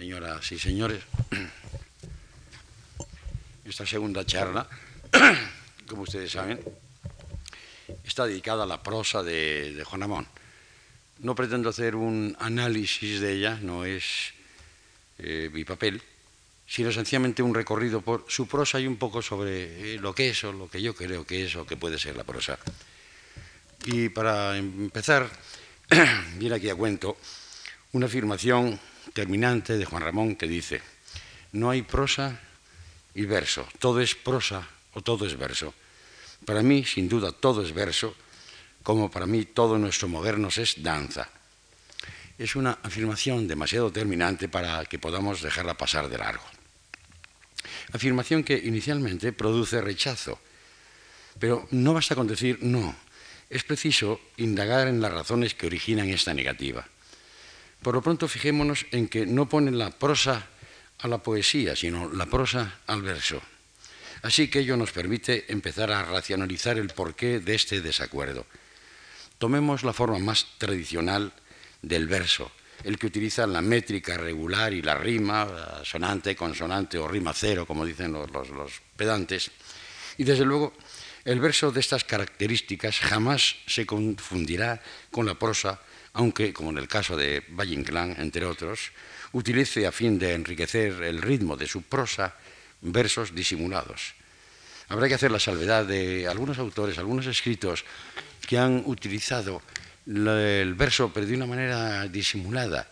señoras 0.00 0.50
y 0.50 0.58
señores. 0.58 1.02
Esta 3.66 3.84
segunda 3.84 4.24
charla, 4.24 4.66
como 5.86 6.02
ustedes 6.02 6.32
saben, 6.32 6.58
está 8.02 8.24
dedicada 8.24 8.62
a 8.62 8.66
la 8.66 8.82
prosa 8.82 9.22
de, 9.22 9.82
Juan 9.84 10.00
Ramón. 10.00 10.26
No 11.18 11.34
pretendo 11.34 11.68
hacer 11.68 11.96
un 11.96 12.34
análisis 12.40 13.20
de 13.20 13.34
ella, 13.34 13.58
no 13.60 13.84
es 13.84 14.32
eh, 15.18 15.50
mi 15.52 15.64
papel, 15.64 16.00
sino 16.66 16.90
sencillamente 16.90 17.42
un 17.42 17.54
recorrido 17.54 18.00
por 18.00 18.24
su 18.26 18.48
prosa 18.48 18.80
y 18.80 18.86
un 18.86 18.96
poco 18.96 19.20
sobre 19.20 19.96
eh, 19.96 19.98
lo 19.98 20.14
que 20.14 20.30
es 20.30 20.42
o 20.44 20.52
lo 20.54 20.70
que 20.70 20.80
yo 20.80 20.94
creo 20.94 21.26
que 21.26 21.44
es 21.44 21.54
o 21.56 21.66
que 21.66 21.76
puede 21.76 21.98
ser 21.98 22.16
la 22.16 22.24
prosa. 22.24 22.58
Y 23.84 24.08
para 24.08 24.56
empezar, 24.56 25.28
viene 26.38 26.56
aquí 26.56 26.70
a 26.70 26.74
cuento 26.74 27.18
una 27.92 28.06
afirmación 28.06 28.80
terminante 29.12 29.76
de 29.76 29.84
Juan 29.84 30.02
Ramón 30.02 30.36
que 30.36 30.46
dice, 30.46 30.82
no 31.52 31.70
hay 31.70 31.82
prosa 31.82 32.40
y 33.14 33.24
verso, 33.24 33.66
todo 33.78 34.00
es 34.00 34.14
prosa 34.14 34.68
o 34.94 35.02
todo 35.02 35.26
es 35.26 35.36
verso. 35.36 35.74
Para 36.44 36.62
mí, 36.62 36.84
sin 36.84 37.08
duda, 37.08 37.32
todo 37.32 37.62
es 37.62 37.72
verso, 37.72 38.14
como 38.82 39.10
para 39.10 39.26
mí 39.26 39.44
todo 39.44 39.78
nuestro 39.78 40.08
modernos 40.08 40.58
es 40.58 40.82
danza. 40.82 41.28
Es 42.38 42.56
una 42.56 42.78
afirmación 42.82 43.46
demasiado 43.46 43.92
terminante 43.92 44.48
para 44.48 44.84
que 44.86 44.98
podamos 44.98 45.42
dejarla 45.42 45.74
pasar 45.76 46.08
de 46.08 46.18
largo. 46.18 46.44
Afirmación 47.92 48.44
que 48.44 48.56
inicialmente 48.56 49.32
produce 49.32 49.80
rechazo, 49.80 50.38
pero 51.38 51.68
no 51.70 51.92
basta 51.92 52.14
con 52.14 52.26
decir 52.26 52.58
no, 52.62 52.94
es 53.50 53.64
preciso 53.64 54.20
indagar 54.36 54.88
en 54.88 55.00
las 55.00 55.12
razones 55.12 55.54
que 55.54 55.66
originan 55.66 56.08
esta 56.08 56.32
negativa. 56.32 56.86
Por 57.82 57.94
lo 57.94 58.02
pronto 58.02 58.28
fijémonos 58.28 58.86
en 58.92 59.08
que 59.08 59.24
no 59.26 59.48
ponen 59.48 59.78
la 59.78 59.90
prosa 59.90 60.46
a 60.98 61.08
la 61.08 61.18
poesía, 61.18 61.74
sino 61.74 62.12
la 62.12 62.26
prosa 62.26 62.80
al 62.86 63.02
verso. 63.02 63.40
Así 64.22 64.48
que 64.48 64.60
ello 64.60 64.76
nos 64.76 64.92
permite 64.92 65.50
empezar 65.50 65.90
a 65.90 66.04
racionalizar 66.04 66.76
el 66.76 66.88
porqué 66.88 67.40
de 67.40 67.54
este 67.54 67.80
desacuerdo. 67.80 68.44
Tomemos 69.38 69.82
la 69.82 69.94
forma 69.94 70.18
más 70.18 70.46
tradicional 70.58 71.32
del 71.80 72.06
verso, 72.06 72.52
el 72.84 72.98
que 72.98 73.06
utiliza 73.06 73.46
la 73.46 73.62
métrica 73.62 74.18
regular 74.18 74.74
y 74.74 74.82
la 74.82 74.96
rima, 74.96 75.80
sonante, 75.82 76.36
consonante 76.36 76.98
o 76.98 77.08
rima 77.08 77.32
cero, 77.32 77.64
como 77.64 77.86
dicen 77.86 78.12
los, 78.12 78.30
los 78.30 78.72
pedantes. 78.94 79.50
Y 80.18 80.24
desde 80.24 80.44
luego, 80.44 80.74
el 81.24 81.40
verso 81.40 81.72
de 81.72 81.80
estas 81.80 82.04
características 82.04 83.00
jamás 83.00 83.56
se 83.66 83.86
confundirá 83.86 84.82
con 85.10 85.24
la 85.24 85.34
prosa 85.34 85.80
aunque, 86.12 86.52
como 86.52 86.70
en 86.70 86.78
el 86.78 86.88
caso 86.88 87.16
de 87.16 87.44
Valle 87.48 87.74
Inclán, 87.74 88.16
entre 88.18 88.44
otros, 88.44 88.90
utilice 89.32 89.86
a 89.86 89.92
fin 89.92 90.18
de 90.18 90.34
enriquecer 90.34 91.02
el 91.02 91.22
ritmo 91.22 91.56
de 91.56 91.66
su 91.66 91.82
prosa 91.82 92.34
versos 92.80 93.34
disimulados. 93.34 94.14
Habrá 94.88 95.06
que 95.06 95.14
hacer 95.14 95.30
la 95.30 95.38
salvedad 95.38 95.86
de 95.86 96.26
algunos 96.26 96.58
autores, 96.58 96.98
algunos 96.98 97.26
escritos 97.26 97.84
que 98.46 98.58
han 98.58 98.82
utilizado 98.86 99.62
el 100.06 100.74
verso, 100.74 101.12
pero 101.14 101.26
de 101.26 101.36
una 101.36 101.46
manera 101.46 102.08
disimulada, 102.08 102.90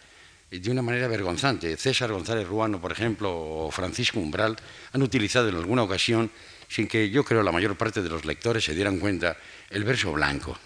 de 0.50 0.70
una 0.70 0.82
manera 0.82 1.08
vergonzante. 1.08 1.76
César 1.76 2.12
González 2.12 2.46
Ruano, 2.46 2.80
por 2.80 2.92
ejemplo, 2.92 3.34
o 3.34 3.70
Francisco 3.72 4.20
Umbral 4.20 4.56
han 4.92 5.02
utilizado 5.02 5.48
en 5.48 5.56
alguna 5.56 5.82
ocasión, 5.82 6.30
sin 6.68 6.86
que 6.86 7.10
yo 7.10 7.24
creo 7.24 7.42
la 7.42 7.50
mayor 7.50 7.76
parte 7.76 8.00
de 8.00 8.08
los 8.08 8.24
lectores 8.24 8.64
se 8.64 8.74
dieran 8.74 9.00
cuenta, 9.00 9.36
el 9.70 9.82
verso 9.82 10.12
blanco. 10.12 10.56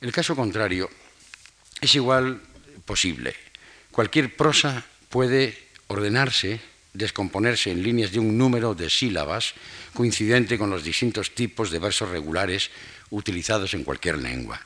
El 0.00 0.10
caso 0.10 0.34
contrario 0.34 0.90
es 1.84 1.94
igual 1.94 2.40
posible. 2.84 3.34
Cualquier 3.90 4.34
prosa 4.34 4.84
puede 5.08 5.56
ordenarse, 5.88 6.60
descomponerse 6.92 7.70
en 7.70 7.82
líneas 7.82 8.10
de 8.12 8.18
un 8.18 8.38
número 8.38 8.74
de 8.74 8.88
sílabas 8.88 9.54
coincidente 9.92 10.58
con 10.58 10.70
los 10.70 10.82
distintos 10.82 11.34
tipos 11.34 11.70
de 11.70 11.78
versos 11.78 12.08
regulares 12.08 12.70
utilizados 13.10 13.74
en 13.74 13.84
cualquier 13.84 14.18
lengua. 14.18 14.60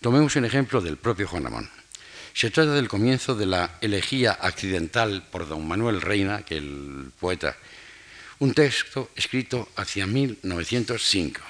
Tomemos 0.00 0.36
un 0.36 0.44
ejemplo 0.44 0.80
del 0.80 0.96
propio 0.96 1.26
Juan 1.26 1.44
Ramón. 1.44 1.70
Se 2.32 2.50
trata 2.50 2.72
del 2.72 2.88
comienzo 2.88 3.34
de 3.34 3.46
la 3.46 3.76
elegía 3.80 4.32
accidental 4.32 5.26
por 5.30 5.48
don 5.48 5.66
Manuel 5.66 6.00
Reina, 6.00 6.42
que 6.42 6.56
el 6.56 7.10
poeta, 7.18 7.56
un 8.38 8.54
texto 8.54 9.10
escrito 9.16 9.68
hacia 9.74 10.06
1905. 10.06 11.40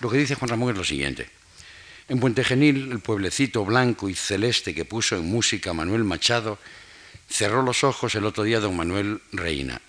Lo 0.00 0.08
que 0.08 0.16
dice 0.16 0.34
Juan 0.34 0.48
Ramón 0.48 0.70
es 0.70 0.78
lo 0.78 0.84
siguiente. 0.84 1.35
En 2.08 2.20
Puente 2.20 2.44
Genil, 2.44 2.92
el 2.92 3.00
pueblecito 3.00 3.64
blanco 3.64 4.08
y 4.08 4.14
celeste 4.14 4.72
que 4.72 4.84
puso 4.84 5.16
en 5.16 5.26
música 5.26 5.72
Manuel 5.72 6.04
Machado, 6.04 6.56
cerró 7.28 7.62
los 7.62 7.82
ojos 7.82 8.14
el 8.14 8.24
otro 8.24 8.44
día 8.44 8.60
don 8.60 8.76
Manuel 8.76 9.20
Reina, 9.32 9.80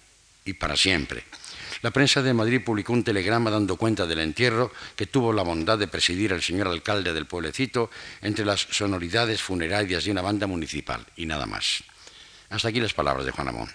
y 0.44 0.54
para 0.54 0.76
siempre. 0.76 1.24
La 1.84 1.92
prensa 1.92 2.24
de 2.24 2.34
Madrid 2.34 2.64
publicó 2.66 2.94
un 2.94 3.04
telegrama 3.04 3.52
dando 3.52 3.76
cuenta 3.76 4.08
del 4.08 4.22
entierro 4.22 4.72
que 4.96 5.06
tuvo 5.06 5.32
la 5.32 5.44
bondad 5.44 5.78
de 5.78 5.88
presidir 5.88 6.34
el 6.34 6.42
señor 6.42 6.68
alcalde 6.70 7.14
del 7.14 7.28
pueblecito 7.28 7.92
entre 8.24 8.46
las 8.46 8.62
sonoridades 8.62 9.44
funerarias 9.44 10.04
de 10.04 10.12
una 10.12 10.24
banda 10.24 10.48
municipal, 10.48 11.06
y 11.18 11.28
nada 11.28 11.46
más. 11.46 11.84
Hasta 12.50 12.70
aquí 12.70 12.80
las 12.80 12.96
palabras 12.96 13.28
de 13.28 13.32
Juan 13.32 13.50
Amón. 13.50 13.70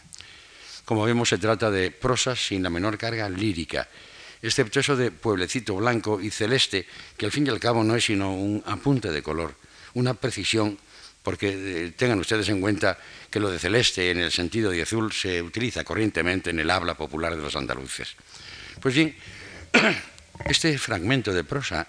Como 0.85 1.05
vemos, 1.05 1.29
se 1.29 1.39
trata 1.39 1.71
de 1.71 1.93
prosas 1.93 2.45
sin 2.45 2.65
la 2.65 2.71
menor 2.71 2.99
carga 2.99 3.29
lírica, 3.29 3.89
excepto 4.43 4.81
eso 4.81 4.97
de 4.97 5.11
pueblecito 5.11 5.77
blanco 5.77 6.21
y 6.21 6.31
celeste, 6.31 6.87
que 7.17 7.27
al 7.27 7.33
fin 7.33 7.47
y 7.47 7.51
al 7.51 7.61
cabo 7.61 7.85
no 7.85 7.95
es 7.95 8.05
sino 8.05 8.35
un 8.35 8.63
apunte 8.67 9.11
de 9.11 9.23
color, 9.23 9.55
una 9.95 10.15
precisión, 10.15 10.79
porque 11.23 11.87
eh, 11.87 11.93
tengan 11.97 12.19
ustedes 12.19 12.49
en 12.49 12.61
cuenta 12.61 12.99
que 13.31 13.39
lo 13.39 13.51
de 13.51 13.59
celeste 13.59 14.11
en 14.11 14.19
el 14.19 14.33
sentido 14.33 14.71
de 14.71 14.83
azul 14.83 15.13
se 15.13 15.41
utiliza 15.41 15.85
corrientemente 15.85 16.51
en 16.51 16.59
el 16.59 16.71
habla 16.71 16.95
popular 16.95 17.37
de 17.37 17.43
los 17.43 17.55
andaluces. 17.55 18.17
Pues 18.81 18.95
bien, 18.95 19.15
este 20.47 20.77
fragmento 20.79 21.33
de 21.33 21.45
prosa, 21.45 21.87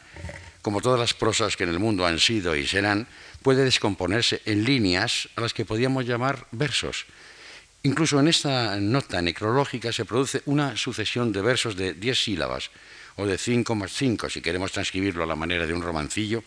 como 0.61 0.81
todas 0.81 0.99
las 0.99 1.13
prosas 1.15 1.57
que 1.57 1.63
en 1.63 1.71
el 1.71 1.79
mundo 1.79 2.05
han 2.05 2.19
sido 2.19 2.55
y 2.55 2.67
serán, 2.67 3.07
puede 3.41 3.63
descomponerse 3.63 4.41
en 4.45 4.63
líneas 4.63 5.27
a 5.35 5.41
las 5.41 5.53
que 5.53 5.65
podríamos 5.65 6.05
llamar 6.05 6.45
versos, 6.51 7.05
Incluso 7.83 8.17
en 8.19 8.29
esta 8.29 8.79
nota 8.79 9.21
necrológica 9.21 9.91
se 9.91 10.05
produce 10.05 10.41
una 10.45 10.77
sucesión 10.77 11.33
de 11.33 11.41
versos 11.41 11.75
de 11.75 11.93
10 11.93 12.23
sílabas, 12.23 12.71
o 13.17 13.25
de 13.25 13.37
5 13.37 13.75
más 13.75 13.91
5, 13.91 14.29
si 14.29 14.41
queremos 14.41 14.71
transcribirlo 14.71 15.23
a 15.23 15.27
la 15.27 15.35
manera 15.35 15.67
de 15.67 15.73
un 15.73 15.81
romancillo, 15.81 16.43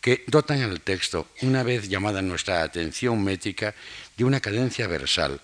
que 0.00 0.24
dotan 0.26 0.60
al 0.60 0.82
texto, 0.82 1.28
una 1.40 1.62
vez 1.62 1.88
llamada 1.88 2.20
nuestra 2.20 2.62
atención 2.62 3.24
métrica, 3.24 3.74
de 4.16 4.24
una 4.24 4.40
cadencia 4.40 4.86
versal. 4.86 5.40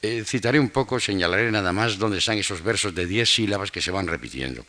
Eh, 0.00 0.22
citaré 0.24 0.60
un 0.60 0.70
poco, 0.70 1.00
señalaré 1.00 1.50
nada 1.50 1.72
más 1.72 1.98
dónde 1.98 2.18
están 2.18 2.38
esos 2.38 2.62
versos 2.62 2.94
de 2.94 3.06
10 3.06 3.28
sílabas 3.28 3.72
que 3.72 3.82
se 3.82 3.90
van 3.90 4.06
repitiendo. 4.06 4.64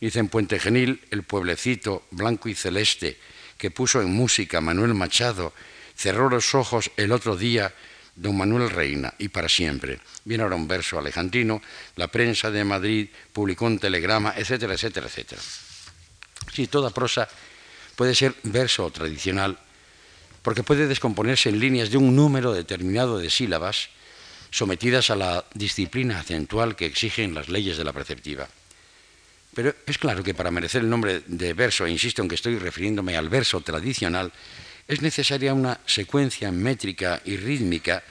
Dice 0.00 0.18
en 0.18 0.28
Puente 0.28 0.58
Genil, 0.58 1.00
el 1.10 1.22
pueblecito 1.22 2.06
blanco 2.10 2.48
y 2.48 2.54
celeste 2.54 3.16
que 3.56 3.70
puso 3.70 4.00
en 4.00 4.10
música 4.10 4.60
Manuel 4.60 4.94
Machado, 4.94 5.52
cerró 5.94 6.28
los 6.28 6.54
ojos 6.54 6.90
el 6.96 7.12
otro 7.12 7.36
día 7.36 7.72
don 8.20 8.36
Manuel 8.36 8.68
Reina 8.68 9.14
y 9.18 9.28
para 9.28 9.48
siempre. 9.48 9.98
Viene 10.24 10.42
ahora 10.42 10.56
un 10.56 10.68
verso 10.68 10.98
alejandrino, 10.98 11.62
la 11.96 12.08
prensa 12.08 12.50
de 12.50 12.62
Madrid 12.64 13.08
publicó 13.32 13.64
un 13.64 13.78
telegrama, 13.78 14.34
etcétera, 14.36 14.74
etcétera, 14.74 15.06
etcétera. 15.06 15.40
Sí, 16.52 16.66
toda 16.66 16.90
prosa 16.90 17.28
puede 17.96 18.14
ser 18.14 18.34
verso 18.42 18.90
tradicional, 18.90 19.58
porque 20.42 20.62
puede 20.62 20.86
descomponerse 20.86 21.48
en 21.48 21.60
líneas 21.60 21.90
de 21.90 21.96
un 21.96 22.14
número 22.14 22.52
determinado 22.52 23.18
de 23.18 23.30
sílabas 23.30 23.88
sometidas 24.50 25.08
a 25.08 25.16
la 25.16 25.44
disciplina 25.54 26.20
acentual 26.20 26.76
que 26.76 26.86
exigen 26.86 27.34
las 27.34 27.48
leyes 27.48 27.78
de 27.78 27.84
la 27.84 27.92
perceptiva. 27.92 28.48
Pero 29.54 29.74
es 29.86 29.98
claro 29.98 30.22
que 30.22 30.34
para 30.34 30.50
merecer 30.50 30.82
el 30.82 30.90
nombre 30.90 31.22
de 31.26 31.54
verso, 31.54 31.86
e 31.86 31.90
insisto 31.90 32.22
en 32.22 32.28
que 32.28 32.34
estoy 32.34 32.58
refiriéndome 32.58 33.16
al 33.16 33.28
verso 33.28 33.60
tradicional, 33.60 34.32
es 34.90 35.02
necesaria 35.02 35.54
una 35.54 35.78
secuencia 35.86 36.50
métrica 36.50 37.22
y 37.24 37.36
rítmica 37.36 38.02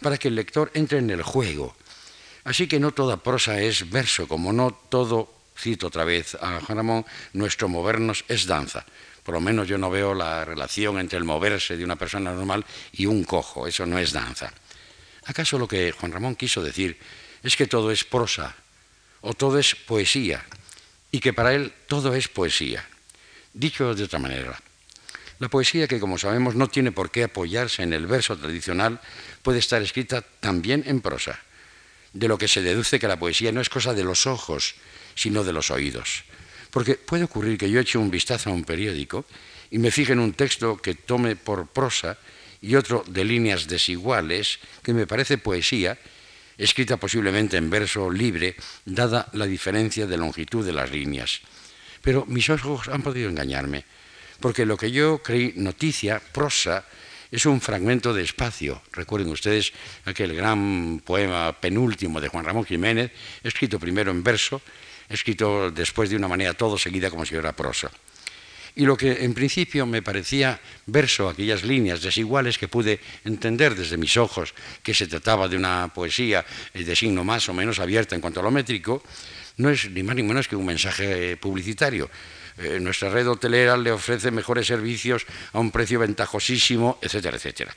para 0.00 0.16
que 0.16 0.28
el 0.28 0.34
lector 0.34 0.70
entre 0.72 0.96
en 0.96 1.10
el 1.10 1.22
juego. 1.22 1.76
Así 2.44 2.66
que 2.66 2.80
no 2.80 2.92
toda 2.92 3.18
prosa 3.18 3.60
es 3.60 3.90
verso, 3.90 4.26
como 4.26 4.50
no 4.50 4.72
todo, 4.72 5.30
cito 5.54 5.88
otra 5.88 6.04
vez 6.04 6.34
a 6.36 6.60
Juan 6.60 6.78
Ramón, 6.78 7.06
nuestro 7.34 7.68
movernos 7.68 8.24
es 8.28 8.46
danza. 8.46 8.86
Por 9.22 9.34
lo 9.34 9.42
menos 9.42 9.68
yo 9.68 9.76
no 9.76 9.90
veo 9.90 10.14
la 10.14 10.42
relación 10.46 10.98
entre 10.98 11.18
el 11.18 11.24
moverse 11.24 11.76
de 11.76 11.84
una 11.84 11.96
persona 11.96 12.32
normal 12.32 12.64
y 12.92 13.04
un 13.04 13.24
cojo, 13.24 13.66
eso 13.66 13.84
no 13.84 13.98
es 13.98 14.10
danza. 14.10 14.54
¿Acaso 15.26 15.58
lo 15.58 15.68
que 15.68 15.92
Juan 15.92 16.12
Ramón 16.12 16.34
quiso 16.34 16.62
decir 16.62 16.98
es 17.42 17.54
que 17.56 17.66
todo 17.66 17.90
es 17.90 18.04
prosa 18.04 18.56
o 19.20 19.34
todo 19.34 19.58
es 19.58 19.74
poesía 19.74 20.42
y 21.10 21.20
que 21.20 21.34
para 21.34 21.52
él 21.52 21.74
todo 21.88 22.14
es 22.14 22.28
poesía? 22.28 22.88
Dicho 23.52 23.94
de 23.94 24.04
otra 24.04 24.18
manera, 24.18 24.58
la 25.42 25.48
poesía, 25.48 25.88
que 25.88 25.98
como 25.98 26.18
sabemos 26.18 26.54
no 26.54 26.68
tiene 26.68 26.92
por 26.92 27.10
qué 27.10 27.24
apoyarse 27.24 27.82
en 27.82 27.92
el 27.92 28.06
verso 28.06 28.38
tradicional, 28.38 29.00
puede 29.42 29.58
estar 29.58 29.82
escrita 29.82 30.22
también 30.22 30.84
en 30.86 31.00
prosa, 31.00 31.40
de 32.12 32.28
lo 32.28 32.38
que 32.38 32.46
se 32.46 32.62
deduce 32.62 33.00
que 33.00 33.08
la 33.08 33.18
poesía 33.18 33.50
no 33.50 33.60
es 33.60 33.68
cosa 33.68 33.92
de 33.92 34.04
los 34.04 34.28
ojos, 34.28 34.76
sino 35.16 35.42
de 35.42 35.52
los 35.52 35.72
oídos. 35.72 36.22
Porque 36.70 36.94
puede 36.94 37.24
ocurrir 37.24 37.58
que 37.58 37.68
yo 37.68 37.80
eche 37.80 37.98
un 37.98 38.08
vistazo 38.08 38.50
a 38.50 38.52
un 38.52 38.62
periódico 38.62 39.26
y 39.72 39.78
me 39.78 39.90
fije 39.90 40.12
en 40.12 40.20
un 40.20 40.32
texto 40.34 40.76
que 40.76 40.94
tome 40.94 41.34
por 41.34 41.66
prosa 41.66 42.18
y 42.60 42.76
otro 42.76 43.02
de 43.08 43.24
líneas 43.24 43.66
desiguales, 43.66 44.60
que 44.84 44.94
me 44.94 45.08
parece 45.08 45.38
poesía, 45.38 45.98
escrita 46.56 46.98
posiblemente 46.98 47.56
en 47.56 47.68
verso 47.68 48.12
libre, 48.12 48.54
dada 48.84 49.26
la 49.32 49.46
diferencia 49.46 50.06
de 50.06 50.18
longitud 50.18 50.64
de 50.64 50.72
las 50.72 50.92
líneas. 50.92 51.40
Pero 52.00 52.26
mis 52.26 52.48
ojos 52.48 52.86
han 52.86 53.02
podido 53.02 53.28
engañarme, 53.28 53.84
porque 54.42 54.66
lo 54.66 54.76
que 54.76 54.90
yo 54.90 55.22
creí 55.22 55.54
noticia, 55.56 56.20
prosa, 56.20 56.84
es 57.30 57.46
un 57.46 57.62
fragmento 57.62 58.12
de 58.12 58.22
espacio. 58.22 58.82
Recuerden 58.92 59.30
ustedes 59.30 59.72
aquel 60.04 60.34
gran 60.34 61.00
poema 61.00 61.58
penúltimo 61.58 62.20
de 62.20 62.28
Juan 62.28 62.44
Ramón 62.44 62.66
Jiménez, 62.66 63.10
escrito 63.42 63.78
primero 63.78 64.10
en 64.10 64.22
verso, 64.22 64.60
escrito 65.08 65.70
después 65.70 66.10
de 66.10 66.16
una 66.16 66.28
manera 66.28 66.52
todo 66.52 66.76
seguida 66.76 67.08
como 67.08 67.24
si 67.24 67.32
fuera 67.32 67.56
prosa. 67.56 67.90
Y 68.74 68.84
lo 68.84 68.96
que 68.96 69.24
en 69.24 69.32
principio 69.32 69.86
me 69.86 70.02
parecía 70.02 70.60
verso, 70.86 71.28
aquellas 71.28 71.62
líneas 71.62 72.02
desiguales 72.02 72.58
que 72.58 72.68
pude 72.68 73.00
entender 73.24 73.74
desde 73.74 73.96
mis 73.96 74.16
ojos 74.16 74.54
que 74.82 74.94
se 74.94 75.06
trataba 75.06 75.46
de 75.46 75.56
una 75.56 75.92
poesía 75.94 76.44
de 76.74 76.96
signo 76.96 77.22
más 77.22 77.48
o 77.48 77.54
menos 77.54 77.78
abierta 77.78 78.14
en 78.14 78.20
cuanto 78.20 78.40
a 78.40 78.42
lo 78.42 78.50
métrico, 78.50 79.02
no 79.58 79.70
es 79.70 79.90
ni 79.90 80.02
más 80.02 80.16
ni 80.16 80.22
menos 80.22 80.48
que 80.48 80.56
un 80.56 80.66
mensaje 80.66 81.36
publicitario. 81.36 82.10
Eh, 82.58 82.78
nuestra 82.80 83.08
red 83.08 83.28
hotelera 83.28 83.76
le 83.76 83.90
ofrece 83.90 84.30
mejores 84.30 84.66
servicios 84.66 85.24
a 85.52 85.58
un 85.58 85.70
precio 85.70 85.98
ventajosísimo, 85.98 86.98
etcétera, 87.00 87.36
etcétera. 87.36 87.72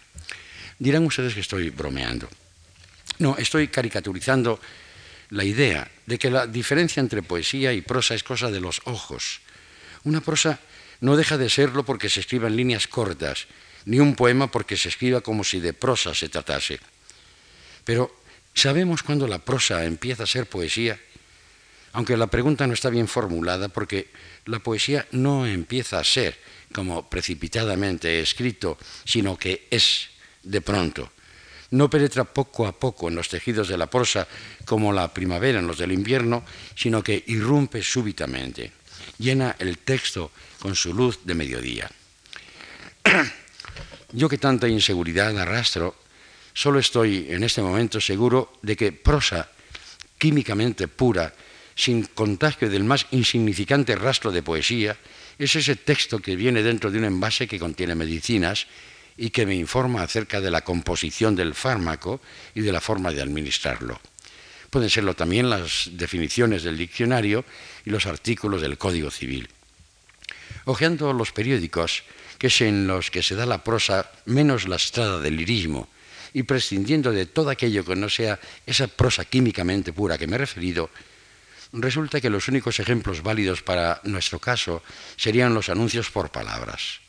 Dirán 0.79 1.05
ustedes 1.05 1.33
que 1.33 1.39
estoy 1.39 1.69
bromeando. 1.69 2.27
No, 3.19 3.37
estoy 3.37 3.69
caricaturizando 3.69 4.59
la 5.29 5.43
idea 5.43 5.89
de 6.05 6.19
que 6.19 6.29
la 6.29 6.47
diferencia 6.47 6.99
entre 6.99 7.23
poesía 7.23 7.71
y 7.73 7.81
prosa 7.81 8.15
es 8.15 8.23
cosa 8.23 8.51
de 8.51 8.59
los 8.59 8.81
ojos. 8.85 9.41
Una 10.03 10.21
prosa 10.21 10.59
no 10.99 11.15
deja 11.15 11.37
de 11.37 11.49
serlo 11.49 11.83
porque 11.83 12.09
se 12.09 12.19
escriba 12.19 12.47
en 12.47 12.55
líneas 12.55 12.87
cortas, 12.87 13.47
ni 13.85 13.99
un 13.99 14.15
poema 14.15 14.51
porque 14.51 14.77
se 14.77 14.89
escriba 14.89 15.21
como 15.21 15.43
si 15.43 15.59
de 15.59 15.73
prosa 15.73 16.13
se 16.13 16.29
tratase. 16.29 16.79
Pero, 17.83 18.13
¿sabemos 18.53 19.03
cuándo 19.03 19.27
la 19.27 19.39
prosa 19.39 19.85
empieza 19.85 20.23
a 20.23 20.27
ser 20.27 20.47
poesía? 20.47 20.99
Aunque 21.95 22.17
la 22.17 22.27
pregunta 22.27 22.67
no 22.67 22.73
está 22.73 22.89
bien 22.89 23.07
formulada 23.07 23.69
porque 23.69 24.11
la 24.45 24.59
poesía 24.59 25.07
no 25.11 25.47
empieza 25.47 25.97
a 25.97 26.03
ser 26.03 26.37
como 26.73 27.09
precipitadamente 27.09 28.19
escrito, 28.19 28.77
sino 29.05 29.37
que 29.37 29.67
es 29.71 30.09
de 30.43 30.59
pronto. 30.61 31.11
No 31.71 31.89
penetra 31.89 32.25
poco 32.25 32.67
a 32.67 32.77
poco 32.77 33.07
en 33.07 33.15
los 33.15 33.29
tejidos 33.29 33.67
de 33.69 33.77
la 33.77 33.87
prosa 33.87 34.27
como 34.65 34.91
la 34.91 35.13
primavera 35.13 35.59
en 35.59 35.67
los 35.67 35.77
del 35.77 35.91
invierno, 35.91 36.43
sino 36.75 37.01
que 37.01 37.23
irrumpe 37.27 37.81
súbitamente 37.81 38.71
llena 39.17 39.55
el 39.59 39.77
texto 39.79 40.31
con 40.59 40.75
su 40.75 40.93
luz 40.93 41.19
de 41.23 41.35
mediodía. 41.35 41.89
Yo 44.11 44.29
que 44.29 44.37
tanta 44.37 44.67
inseguridad 44.67 45.37
arrastro, 45.37 45.95
solo 46.53 46.79
estoy 46.79 47.27
en 47.29 47.43
este 47.43 47.61
momento 47.61 47.99
seguro 47.99 48.53
de 48.61 48.75
que 48.75 48.91
prosa 48.91 49.49
químicamente 50.17 50.87
pura, 50.87 51.33
sin 51.75 52.03
contagio 52.03 52.69
del 52.69 52.83
más 52.83 53.07
insignificante 53.11 53.95
rastro 53.95 54.31
de 54.31 54.41
poesía, 54.41 54.97
es 55.37 55.55
ese 55.55 55.75
texto 55.75 56.19
que 56.19 56.35
viene 56.35 56.63
dentro 56.63 56.89
de 56.89 56.99
un 56.99 57.05
envase 57.05 57.47
que 57.47 57.59
contiene 57.59 57.95
medicinas 57.95 58.67
y 59.17 59.29
que 59.29 59.45
me 59.45 59.55
informa 59.55 60.01
acerca 60.01 60.41
de 60.41 60.51
la 60.51 60.61
composición 60.61 61.35
del 61.35 61.53
fármaco 61.53 62.21
y 62.53 62.61
de 62.61 62.71
la 62.71 62.81
forma 62.81 63.11
de 63.11 63.21
administrarlo 63.21 63.99
pueden 64.75 64.89
serlo 64.89 65.15
también 65.15 65.49
las 65.49 65.87
definiciones 65.93 66.63
del 66.63 66.77
diccionario 66.77 67.45
y 67.85 67.91
los 67.91 68.05
artículos 68.07 68.61
del 68.61 68.77
Código 68.77 69.09
Civil. 69.09 69.47
Ojeando 70.65 71.13
los 71.13 71.31
periódicos, 71.31 72.03
que 72.37 72.47
es 72.47 72.59
en 72.59 72.85
los 72.85 73.09
que 73.09 73.23
se 73.23 73.35
da 73.35 73.45
la 73.45 73.63
prosa 73.63 74.11
menos 74.25 74.67
lastrada 74.67 75.21
del 75.21 75.37
lirismo, 75.37 75.87
y 76.33 76.43
prescindiendo 76.43 77.13
de 77.13 77.25
todo 77.25 77.51
aquello 77.51 77.85
que 77.85 77.95
no 77.95 78.09
sea 78.09 78.37
esa 78.65 78.87
prosa 78.87 79.23
químicamente 79.23 79.93
pura 79.93 80.17
que 80.17 80.27
me 80.27 80.35
he 80.35 80.39
referido, 80.39 80.89
resulta 81.75 82.21
que 82.21 82.29
los 82.29 82.47
únicos 82.47 82.79
ejemplos 82.79 83.21
válidos 83.21 83.61
para 83.61 84.01
nuestro 84.03 84.39
caso 84.39 84.81
serían 85.15 85.53
los 85.53 85.69
anuncios 85.69 86.09
por 86.09 86.29
palabras. 86.29 86.99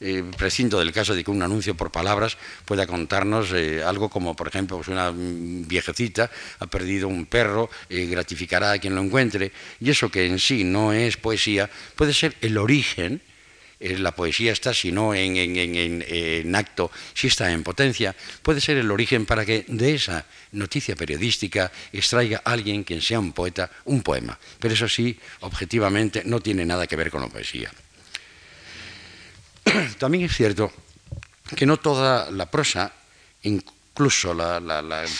Eh, 0.00 0.22
del 0.22 0.92
caso 0.92 1.14
de 1.14 1.24
que 1.24 1.30
un 1.30 1.42
anuncio 1.42 1.74
por 1.74 1.90
palabras 1.90 2.38
pueda 2.64 2.86
contarnos 2.86 3.50
eh, 3.52 3.82
algo 3.82 4.08
como, 4.08 4.36
por 4.36 4.46
ejemplo, 4.46 4.76
pues 4.76 4.88
una 4.88 5.12
viejecita 5.12 6.30
ha 6.60 6.66
perdido 6.66 7.08
un 7.08 7.26
perro, 7.26 7.68
eh, 7.88 8.06
gratificará 8.06 8.72
a 8.72 8.78
quien 8.78 8.94
lo 8.94 9.02
encuentre, 9.02 9.50
y 9.80 9.90
eso 9.90 10.08
que 10.08 10.26
en 10.26 10.38
sí 10.38 10.62
no 10.62 10.92
es 10.92 11.16
poesía, 11.16 11.68
puede 11.96 12.14
ser 12.14 12.36
el 12.42 12.58
origen 12.58 13.20
la 13.80 14.12
poesía 14.12 14.52
está, 14.52 14.74
si 14.74 14.90
no 14.90 15.14
en, 15.14 15.36
en, 15.36 16.54
acto, 16.56 16.90
si 17.14 17.28
está 17.28 17.52
en 17.52 17.62
potencia, 17.62 18.14
puede 18.42 18.60
ser 18.60 18.76
el 18.76 18.90
origen 18.90 19.24
para 19.24 19.44
que 19.44 19.64
de 19.68 19.94
esa 19.94 20.26
noticia 20.52 20.96
periodística 20.96 21.70
extraiga 21.92 22.42
alguien 22.44 22.82
quien 22.82 23.00
sea 23.00 23.20
un 23.20 23.32
poeta 23.32 23.70
un 23.84 24.02
poema. 24.02 24.38
Pero 24.58 24.74
eso 24.74 24.88
sí, 24.88 25.18
objetivamente, 25.40 26.22
no 26.24 26.40
tiene 26.40 26.66
nada 26.66 26.86
que 26.86 26.96
ver 26.96 27.10
con 27.10 27.20
la 27.20 27.28
poesía. 27.28 27.70
También 29.98 30.24
es 30.24 30.34
cierto 30.34 30.72
que 31.54 31.66
no 31.66 31.78
toda 31.78 32.30
la 32.30 32.50
prosa, 32.50 32.92
incluso 33.42 34.36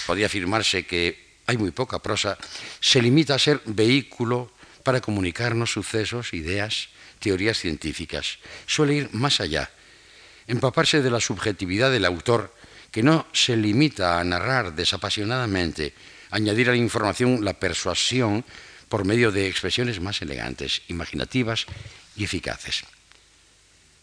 podría 0.07 0.27
afirmarse 0.27 0.85
que 0.85 1.39
hay 1.47 1.57
muy 1.57 1.71
poca 1.71 1.99
prosa, 2.01 2.37
se 2.81 3.01
limita 3.01 3.35
a 3.35 3.39
ser 3.39 3.63
vehículo 3.65 4.53
para 4.83 5.01
comunicarnos 5.01 5.73
sucesos, 5.73 6.35
ideas, 6.35 6.89
teorías 7.19 7.59
científicas. 7.59 8.39
Suele 8.67 8.95
ir 8.95 9.09
más 9.13 9.41
allá, 9.41 9.71
empaparse 10.47 11.03
de 11.03 11.11
la 11.11 11.21
subjetividad 11.21 11.91
del 11.91 12.05
autor, 12.05 12.55
que 12.91 13.03
no 13.03 13.27
se 13.33 13.57
limita 13.57 14.19
a 14.19 14.25
narrar 14.25 14.75
desapasionadamente, 14.75 15.95
añadir 16.31 16.69
a 16.69 16.73
la 16.73 16.79
información 16.79 17.45
la 17.45 17.55
persuasión 17.55 18.45
por 18.89 19.05
medio 19.05 19.31
de 19.31 19.47
expresiones 19.47 20.01
más 20.01 20.23
elegantes, 20.23 20.83
imaginativas 20.89 21.67
y 22.17 22.25
eficaces. 22.25 22.85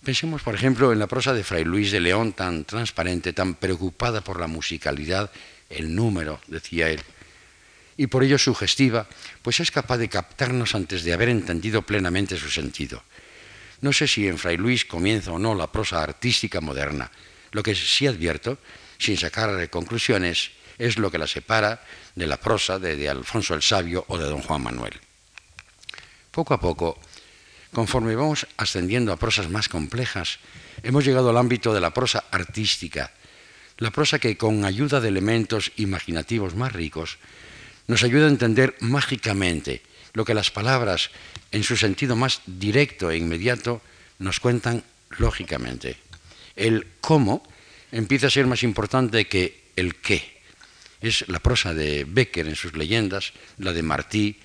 Pensemos, 0.04 0.44
por 0.44 0.54
ejemplo, 0.54 0.94
en 0.94 1.00
la 1.00 1.08
prosa 1.08 1.34
de 1.34 1.44
Fray 1.44 1.64
Luis 1.64 1.92
de 1.92 2.00
León, 2.00 2.34
tan 2.34 2.64
transparente, 2.66 3.34
tan 3.34 3.56
preocupada 3.56 4.22
por 4.22 4.40
la 4.40 4.46
musicalidad, 4.46 5.32
el 5.68 5.96
número, 5.96 6.40
decía 6.48 6.90
él, 6.90 7.02
y 7.98 8.08
por 8.08 8.24
ello 8.24 8.38
sugestiva, 8.38 9.08
pues 9.42 9.60
es 9.60 9.72
capaz 9.72 9.98
de 9.98 10.10
captarnos 10.10 10.76
antes 10.76 11.04
de 11.04 11.14
haber 11.14 11.30
entendido 11.30 11.82
plenamente 11.82 12.38
su 12.38 12.50
sentido. 12.50 13.04
No 13.82 13.94
sé 13.94 14.08
si 14.08 14.28
en 14.28 14.38
Fray 14.38 14.58
Luis 14.58 14.86
comienza 14.86 15.32
o 15.32 15.40
no 15.40 15.56
la 15.56 15.72
prosa 15.72 16.04
artística 16.04 16.62
moderna. 16.62 17.12
Lo 17.52 17.64
que 17.64 17.76
sí 17.76 18.08
advierto, 18.08 18.58
sin 18.98 19.18
sacar 19.18 19.70
conclusiones, 19.70 20.52
es 20.78 20.98
lo 20.98 21.10
que 21.10 21.18
la 21.18 21.28
separa 21.28 21.84
de 22.16 22.28
la 22.28 22.38
prosa 22.38 22.80
de, 22.80 23.08
Alfonso 23.08 23.54
el 23.54 23.62
Sabio 23.62 24.04
o 24.08 24.18
de 24.18 24.26
don 24.26 24.42
Juan 24.42 24.64
Manuel. 24.64 25.00
Poco 26.32 26.54
a 26.54 26.60
poco, 26.60 27.00
Conforme 27.76 28.16
vamos 28.16 28.48
ascendiendo 28.56 29.12
a 29.12 29.20
prosas 29.20 29.52
más 29.52 29.68
complejas, 29.68 30.40
hemos 30.82 31.04
llegado 31.04 31.30
al 31.30 31.36
ámbito 31.36 31.74
de 31.74 31.82
la 31.82 31.92
prosa 31.92 32.24
artística, 32.32 33.12
la 33.80 33.92
prosa 33.92 34.18
que 34.18 34.38
con 34.38 34.64
ayuda 34.64 35.02
de 35.02 35.10
elementos 35.10 35.74
imaginativos 35.76 36.56
más 36.56 36.72
ricos 36.72 37.20
nos 37.88 38.04
ayuda 38.04 38.26
a 38.26 38.30
entender 38.30 38.76
mágicamente 38.80 39.82
lo 40.14 40.26
que 40.26 40.34
las 40.34 40.52
palabras, 40.52 41.12
en 41.52 41.64
su 41.64 41.78
sentido 41.78 42.16
más 42.16 42.42
directo 42.46 43.12
e 43.12 43.18
inmediato, 43.18 43.82
nos 44.20 44.40
cuentan 44.40 44.84
lógicamente. 45.18 45.98
El 46.56 46.88
cómo 47.02 47.44
empieza 47.92 48.28
a 48.28 48.32
ser 48.32 48.48
más 48.48 48.64
importante 48.64 49.28
que 49.28 49.72
el 49.76 49.96
qué. 49.96 50.42
Es 51.02 51.28
la 51.28 51.40
prosa 51.40 51.74
de 51.74 52.06
Becker 52.08 52.48
en 52.48 52.56
sus 52.56 52.74
leyendas, 52.74 53.34
la 53.58 53.74
de 53.74 53.84
Martí, 53.84 54.40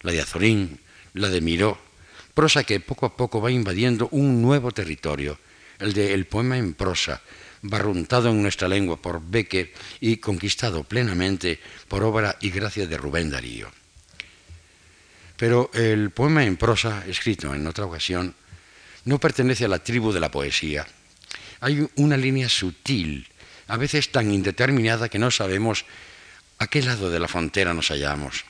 la 0.00 0.12
de 0.12 0.20
Azorín, 0.20 0.80
la 1.14 1.28
de 1.28 1.40
Miró, 1.40 1.78
prosa 2.34 2.64
que 2.64 2.80
poco 2.80 3.06
a 3.06 3.16
poco 3.16 3.40
va 3.40 3.50
invadiendo 3.50 4.08
un 4.12 4.40
nuevo 4.40 4.72
territorio, 4.72 5.38
el 5.78 5.92
del 5.92 6.26
poema 6.26 6.56
en 6.56 6.74
prosa, 6.74 7.20
barruntado 7.62 8.30
en 8.30 8.42
nuestra 8.42 8.68
lengua 8.68 8.96
por 8.96 9.20
Becker 9.22 9.72
y 10.00 10.16
conquistado 10.16 10.84
plenamente 10.84 11.60
por 11.88 12.02
obra 12.02 12.36
y 12.40 12.50
gracia 12.50 12.86
de 12.86 12.96
Rubén 12.96 13.30
Darío. 13.30 13.70
Pero 15.36 15.70
el 15.72 16.10
poema 16.10 16.44
en 16.44 16.56
prosa, 16.56 17.04
escrito 17.06 17.54
en 17.54 17.66
otra 17.66 17.86
ocasión, 17.86 18.34
no 19.04 19.18
pertenece 19.18 19.64
a 19.64 19.68
la 19.68 19.78
tribu 19.78 20.12
de 20.12 20.20
la 20.20 20.30
poesía. 20.30 20.86
Hay 21.60 21.86
una 21.96 22.16
línea 22.16 22.48
sutil, 22.48 23.26
a 23.66 23.76
veces 23.76 24.12
tan 24.12 24.30
indeterminada 24.30 25.08
que 25.08 25.18
no 25.18 25.30
sabemos 25.30 25.84
a 26.58 26.66
qué 26.66 26.82
lado 26.82 27.10
de 27.10 27.18
la 27.18 27.28
frontera 27.28 27.72
nos 27.72 27.88
hallamos, 27.88 28.44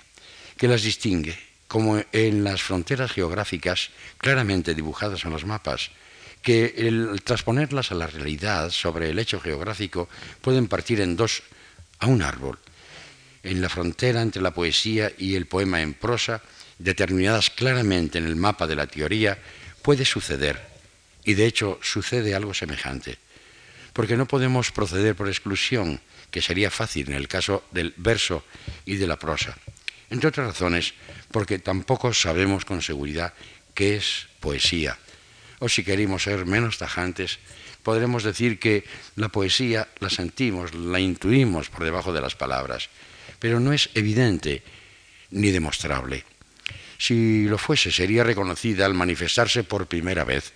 que 0.56 0.68
las 0.68 0.82
distingue 0.82 1.38
como 1.70 2.02
en 2.10 2.42
las 2.42 2.62
fronteras 2.62 3.12
geográficas 3.12 3.90
claramente 4.18 4.74
dibujadas 4.74 5.24
en 5.24 5.30
los 5.30 5.46
mapas, 5.46 5.92
que 6.42 6.74
el 6.76 7.20
transponerlas 7.22 7.92
a 7.92 7.94
la 7.94 8.06
realidad 8.06 8.70
sobre 8.70 9.10
el 9.10 9.18
hecho 9.18 9.40
geográfico 9.40 10.08
pueden 10.40 10.68
partir 10.68 11.00
en 11.00 11.16
dos 11.16 11.42
a 11.98 12.06
un 12.06 12.22
árbol. 12.22 12.58
En 13.42 13.60
la 13.60 13.68
frontera 13.68 14.22
entre 14.22 14.42
la 14.42 14.52
poesía 14.52 15.12
y 15.16 15.34
el 15.34 15.46
poema 15.46 15.80
en 15.80 15.94
prosa, 15.94 16.42
determinadas 16.78 17.50
claramente 17.50 18.18
en 18.18 18.26
el 18.26 18.36
mapa 18.36 18.66
de 18.66 18.76
la 18.76 18.86
teoría, 18.86 19.38
puede 19.82 20.04
suceder, 20.04 20.60
y 21.24 21.34
de 21.34 21.46
hecho 21.46 21.78
sucede 21.82 22.34
algo 22.34 22.54
semejante. 22.54 23.18
porque 23.92 24.16
no 24.16 24.26
podemos 24.26 24.70
proceder 24.70 25.16
por 25.16 25.28
exclusión, 25.28 26.00
que 26.30 26.40
sería 26.40 26.70
fácil 26.70 27.10
en 27.10 27.16
el 27.16 27.28
caso 27.28 27.64
del 27.72 27.92
verso 27.96 28.44
y 28.86 28.96
de 28.96 29.06
la 29.06 29.18
prosa. 29.18 29.56
Entre 30.10 30.28
otras 30.28 30.46
razones, 30.46 30.94
porque 31.30 31.58
tampoco 31.58 32.14
sabemos 32.14 32.64
con 32.64 32.82
seguridad 32.82 33.34
qué 33.74 33.96
es 33.96 34.26
poesía. 34.38 34.96
O 35.60 35.68
si 35.68 35.84
queremos 35.84 36.24
ser 36.24 36.46
menos 36.46 36.78
tajantes, 36.80 37.38
podremos 37.84 38.24
decir 38.24 38.58
que 38.58 38.84
la 39.16 39.28
poesía 39.28 39.88
la 40.00 40.10
sentimos, 40.10 40.74
la 40.74 41.00
intuimos 41.00 41.68
por 41.68 41.84
debajo 41.84 42.12
de 42.12 42.20
las 42.20 42.34
palabras, 42.34 42.88
pero 43.38 43.60
no 43.60 43.72
es 43.72 43.90
evidente 43.94 44.62
ni 45.30 45.50
demostrable. 45.50 46.24
Si 46.98 47.44
lo 47.44 47.56
fuese, 47.56 47.92
sería 47.92 48.24
reconocida 48.24 48.84
al 48.84 48.94
manifestarse 48.94 49.64
por 49.64 49.86
primera 49.86 50.24
vez. 50.24 50.52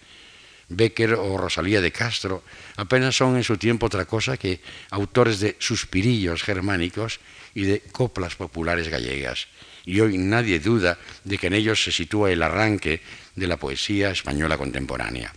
Becker 0.68 1.14
o 1.14 1.36
Rosalía 1.36 1.80
de 1.80 1.92
Castro 1.92 2.42
apenas 2.76 3.16
son 3.16 3.36
en 3.36 3.44
su 3.44 3.56
tiempo 3.56 3.86
otra 3.86 4.04
cosa 4.04 4.36
que 4.36 4.60
autores 4.90 5.40
de 5.40 5.56
suspirillos 5.58 6.42
germánicos 6.42 7.20
y 7.54 7.62
de 7.62 7.80
coplas 7.80 8.34
populares 8.36 8.88
gallegas. 8.88 9.48
Y 9.84 10.00
hoy 10.00 10.16
nadie 10.16 10.60
duda 10.60 10.98
de 11.24 11.36
que 11.38 11.48
en 11.48 11.54
ellos 11.54 11.82
se 11.82 11.92
sitúa 11.92 12.32
el 12.32 12.42
arranque 12.42 13.00
de 13.34 13.46
la 13.46 13.56
poesía 13.56 14.10
española 14.10 14.58
contemporánea. 14.58 15.32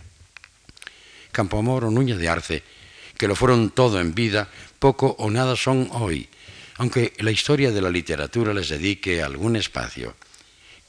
Campoamor 1.32 1.84
o 1.84 1.90
Núñez 1.90 2.18
de 2.18 2.28
Arce, 2.28 2.62
que 3.16 3.28
lo 3.28 3.34
fueron 3.34 3.70
todo 3.70 4.00
en 4.00 4.14
vida, 4.14 4.48
poco 4.78 5.16
o 5.18 5.30
nada 5.30 5.56
son 5.56 5.88
hoy, 5.92 6.28
aunque 6.76 7.12
la 7.18 7.30
historia 7.30 7.72
de 7.72 7.82
la 7.82 7.90
literatura 7.90 8.54
les 8.54 8.68
dedique 8.68 9.22
algún 9.22 9.56
espacio. 9.56 10.14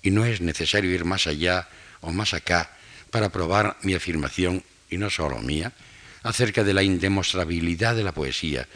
Y 0.02 0.12
no 0.12 0.26
es 0.26 0.40
necesario 0.40 0.92
ir 0.94 1.06
más 1.06 1.28
allá 1.28 1.68
o 2.02 2.12
más 2.12 2.34
acá 2.34 2.78
para 3.10 3.30
probar 3.30 3.78
mi 3.82 3.96
afirmación, 3.96 4.64
y 4.90 4.98
no 4.98 5.10
solo 5.10 5.40
mía, 5.40 5.74
acerca 6.24 6.64
de 6.64 6.74
la 6.74 6.84
indemostrabilidad 6.84 7.96
de 7.96 8.04
la 8.04 8.14
poesía, 8.14 8.68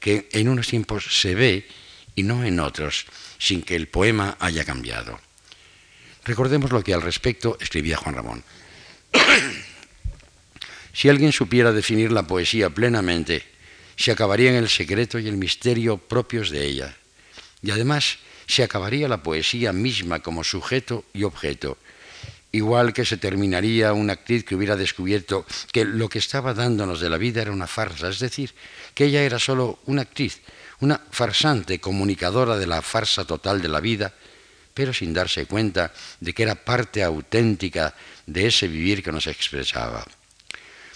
que 0.00 0.28
en 0.32 0.48
unos 0.48 0.68
tiempos 0.68 1.20
se 1.20 1.34
ve 1.34 1.66
y 2.14 2.22
no 2.22 2.44
en 2.44 2.60
otros, 2.60 3.06
sin 3.38 3.62
que 3.62 3.76
el 3.76 3.88
poema 3.88 4.36
haya 4.40 4.64
cambiado. 4.64 5.18
Recordemos 6.28 6.70
lo 6.72 6.84
que 6.84 6.92
al 6.92 7.00
respecto 7.00 7.56
escribía 7.58 7.96
Juan 7.96 8.14
Ramón. 8.14 8.44
si 10.92 11.08
alguien 11.08 11.32
supiera 11.32 11.72
definir 11.72 12.12
la 12.12 12.26
poesía 12.26 12.68
plenamente, 12.68 13.42
se 13.96 14.10
acabaría 14.10 14.50
en 14.50 14.56
el 14.56 14.68
secreto 14.68 15.18
y 15.18 15.26
el 15.26 15.38
misterio 15.38 15.96
propios 15.96 16.50
de 16.50 16.66
ella. 16.66 16.94
Y 17.62 17.70
además 17.70 18.18
se 18.46 18.62
acabaría 18.62 19.08
la 19.08 19.22
poesía 19.22 19.72
misma 19.72 20.20
como 20.20 20.44
sujeto 20.44 21.06
y 21.14 21.22
objeto, 21.22 21.78
igual 22.52 22.92
que 22.92 23.06
se 23.06 23.16
terminaría 23.16 23.94
una 23.94 24.12
actriz 24.12 24.44
que 24.44 24.54
hubiera 24.54 24.76
descubierto 24.76 25.46
que 25.72 25.86
lo 25.86 26.10
que 26.10 26.18
estaba 26.18 26.52
dándonos 26.52 27.00
de 27.00 27.08
la 27.08 27.16
vida 27.16 27.40
era 27.40 27.52
una 27.52 27.66
farsa, 27.66 28.10
es 28.10 28.18
decir, 28.18 28.54
que 28.92 29.06
ella 29.06 29.22
era 29.22 29.38
solo 29.38 29.78
una 29.86 30.02
actriz, 30.02 30.42
una 30.80 31.00
farsante 31.10 31.80
comunicadora 31.80 32.58
de 32.58 32.66
la 32.66 32.82
farsa 32.82 33.24
total 33.24 33.62
de 33.62 33.68
la 33.68 33.80
vida, 33.80 34.12
pero 34.78 34.94
sin 34.94 35.10
darse 35.10 35.42
cuenta 35.50 35.90
de 36.22 36.30
que 36.30 36.46
era 36.46 36.54
parte 36.54 37.02
auténtica 37.02 37.98
de 38.30 38.46
ese 38.46 38.70
vivir 38.70 39.02
que 39.02 39.10
nos 39.10 39.26
expresaba. 39.26 40.06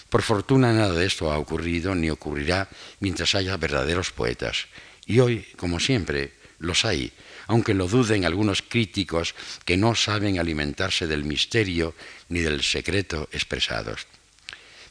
Por 0.07 0.23
fortuna 0.23 0.71
nada 0.71 0.95
de 0.95 1.05
esto 1.05 1.33
ha 1.33 1.39
ocurrido 1.43 1.93
ni 1.93 2.07
ocurrirá 2.07 2.71
mientras 3.01 3.35
haya 3.35 3.57
verdaderos 3.57 4.13
poetas. 4.15 4.71
Y 5.05 5.19
hoy, 5.19 5.43
como 5.59 5.81
siempre, 5.81 6.31
los 6.61 6.85
hay, 6.85 7.11
aunque 7.49 7.75
lo 7.75 7.89
duden 7.89 8.25
algunos 8.25 8.63
críticos 8.63 9.35
que 9.65 9.77
no 9.77 9.97
saben 9.97 10.39
alimentarse 10.39 11.09
del 11.09 11.25
misterio 11.25 11.97
ni 12.29 12.39
del 12.39 12.63
secreto 12.63 13.29
expresados. 13.33 14.07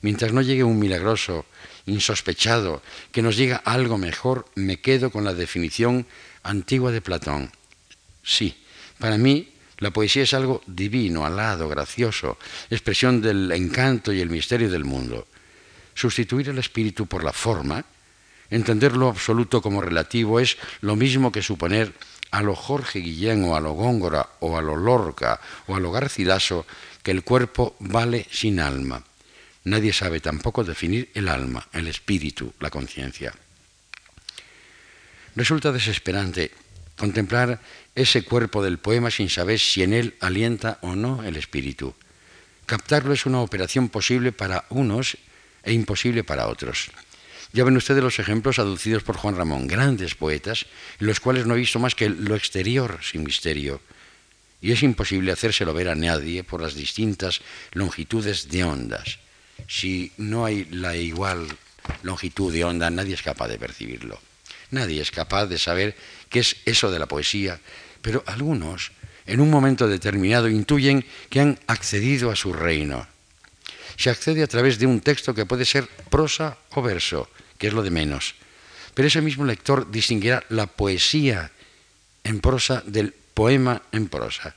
Mientras 0.02 0.34
no 0.34 0.42
llegue 0.42 0.66
un 0.66 0.80
milagroso, 0.80 1.46
insospechado, 1.86 2.84
que 3.14 3.22
nos 3.22 3.38
diga 3.38 3.56
algo 3.64 3.98
mejor, 3.98 4.52
me 4.56 4.82
quedo 4.82 5.12
con 5.12 5.24
la 5.24 5.34
definición 5.34 6.06
antigua 6.44 6.92
de 6.92 7.00
Platón. 7.00 7.52
Sí, 8.22 8.61
para 9.02 9.18
mí 9.18 9.50
la 9.80 9.90
poesía 9.90 10.24
es 10.24 10.34
algo 10.34 10.62
divino, 10.68 11.26
alado, 11.26 11.68
gracioso, 11.68 12.38
expresión 12.70 13.20
del 13.20 13.52
encanto 13.52 14.14
y 14.14 14.22
el 14.22 14.30
misterio 14.30 14.70
del 14.70 14.86
mundo. 14.86 15.28
Sustituir 15.96 16.50
el 16.50 16.60
espíritu 16.60 17.08
por 17.08 17.24
la 17.24 17.34
forma, 17.34 17.84
entender 18.52 18.96
lo 18.96 19.10
absoluto 19.10 19.60
como 19.60 19.82
relativo, 19.82 20.40
es 20.40 20.56
lo 20.82 20.96
mismo 20.96 21.32
que 21.32 21.42
suponer 21.42 21.92
a 22.30 22.44
lo 22.44 22.56
Jorge 22.56 23.00
Guillén 23.00 23.44
o 23.44 23.56
a 23.56 23.60
lo 23.60 23.74
Góngora 23.74 24.30
o 24.40 24.56
a 24.56 24.62
lo 24.62 24.78
Lorca 24.78 25.42
o 25.68 25.76
a 25.76 25.80
lo 25.80 25.92
Garcilaso 25.92 26.66
que 27.02 27.12
el 27.12 27.24
cuerpo 27.24 27.76
vale 27.80 28.28
sin 28.30 28.60
alma. 28.60 29.04
Nadie 29.64 29.94
sabe 29.94 30.20
tampoco 30.20 30.64
definir 30.64 31.10
el 31.16 31.28
alma, 31.28 31.68
el 31.74 31.88
espíritu, 31.88 32.54
la 32.60 32.70
conciencia. 32.70 33.34
Resulta 35.36 35.72
desesperante 35.72 36.52
contemplar 36.98 37.60
ese 37.96 38.24
cuerpo 38.24 38.64
del 38.64 38.78
poema 38.78 39.12
sin 39.12 39.30
saber 39.30 39.60
si 39.60 39.84
en 39.84 39.94
él 39.94 40.16
alienta 40.20 40.80
o 40.82 40.96
no 40.96 41.24
el 41.24 41.36
espíritu. 41.36 41.94
Captarlo 42.66 43.14
es 43.14 43.26
una 43.26 43.42
operación 43.42 43.90
posible 43.90 44.32
para 44.32 44.66
unos 44.70 45.18
e 45.64 45.74
imposible 45.74 46.24
para 46.24 46.48
otros. 46.48 46.92
Ya 47.54 47.66
ven 47.66 47.76
ustedes 47.76 48.02
los 48.02 48.20
ejemplos 48.20 48.60
aducidos 48.60 49.04
por 49.04 49.18
Juan 49.18 49.36
Ramón, 49.36 49.68
grandes 49.68 50.16
poetas, 50.16 50.66
en 51.00 51.08
los 51.08 51.20
cuales 51.20 51.46
no 51.46 51.56
he 51.56 51.60
visto 51.60 51.80
más 51.80 51.96
que 51.96 52.08
lo 52.08 52.36
exterior 52.36 53.00
sin 53.04 53.24
misterio. 53.24 53.82
Y 54.62 54.72
es 54.72 54.84
imposible 54.84 55.32
hacérselo 55.32 55.74
ver 55.74 55.90
a 55.90 55.96
nadie 55.96 56.44
por 56.44 56.62
las 56.62 56.76
distintas 56.76 57.42
longitudes 57.74 58.48
de 58.48 58.64
ondas. 58.64 59.20
Si 59.68 60.12
no 60.18 60.46
hay 60.46 60.66
la 60.66 60.96
igual 60.96 61.48
longitud 62.04 62.54
de 62.54 62.64
onda, 62.64 62.90
nadie 62.90 63.16
es 63.16 63.22
capaz 63.22 63.50
de 63.50 63.60
percibirlo. 63.60 64.20
Nadie 64.70 65.02
es 65.02 65.12
capaz 65.12 65.48
de 65.48 65.58
saber 65.58 65.96
qué 66.32 66.40
es 66.40 66.56
eso 66.66 66.90
de 66.90 66.98
la 66.98 67.06
poesía, 67.06 67.60
pero 68.02 68.24
algunos, 68.26 68.92
en 69.28 69.42
un 69.42 69.52
momento 69.52 69.88
determinado, 69.88 70.50
intuyen 70.50 71.06
que 71.30 71.42
han 71.42 71.60
accedido 71.68 72.32
a 72.32 72.36
su 72.36 72.54
reino. 72.54 73.06
Se 73.98 74.10
accede 74.10 74.42
a 74.42 74.48
través 74.48 74.80
de 74.80 74.88
un 74.88 75.02
texto 75.02 75.36
que 75.36 75.46
puede 75.46 75.66
ser 75.66 75.88
prosa 76.10 76.58
o 76.72 76.82
verso, 76.82 77.30
que 77.60 77.68
es 77.68 77.74
lo 77.74 77.84
de 77.84 77.92
menos. 77.92 78.34
Pero 78.96 79.08
ese 79.08 79.22
mismo 79.22 79.46
lector 79.46 79.92
distinguirá 79.92 80.44
la 80.50 80.66
poesía 80.66 81.52
en 82.24 82.40
prosa 82.40 82.82
del 82.86 83.14
poema 83.14 83.84
en 83.92 84.08
prosa. 84.08 84.56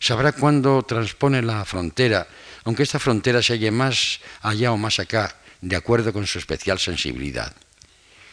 Sabrá 0.00 0.32
cuándo 0.32 0.82
transpone 0.82 1.42
la 1.42 1.64
frontera, 1.64 2.26
aunque 2.64 2.82
esta 2.82 2.98
frontera 2.98 3.42
se 3.42 3.54
halle 3.54 3.70
más 3.70 4.20
allá 4.42 4.72
o 4.72 4.76
más 4.76 4.98
acá, 4.98 5.36
de 5.60 5.76
acuerdo 5.76 6.12
con 6.12 6.26
su 6.26 6.38
especial 6.38 6.78
sensibilidad. 6.78 7.54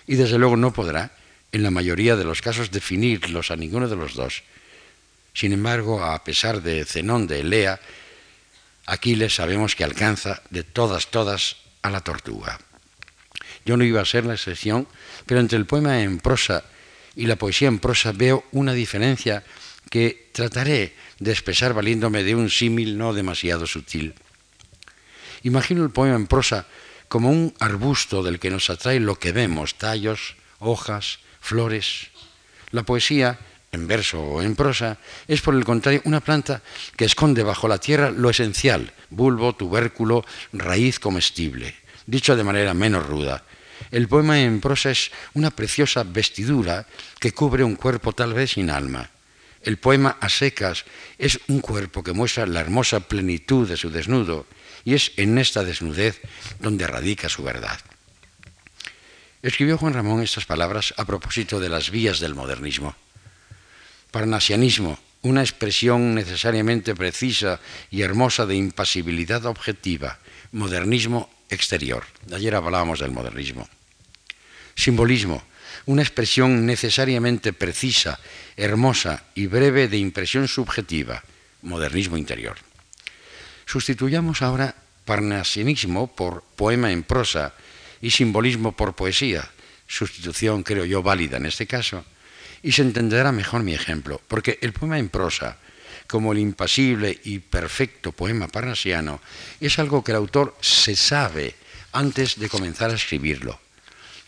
Y 0.06 0.16
desde 0.16 0.38
luego 0.38 0.58
no 0.58 0.74
podrá, 0.74 1.12
en 1.52 1.64
la 1.64 1.72
mayoría 1.72 2.16
de 2.16 2.24
los 2.24 2.42
casos, 2.42 2.72
definirlos 2.72 3.52
a 3.52 3.56
ninguno 3.56 3.88
de 3.88 3.96
los 3.96 4.14
dos. 4.16 4.44
Sin 5.34 5.54
embargo, 5.54 6.04
a 6.04 6.24
pesar 6.24 6.62
de 6.62 6.86
Zenón 6.86 7.28
de 7.28 7.42
Elea, 7.42 7.80
Aquiles 8.86 9.36
sabemos 9.36 9.76
que 9.76 9.84
alcanza 9.84 10.42
de 10.50 10.64
todas, 10.64 11.12
todas 11.12 11.58
a 11.82 11.90
la 11.90 12.02
tortuga. 12.02 12.60
Yo 13.66 13.78
no 13.78 13.84
iba 13.84 14.02
a 14.02 14.06
ser 14.06 14.26
la 14.26 14.34
excepción, 14.34 14.88
pero 15.26 15.40
entre 15.40 15.58
el 15.58 15.66
poema 15.66 16.02
en 16.02 16.20
prosa 16.20 16.64
y 17.16 17.28
la 17.28 17.36
poesía 17.36 17.68
en 17.68 17.80
prosa 17.80 18.12
veo 18.12 18.44
una 18.52 18.74
diferencia 18.74 19.44
que 19.90 20.30
trataré 20.32 20.96
de 21.20 21.32
expresar 21.32 21.74
valiéndome 21.74 22.24
de 22.24 22.36
un 22.36 22.50
símil 22.50 22.98
no 22.98 23.14
demasiado 23.14 23.68
sutil. 23.68 24.16
Imagino 25.44 25.84
el 25.84 25.92
poema 25.92 26.16
en 26.16 26.28
prosa 26.28 26.68
como 27.08 27.30
un 27.30 27.54
arbusto 27.60 28.24
del 28.24 28.40
que 28.40 28.50
nos 28.50 28.70
atrae 28.70 29.00
lo 29.00 29.20
que 29.20 29.32
vemos, 29.32 29.76
tallos, 29.76 30.36
hojas, 30.60 31.20
flores. 31.42 32.08
La 32.72 32.84
poesía, 32.84 33.38
en 33.74 33.88
verso 33.88 34.22
o 34.22 34.42
en 34.42 34.56
prosa, 34.56 34.98
es 35.28 35.42
por 35.42 35.56
el 35.56 35.66
contrario 35.66 36.02
una 36.06 36.22
planta 36.22 36.62
que 36.96 37.06
esconde 37.06 37.44
bajo 37.44 37.68
la 37.68 37.80
tierra 37.80 38.12
lo 38.12 38.30
esencial, 38.30 38.94
bulbo, 39.10 39.54
tubérculo, 39.54 40.24
raíz 40.54 41.00
comestible. 41.00 41.76
Dicho 42.06 42.36
de 42.36 42.44
manera 42.44 42.74
menos 42.74 43.06
ruda, 43.06 43.44
el 43.90 44.08
poema 44.08 44.40
en 44.40 44.62
prosa 44.62 44.92
es 44.92 45.12
una 45.34 45.52
preciosa 45.52 46.04
vestidura 46.04 46.86
que 47.20 47.34
cubre 47.34 47.64
un 47.64 47.76
cuerpo 47.76 48.14
tal 48.14 48.34
vez 48.34 48.52
sin 48.52 48.70
alma. 48.70 49.10
El 49.64 49.78
poema 49.78 50.18
a 50.20 50.30
secas 50.30 50.86
es 51.18 51.40
un 51.48 51.60
cuerpo 51.62 52.04
que 52.04 52.14
muestra 52.14 52.46
la 52.46 52.62
hermosa 52.62 53.02
plenitud 53.02 53.68
de 53.68 53.78
su 53.78 53.90
desnudo 53.90 54.46
y 54.86 54.96
es 54.96 55.12
en 55.18 55.38
esta 55.38 55.64
desnudez 55.64 56.22
donde 56.60 56.88
radica 56.88 57.30
su 57.30 57.44
verdad. 57.44 57.80
Escribió 59.42 59.78
Juan 59.80 59.94
Ramón 59.94 60.22
estas 60.22 60.46
palabras 60.46 60.94
a 60.98 61.06
propósito 61.06 61.60
de 61.60 61.70
las 61.70 61.90
vías 61.90 62.20
del 62.20 62.36
modernismo. 62.36 62.96
Parnasianismo, 64.12 65.00
una 65.24 65.42
expresión 65.42 66.14
necesariamente 66.14 66.94
precisa 66.94 67.60
y 67.90 68.04
hermosa 68.04 68.46
de 68.46 68.56
impasibilidad 68.56 69.44
objetiva, 69.48 70.20
modernismo 70.52 71.28
exterior. 71.50 72.04
Ayer 72.32 72.54
hablábamos 72.54 73.00
del 73.00 73.10
modernismo. 73.10 73.68
Simbolismo, 74.76 75.42
una 75.88 76.04
expresión 76.04 76.68
necesariamente 76.68 77.52
precisa, 77.52 78.20
hermosa 78.56 79.24
y 79.34 79.48
breve 79.48 79.88
de 79.88 79.98
impresión 79.98 80.48
subjetiva, 80.48 81.24
modernismo 81.64 82.16
interior. 82.16 82.58
Sustituyamos 83.66 84.44
ahora 84.44 84.76
parnasianismo 85.06 86.14
por 86.14 86.44
poema 86.56 86.92
en 86.92 87.02
prosa 87.02 87.56
y 88.02 88.12
simbolismo 88.12 88.72
por 88.74 88.96
poesía, 88.96 89.50
sustitución 89.88 90.64
creo 90.64 90.86
yo 90.86 91.04
válida 91.04 91.38
en 91.38 91.46
este 91.46 91.68
caso, 91.68 92.06
y 92.64 92.72
se 92.72 92.82
entenderá 92.82 93.32
mejor 93.32 93.64
mi 93.64 93.74
ejemplo, 93.74 94.22
porque 94.28 94.60
el 94.62 94.74
poema 94.74 95.00
en 95.00 95.10
prosa, 95.10 95.58
como 96.08 96.32
el 96.32 96.40
impasible 96.40 97.20
y 97.24 97.40
perfecto 97.40 98.12
poema 98.12 98.48
parnasiano, 98.48 99.22
es 99.60 99.80
algo 99.80 100.04
que 100.04 100.12
el 100.12 100.18
autor 100.18 100.56
se 100.62 100.96
sabe 100.96 101.56
antes 101.92 102.40
de 102.40 102.50
comenzar 102.50 102.92
a 102.92 102.96
escribirlo. 102.96 103.60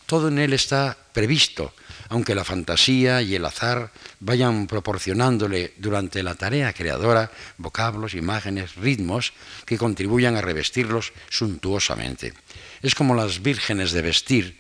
Todo 0.06 0.28
en 0.28 0.40
él 0.40 0.54
está 0.54 0.98
previsto, 1.14 1.74
aunque 2.10 2.36
la 2.36 2.44
fantasía 2.44 3.22
y 3.22 3.36
el 3.36 3.46
azar 3.46 3.92
vayan 4.20 4.68
proporcionándole 4.68 5.74
durante 5.78 6.22
la 6.24 6.36
tarea 6.36 6.74
creadora 6.74 7.32
vocablos, 7.58 8.14
imágenes, 8.14 8.76
ritmos 8.76 9.34
que 9.66 9.78
contribuyan 9.78 10.36
a 10.36 10.42
revestirlos 10.42 11.14
suntuosamente. 11.30 12.34
Es 12.82 12.96
como 12.96 13.16
las 13.16 13.42
vírgenes 13.42 13.92
de 13.92 14.02
vestir, 14.02 14.60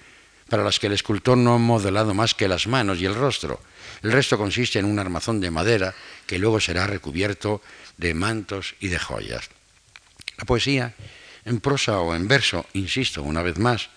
para 0.50 0.64
las 0.64 0.80
que 0.80 0.88
el 0.88 0.94
escultor 0.94 1.38
no 1.38 1.56
ha 1.56 1.58
modelado 1.58 2.14
más 2.14 2.34
que 2.34 2.48
las 2.48 2.68
manos 2.68 3.00
y 3.00 3.06
el 3.06 3.16
rostro. 3.16 3.60
El 4.02 4.12
resto 4.12 4.38
consiste 4.38 4.80
en 4.80 4.86
un 4.86 5.00
armazón 5.00 5.40
de 5.40 5.52
madera 5.52 5.96
que 6.26 6.40
luego 6.40 6.60
será 6.60 6.88
recubierto 6.88 7.62
de 7.98 8.14
mantos 8.14 8.76
y 8.80 8.88
de 8.88 9.00
joyas. 9.00 9.50
La 10.38 10.46
poesía, 10.46 10.96
en 11.46 11.60
prosa 11.60 12.00
o 12.00 12.16
en 12.16 12.28
verso, 12.28 12.66
insisto 12.74 13.24
una 13.24 13.42
vez 13.42 13.58
más, 13.58 13.90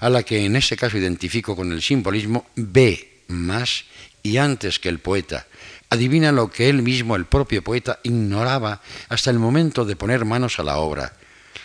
a 0.00 0.08
la 0.08 0.22
que 0.22 0.44
en 0.44 0.56
este 0.56 0.76
caso 0.76 0.98
identifico 0.98 1.56
con 1.56 1.72
el 1.72 1.82
simbolismo, 1.82 2.46
ve 2.56 3.22
más 3.28 3.84
y 4.22 4.36
antes 4.36 4.78
que 4.78 4.88
el 4.88 4.98
poeta. 4.98 5.46
Adivina 5.90 6.32
lo 6.32 6.50
que 6.50 6.68
él 6.68 6.82
mismo, 6.82 7.16
el 7.16 7.24
propio 7.24 7.62
poeta, 7.62 7.98
ignoraba 8.02 8.82
hasta 9.08 9.30
el 9.30 9.38
momento 9.38 9.84
de 9.84 9.96
poner 9.96 10.24
manos 10.24 10.58
a 10.58 10.62
la 10.62 10.78
obra. 10.78 11.14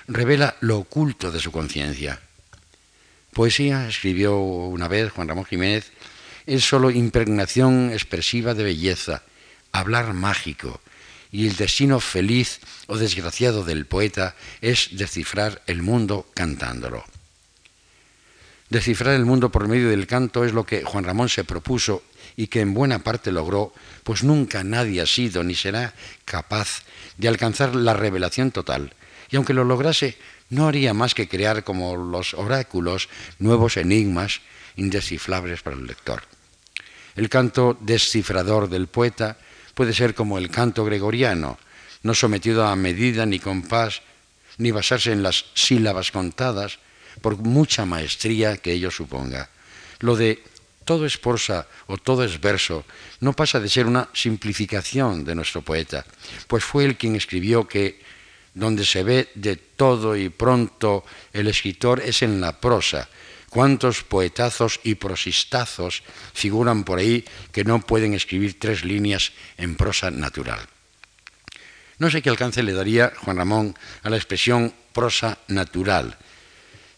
Revela 0.08 0.56
lo 0.62 0.78
oculto 0.80 1.32
de 1.32 1.40
su 1.40 1.52
conciencia. 1.52 2.20
Poesía, 3.34 3.88
escribió 3.88 4.38
una 4.38 4.88
vez 4.88 5.12
Juan 5.12 5.28
Ramón 5.28 5.46
Jiménez, 5.46 5.92
es 6.46 6.64
sólo 6.64 6.92
impregnación 6.92 7.92
expresiva 7.92 8.54
de 8.54 8.64
belleza, 8.64 9.24
hablar 9.72 10.14
mágico, 10.14 10.82
y 11.32 11.48
el 11.48 11.56
destino 11.56 12.00
feliz 12.00 12.60
o 12.88 12.98
desgraciado 12.98 13.64
del 13.64 13.86
poeta 13.88 14.36
es 14.62 14.90
descifrar 14.92 15.64
el 15.66 15.82
mundo 15.82 16.28
cantándolo. 16.36 17.04
Descifrar 18.74 19.14
el 19.14 19.24
mundo 19.24 19.52
por 19.52 19.68
medio 19.68 19.88
del 19.92 20.08
canto 20.08 20.44
es 20.44 20.52
lo 20.52 20.66
que 20.66 20.84
Juan 20.84 21.04
Ramón 21.04 21.30
se 21.30 21.44
propuso 21.44 22.02
y 22.36 22.48
que 22.48 22.60
en 22.60 22.74
buena 22.74 23.04
parte 23.04 23.32
logró, 23.32 23.72
pues 24.04 24.24
nunca 24.24 24.64
nadie 24.64 25.00
ha 25.00 25.06
sido 25.06 25.44
ni 25.44 25.54
será 25.54 25.94
capaz 26.26 26.82
de 27.20 27.28
alcanzar 27.28 27.76
la 27.76 27.94
revelación 27.94 28.50
total. 28.50 28.96
Y 29.30 29.36
aunque 29.36 29.54
lo 29.54 29.64
lograse, 29.64 30.18
no 30.50 30.68
haría 30.68 30.96
más 30.96 31.14
que 31.14 31.28
crear 31.28 31.64
como 31.64 31.96
los 31.96 32.34
oráculos 32.34 33.10
nuevos 33.38 33.78
enigmas 33.78 34.42
indescifrables 34.76 35.62
para 35.62 35.76
el 35.76 35.86
lector. 35.86 36.24
El 37.16 37.30
canto 37.30 37.78
descifrador 37.80 38.70
del 38.70 38.88
poeta 38.88 39.38
puede 39.76 39.94
ser 39.94 40.16
como 40.16 40.40
el 40.40 40.50
canto 40.50 40.84
gregoriano, 40.84 41.60
no 42.02 42.16
sometido 42.16 42.66
a 42.66 42.76
medida 42.76 43.28
ni 43.28 43.38
compás, 43.38 44.02
ni 44.58 44.72
basarse 44.72 45.12
en 45.12 45.22
las 45.22 45.46
sílabas 45.54 46.10
contadas, 46.10 46.80
por 47.22 47.38
mucha 47.38 47.86
maestría 47.86 48.58
que 48.58 48.74
ello 48.74 48.92
suponga. 48.92 49.50
Lo 50.00 50.16
de 50.16 50.44
todo 50.86 51.06
es 51.06 51.18
prosa 51.18 51.68
o 51.88 51.98
todo 51.98 52.24
es 52.24 52.40
verso 52.40 52.86
no 53.24 53.34
pasa 53.34 53.60
de 53.60 53.70
ser 53.70 53.88
una 53.88 54.10
simplificación 54.14 55.24
de 55.24 55.36
nuestro 55.36 55.62
poeta, 55.62 56.06
pues 56.48 56.64
fue 56.64 56.84
él 56.84 56.98
quien 56.98 57.16
escribió 57.16 57.68
que 57.68 58.02
donde 58.54 58.86
se 58.86 59.04
ve 59.04 59.30
de 59.34 59.56
todo 59.56 60.16
y 60.16 60.30
pronto 60.30 61.06
el 61.32 61.48
escritor 61.48 62.02
es 62.02 62.22
en 62.22 62.42
la 62.42 62.60
prosa. 62.60 63.10
¿Cuántos 63.50 64.04
poetazos 64.04 64.80
y 64.84 64.96
prosistazos 64.96 66.04
figuran 66.34 66.84
por 66.84 67.00
ahí 67.00 67.24
que 67.52 67.64
no 67.64 67.80
pueden 67.80 68.14
escribir 68.14 68.60
tres 68.60 68.84
líneas 68.84 69.32
en 69.58 69.76
prosa 69.76 70.12
natural? 70.12 70.60
No 72.00 72.10
sé 72.10 72.22
qué 72.22 72.30
alcance 72.30 72.64
le 72.64 72.74
daría 72.74 73.14
Juan 73.24 73.38
Ramón 73.38 73.76
a 74.02 74.10
la 74.10 74.18
expresión 74.18 74.74
prosa 74.92 75.38
natural, 75.48 76.18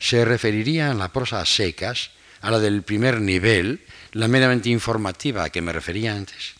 se 0.05 0.23
referiría 0.23 0.91
a 0.91 0.93
la 0.93 1.09
prosa 1.09 1.41
a 1.41 1.49
secas, 1.49 2.11
a 2.41 2.51
la 2.51 2.59
del 2.59 2.83
primer 2.83 3.21
nivel, 3.21 3.81
la 4.11 4.27
meramente 4.27 4.69
informativa 4.69 5.43
a 5.43 5.49
que 5.49 5.65
me 5.65 5.73
refería 5.73 6.13
antes. 6.13 6.53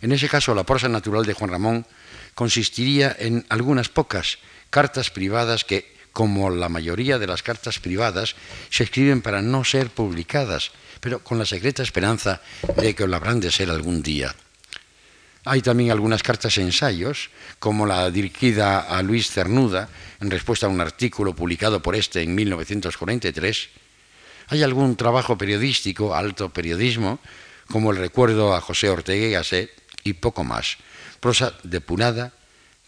En 0.00 0.12
ese 0.12 0.30
caso, 0.30 0.54
la 0.54 0.64
prosa 0.64 0.88
natural 0.88 1.26
de 1.26 1.34
Juan 1.34 1.50
Ramón 1.50 1.86
consistiría 2.34 3.14
en 3.18 3.44
algunas 3.50 3.90
pocas 3.90 4.38
cartas 4.70 5.10
privadas 5.10 5.66
que, 5.66 5.94
como 6.14 6.48
la 6.48 6.70
mayoría 6.70 7.18
de 7.18 7.26
las 7.26 7.42
cartas 7.42 7.80
privadas, 7.80 8.34
se 8.70 8.84
escriben 8.84 9.20
para 9.20 9.42
no 9.42 9.62
ser 9.62 9.90
publicadas, 9.90 10.70
pero 11.00 11.22
con 11.22 11.36
la 11.36 11.44
secreta 11.44 11.82
esperanza 11.82 12.40
de 12.80 12.94
que 12.94 13.06
lo 13.06 13.14
habrán 13.14 13.40
de 13.40 13.52
ser 13.52 13.68
algún 13.68 14.00
día. 14.00 14.34
Hay 15.44 15.62
también 15.62 15.90
algunas 15.90 16.22
cartas 16.22 16.58
ensayos, 16.58 17.30
como 17.58 17.86
la 17.86 18.10
dirigida 18.10 18.80
a 18.80 19.02
Luis 19.02 19.30
Cernuda, 19.30 19.88
en 20.20 20.30
respuesta 20.30 20.66
a 20.66 20.68
un 20.68 20.80
artículo 20.80 21.34
publicado 21.34 21.80
por 21.80 21.96
este 21.96 22.22
en 22.22 22.34
1943. 22.34 23.68
Hay 24.48 24.62
algún 24.62 24.96
trabajo 24.96 25.38
periodístico, 25.38 26.14
alto 26.14 26.50
periodismo, 26.50 27.20
como 27.70 27.90
el 27.90 27.96
recuerdo 27.96 28.54
a 28.54 28.60
José 28.60 28.90
Ortega 28.90 29.26
y 29.26 29.30
Gasset, 29.32 29.70
y 30.04 30.14
poco 30.14 30.44
más. 30.44 30.76
Prosa 31.20 31.54
depurada, 31.62 32.32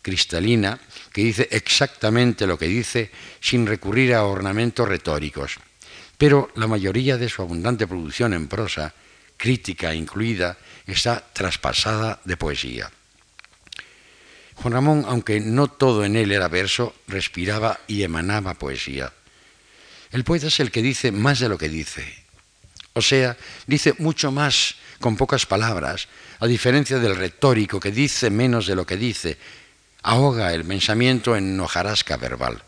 cristalina, 0.02 0.78
que 1.12 1.22
dice 1.24 1.48
exactamente 1.50 2.46
lo 2.46 2.58
que 2.58 2.66
dice 2.66 3.10
sin 3.40 3.66
recurrir 3.66 4.14
a 4.14 4.24
ornamentos 4.24 4.88
retóricos. 4.88 5.56
Pero 6.18 6.50
la 6.56 6.66
mayoría 6.66 7.16
de 7.16 7.28
su 7.28 7.40
abundante 7.40 7.86
producción 7.86 8.34
en 8.34 8.48
prosa, 8.48 8.92
crítica 9.36 9.94
incluida, 9.94 10.58
está 10.86 11.22
traspasada 11.32 12.20
de 12.24 12.36
poesía. 12.36 12.90
Juan 14.56 14.74
Ramón, 14.74 15.04
aunque 15.08 15.40
no 15.40 15.68
todo 15.68 16.04
en 16.04 16.16
él 16.16 16.32
era 16.32 16.48
verso, 16.48 16.94
respiraba 17.08 17.80
y 17.86 18.02
emanaba 18.02 18.54
poesía. 18.54 19.12
El 20.12 20.24
poeta 20.24 20.48
es 20.48 20.60
el 20.60 20.70
que 20.70 20.82
dice 20.82 21.10
más 21.10 21.40
de 21.40 21.48
lo 21.48 21.58
que 21.58 21.68
dice. 21.68 22.22
O 22.92 23.02
sea, 23.02 23.36
dice 23.66 23.94
mucho 23.98 24.30
más 24.30 24.76
con 25.00 25.16
pocas 25.16 25.46
palabras, 25.46 26.08
a 26.38 26.46
diferencia 26.46 26.98
del 26.98 27.16
retórico 27.16 27.80
que 27.80 27.90
dice 27.90 28.30
menos 28.30 28.66
de 28.66 28.76
lo 28.76 28.86
que 28.86 28.96
dice, 28.96 29.38
ahoga 30.02 30.52
el 30.52 30.64
pensamiento 30.64 31.36
en 31.36 31.58
hojarasca 31.58 32.16
verbal. 32.16 32.62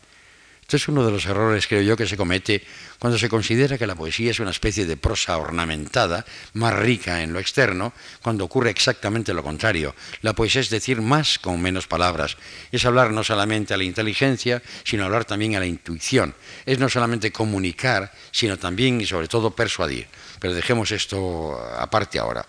Este 0.65 0.77
es 0.77 0.87
uno 0.87 1.05
de 1.05 1.11
los 1.11 1.27
errores, 1.27 1.67
creo 1.67 1.83
yo, 1.83 1.95
que 1.95 2.07
se 2.07 2.17
comete 2.17 2.63
cuando 2.97 3.19
se 3.19 3.29
considera 3.29 3.77
que 3.77 3.85
la 3.85 3.93
poesía 3.93 4.31
es 4.31 4.39
una 4.39 4.49
especie 4.49 4.87
de 4.87 4.97
prosa 4.97 5.37
ornamentada, 5.37 6.25
más 6.53 6.73
rica 6.73 7.21
en 7.21 7.33
lo 7.33 7.39
externo, 7.39 7.93
cuando 8.23 8.45
ocurre 8.45 8.71
exactamente 8.71 9.31
lo 9.35 9.43
contrario. 9.43 9.93
La 10.23 10.33
poesía 10.33 10.61
es 10.61 10.71
decir 10.71 11.03
más 11.03 11.37
con 11.37 11.61
menos 11.61 11.85
palabras. 11.85 12.37
Es 12.71 12.83
hablar 12.83 13.11
no 13.11 13.23
solamente 13.23 13.75
a 13.75 13.77
la 13.77 13.83
inteligencia, 13.83 14.63
sino 14.83 15.05
hablar 15.05 15.25
también 15.25 15.55
a 15.55 15.59
la 15.59 15.67
intuición. 15.67 16.33
Es 16.65 16.79
no 16.79 16.89
solamente 16.89 17.31
comunicar, 17.31 18.11
sino 18.31 18.57
también 18.57 18.99
y 18.99 19.05
sobre 19.05 19.27
todo 19.27 19.51
persuadir. 19.51 20.07
Pero 20.39 20.55
dejemos 20.55 20.89
esto 20.91 21.63
aparte 21.77 22.17
ahora. 22.17 22.43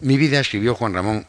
Mi 0.00 0.16
vida, 0.16 0.40
escribió 0.40 0.74
Juan 0.74 0.94
Ramón, 0.94 1.26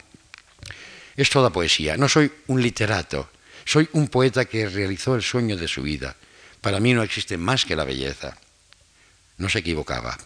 es 1.14 1.28
toda 1.28 1.50
poesía. 1.50 1.98
No 1.98 2.08
soy 2.08 2.32
un 2.46 2.62
literato, 2.62 3.28
soy 3.66 3.88
un 3.92 4.06
poeta 4.08 4.44
que 4.44 4.68
realizó 4.68 5.16
el 5.16 5.22
sueño 5.22 5.56
de 5.56 5.66
su 5.66 5.82
vida. 5.82 6.16
Para 6.60 6.80
mí 6.80 6.94
no 6.94 7.02
existe 7.02 7.36
más 7.36 7.64
que 7.64 7.76
la 7.76 7.84
belleza. 7.84 8.38
No 9.38 9.48
se 9.48 9.58
equivocaba. 9.58 10.16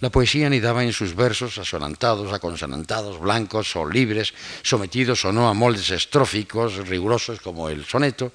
La 0.00 0.10
poesía 0.10 0.46
anidaba 0.46 0.84
en 0.84 0.92
sus 0.92 1.14
versos 1.14 1.58
asonantados, 1.58 2.32
aconsonantados, 2.32 3.18
blancos 3.18 3.74
o 3.74 3.88
libres, 3.88 4.32
sometidos 4.62 5.24
o 5.24 5.32
no 5.32 5.48
a 5.48 5.54
moldes 5.54 5.90
estróficos 5.90 6.86
rigurosos 6.88 7.40
como 7.40 7.68
el 7.68 7.84
soneto, 7.84 8.32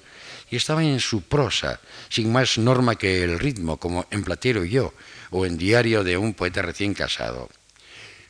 y 0.50 0.56
estaba 0.56 0.84
en 0.84 1.00
su 1.00 1.22
prosa, 1.22 1.80
sin 2.10 2.30
más 2.30 2.58
norma 2.58 2.96
que 2.96 3.24
el 3.24 3.38
ritmo, 3.38 3.78
como 3.78 4.06
en 4.10 4.22
Platero 4.22 4.62
y 4.62 4.70
yo, 4.70 4.92
o 5.30 5.46
en 5.46 5.56
Diario 5.56 6.04
de 6.04 6.18
un 6.18 6.34
poeta 6.34 6.60
recién 6.60 6.92
casado. 6.92 7.48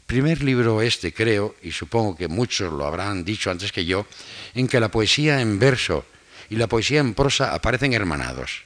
Primer 0.07 0.43
libro 0.43 0.83
este, 0.83 1.15
creo, 1.15 1.57
y 1.63 1.73
supongo 1.73 2.17
que 2.17 2.29
muchos 2.29 2.73
lo 2.73 2.85
habrán 2.85 3.25
dicho 3.25 3.51
antes 3.51 3.73
que 3.73 3.85
yo, 3.85 4.07
en 4.55 4.69
que 4.69 4.81
la 4.81 4.91
poesía 4.91 5.41
en 5.41 5.59
verso 5.59 6.05
y 6.51 6.57
la 6.57 6.67
poesía 6.67 7.01
en 7.01 7.15
prosa 7.15 7.55
aparecen 7.55 7.95
hermanados. 7.95 8.65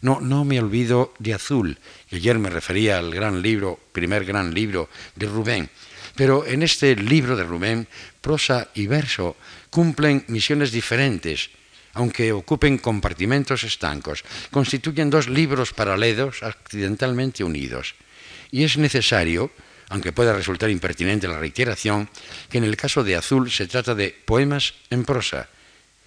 No, 0.00 0.20
no 0.20 0.44
me 0.44 0.60
olvido 0.60 1.14
de 1.18 1.34
Azul, 1.34 1.78
que 2.08 2.16
ayer 2.16 2.38
me 2.38 2.50
refería 2.50 2.98
al 2.98 3.12
gran 3.12 3.42
libro, 3.42 3.80
primer 3.92 4.24
gran 4.24 4.54
libro 4.54 4.88
de 5.16 5.26
Rubén. 5.26 5.70
Pero 6.14 6.46
en 6.46 6.62
este 6.62 6.94
libro 6.94 7.36
de 7.36 7.44
Rubén, 7.44 7.88
prosa 8.20 8.68
y 8.74 8.86
verso 8.86 9.36
cumplen 9.70 10.24
misiones 10.28 10.70
diferentes, 10.70 11.50
aunque 11.94 12.30
ocupen 12.32 12.78
compartimentos 12.78 13.64
estancos. 13.64 14.22
Constituyen 14.50 15.10
dos 15.10 15.28
libros 15.28 15.72
paralelos 15.72 16.42
accidentalmente 16.42 17.42
unidos. 17.42 17.94
Y 18.50 18.64
es 18.64 18.76
necesario 18.76 19.50
aunque 19.88 20.12
pueda 20.12 20.32
resultar 20.32 20.70
impertinente 20.70 21.28
la 21.28 21.38
reiteración, 21.38 22.08
que 22.50 22.58
en 22.58 22.64
el 22.64 22.76
caso 22.76 23.04
de 23.04 23.16
Azul 23.16 23.50
se 23.50 23.66
trata 23.66 23.94
de 23.94 24.10
poemas 24.24 24.74
en 24.90 25.04
prosa 25.04 25.48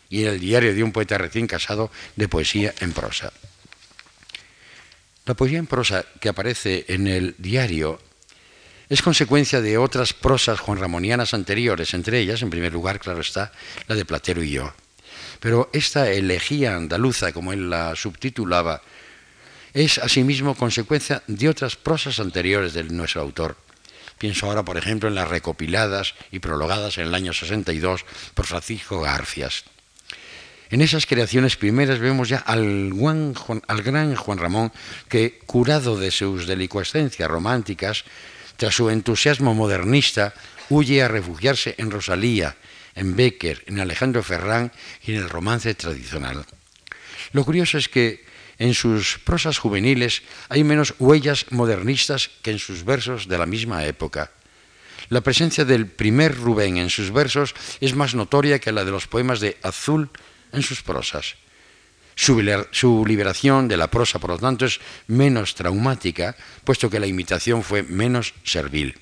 y 0.09 0.23
en 0.23 0.29
el 0.29 0.39
diario 0.39 0.75
de 0.75 0.83
un 0.83 0.91
poeta 0.91 1.17
recién 1.17 1.47
casado 1.47 1.91
de 2.15 2.27
poesía 2.27 2.73
en 2.79 2.93
prosa. 2.93 3.31
La 5.25 5.33
poesía 5.33 5.59
en 5.59 5.67
prosa 5.67 6.05
que 6.19 6.29
aparece 6.29 6.85
en 6.89 7.07
el 7.07 7.35
diario 7.37 7.99
es 8.89 9.01
consecuencia 9.01 9.61
de 9.61 9.77
otras 9.77 10.13
prosas 10.13 10.59
juanramonianas 10.59 11.33
anteriores, 11.33 11.93
entre 11.93 12.19
ellas, 12.19 12.41
en 12.41 12.49
primer 12.49 12.73
lugar, 12.73 12.99
claro 12.99 13.21
está, 13.21 13.53
la 13.87 13.95
de 13.95 14.03
Platero 14.03 14.43
y 14.43 14.51
yo. 14.51 14.73
Pero 15.39 15.69
esta 15.71 16.11
elegía 16.11 16.75
andaluza, 16.75 17.31
como 17.31 17.53
él 17.53 17.69
la 17.69 17.95
subtitulaba, 17.95 18.81
es 19.73 19.97
asimismo 19.97 20.55
consecuencia 20.55 21.23
de 21.27 21.47
otras 21.47 21.77
prosas 21.77 22.19
anteriores 22.19 22.73
de 22.73 22.83
nuestro 22.83 23.21
autor. 23.21 23.55
Pienso 24.21 24.45
ahora, 24.45 24.61
por 24.61 24.77
ejemplo, 24.77 25.09
en 25.09 25.15
las 25.15 25.29
recopiladas 25.29 26.13
y 26.31 26.37
prologadas 26.37 26.99
en 26.99 27.07
el 27.07 27.15
año 27.15 27.33
62 27.33 28.05
por 28.35 28.45
Francisco 28.45 29.01
Garcias. 29.01 29.63
En 30.69 30.81
esas 30.81 31.07
creaciones 31.07 31.55
primeras 31.55 31.97
vemos 31.97 32.29
ya 32.29 32.37
al, 32.37 32.93
al 33.67 33.81
gran 33.81 34.15
Juan 34.15 34.37
Ramón 34.37 34.71
que, 35.09 35.39
curado 35.47 35.97
de 35.97 36.11
sus 36.11 36.45
delicuescencias 36.45 37.27
románticas, 37.27 38.03
tras 38.57 38.75
su 38.75 38.91
entusiasmo 38.91 39.55
modernista, 39.55 40.35
huye 40.69 41.01
a 41.01 41.07
refugiarse 41.07 41.73
en 41.79 41.89
Rosalía, 41.89 42.55
en 42.93 43.15
Becker, 43.15 43.63
en 43.65 43.79
Alejandro 43.79 44.21
Ferrán 44.21 44.71
y 45.03 45.13
en 45.13 45.17
el 45.17 45.31
romance 45.31 45.73
tradicional. 45.73 46.45
Lo 47.31 47.43
curioso 47.43 47.79
es 47.79 47.89
que 47.89 48.23
en 48.61 48.75
sus 48.75 49.17
prosas 49.17 49.57
juveniles 49.57 50.21
hay 50.47 50.63
menos 50.63 50.93
huellas 50.99 51.47
modernistas 51.49 52.29
que 52.43 52.51
en 52.51 52.59
sus 52.59 52.85
versos 52.85 53.27
de 53.27 53.39
la 53.39 53.47
misma 53.47 53.85
época. 53.85 54.29
La 55.09 55.21
presencia 55.21 55.65
del 55.65 55.87
primer 55.87 56.37
Rubén 56.37 56.77
en 56.77 56.91
sus 56.91 57.11
versos 57.11 57.55
es 57.81 57.95
más 57.95 58.13
notoria 58.13 58.59
que 58.59 58.71
la 58.71 58.85
de 58.85 58.91
los 58.91 59.07
poemas 59.07 59.39
de 59.39 59.57
Azul 59.63 60.11
en 60.53 60.61
sus 60.61 60.83
prosas. 60.83 61.37
Su, 62.13 63.03
liberación 63.07 63.67
de 63.67 63.77
la 63.77 63.89
prosa, 63.89 64.19
por 64.19 64.29
lo 64.29 64.37
tanto, 64.37 64.67
es 64.67 64.79
menos 65.07 65.55
traumática, 65.55 66.35
puesto 66.63 66.87
que 66.87 66.99
la 66.99 67.07
imitación 67.07 67.63
fue 67.63 67.81
menos 67.81 68.35
servil. 68.43 68.95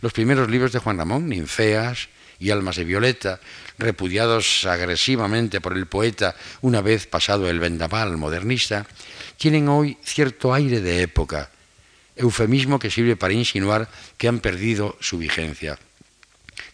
Los 0.00 0.12
primeros 0.12 0.48
libros 0.48 0.70
de 0.70 0.78
Juan 0.78 0.98
Ramón, 0.98 1.28
Ninfeas 1.28 2.08
y 2.38 2.50
Almas 2.50 2.76
de 2.76 2.84
Violeta, 2.84 3.40
repudiados 3.78 4.64
agresivamente 4.64 5.60
por 5.60 5.76
el 5.76 5.86
poeta 5.86 6.34
una 6.60 6.80
vez 6.80 7.06
pasado 7.06 7.48
el 7.48 7.60
vendaval 7.60 8.16
modernista, 8.16 8.86
tienen 9.36 9.68
hoy 9.68 9.98
cierto 10.02 10.54
aire 10.54 10.80
de 10.80 11.02
época, 11.02 11.50
eufemismo 12.16 12.78
que 12.78 12.90
sirve 12.90 13.16
para 13.16 13.34
insinuar 13.34 13.88
que 14.16 14.28
han 14.28 14.40
perdido 14.40 14.96
su 15.00 15.18
vigencia. 15.18 15.78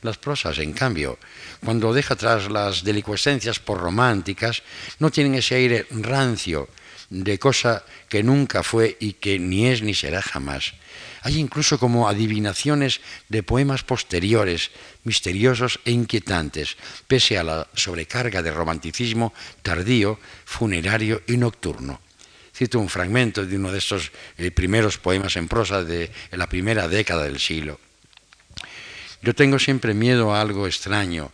Las 0.03 0.19
prosas, 0.19 0.59
en 0.59 0.73
cambio, 0.73 1.19
cuando 1.65 1.93
deja 1.93 2.15
atrás 2.15 2.51
las 2.51 2.83
delicuescencias 2.83 3.61
por 3.61 3.79
románticas, 3.79 4.63
no 4.99 5.11
tienen 5.11 5.35
ese 5.35 5.55
aire 5.55 5.87
rancio 5.91 6.69
de 7.13 7.39
cosa 7.39 7.85
que 8.09 8.23
nunca 8.23 8.63
fue 8.63 8.97
y 8.99 9.21
que 9.21 9.39
ni 9.39 9.69
es 9.69 9.83
ni 9.83 9.93
será 9.93 10.23
jamás, 10.23 10.73
hay 11.21 11.39
incluso 11.39 11.79
como 11.79 12.09
adivinaciones 12.09 13.01
de 13.29 13.43
poemas 13.43 13.85
posteriores, 13.85 14.73
misteriosos 15.05 15.79
e 15.85 15.93
inquietantes, 15.93 16.77
pese 17.07 17.37
a 17.39 17.45
la 17.45 17.69
sobrecarga 17.75 18.43
de 18.43 18.51
romanticismo 18.51 19.33
tardío, 19.63 20.19
funerario 20.45 21.23
y 21.29 21.37
nocturno. 21.37 22.01
Cito 22.57 22.81
un 22.81 22.89
fragmento 22.89 23.47
de 23.47 23.57
uno 23.57 23.71
de 23.71 23.79
estos 23.79 24.11
eh, 24.37 24.51
primeros 24.51 24.99
poemas 24.99 25.37
en 25.37 25.49
prosa 25.49 25.85
de 25.85 26.11
la 26.33 26.49
primera 26.49 26.89
década 26.89 27.25
del 27.25 27.39
siglo. 27.39 27.79
Yo 29.23 29.35
tengo 29.35 29.59
siempre 29.59 29.95
miedo 29.95 30.35
a 30.35 30.41
algo 30.41 30.67
extraño, 30.67 31.31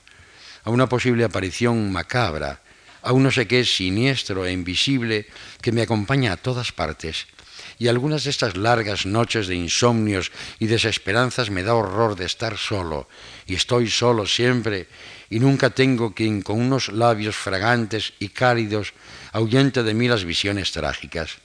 a 0.65 0.71
una 0.71 0.89
posible 0.89 1.25
aparición 1.25 1.91
macabra, 1.91 2.61
a 3.03 3.13
no 3.13 3.31
sé 3.31 3.47
qué 3.47 3.65
siniestro 3.65 4.47
e 4.47 4.53
invisible 4.53 5.27
que 5.63 5.73
me 5.73 5.83
acompaña 5.83 6.33
a 6.33 6.37
todas 6.37 6.73
partes 6.73 7.27
y 7.79 7.89
algunas 7.89 8.25
de 8.25 8.31
estas 8.31 8.57
largas 8.57 9.07
noches 9.07 9.47
de 9.47 9.55
insomnios 9.55 10.33
y 10.59 10.67
desesperanzas 10.67 11.51
me 11.51 11.63
da 11.63 11.75
horror 11.75 12.17
de 12.17 12.27
estar 12.27 12.59
solo, 12.59 13.09
y 13.47 13.55
estoy 13.55 13.89
solo 13.89 14.27
siempre, 14.27 14.89
y 15.31 15.39
nunca 15.39 15.71
tengo 15.71 16.15
quien 16.15 16.43
con 16.43 16.61
unos 16.61 16.89
labios 16.89 17.37
fragantes 17.37 18.15
y 18.19 18.31
cálidos 18.31 18.95
ahuyente 19.33 19.83
de 19.83 19.95
mí 19.95 20.09
las 20.09 20.25
visiones 20.25 20.73
trágicas. 20.73 21.39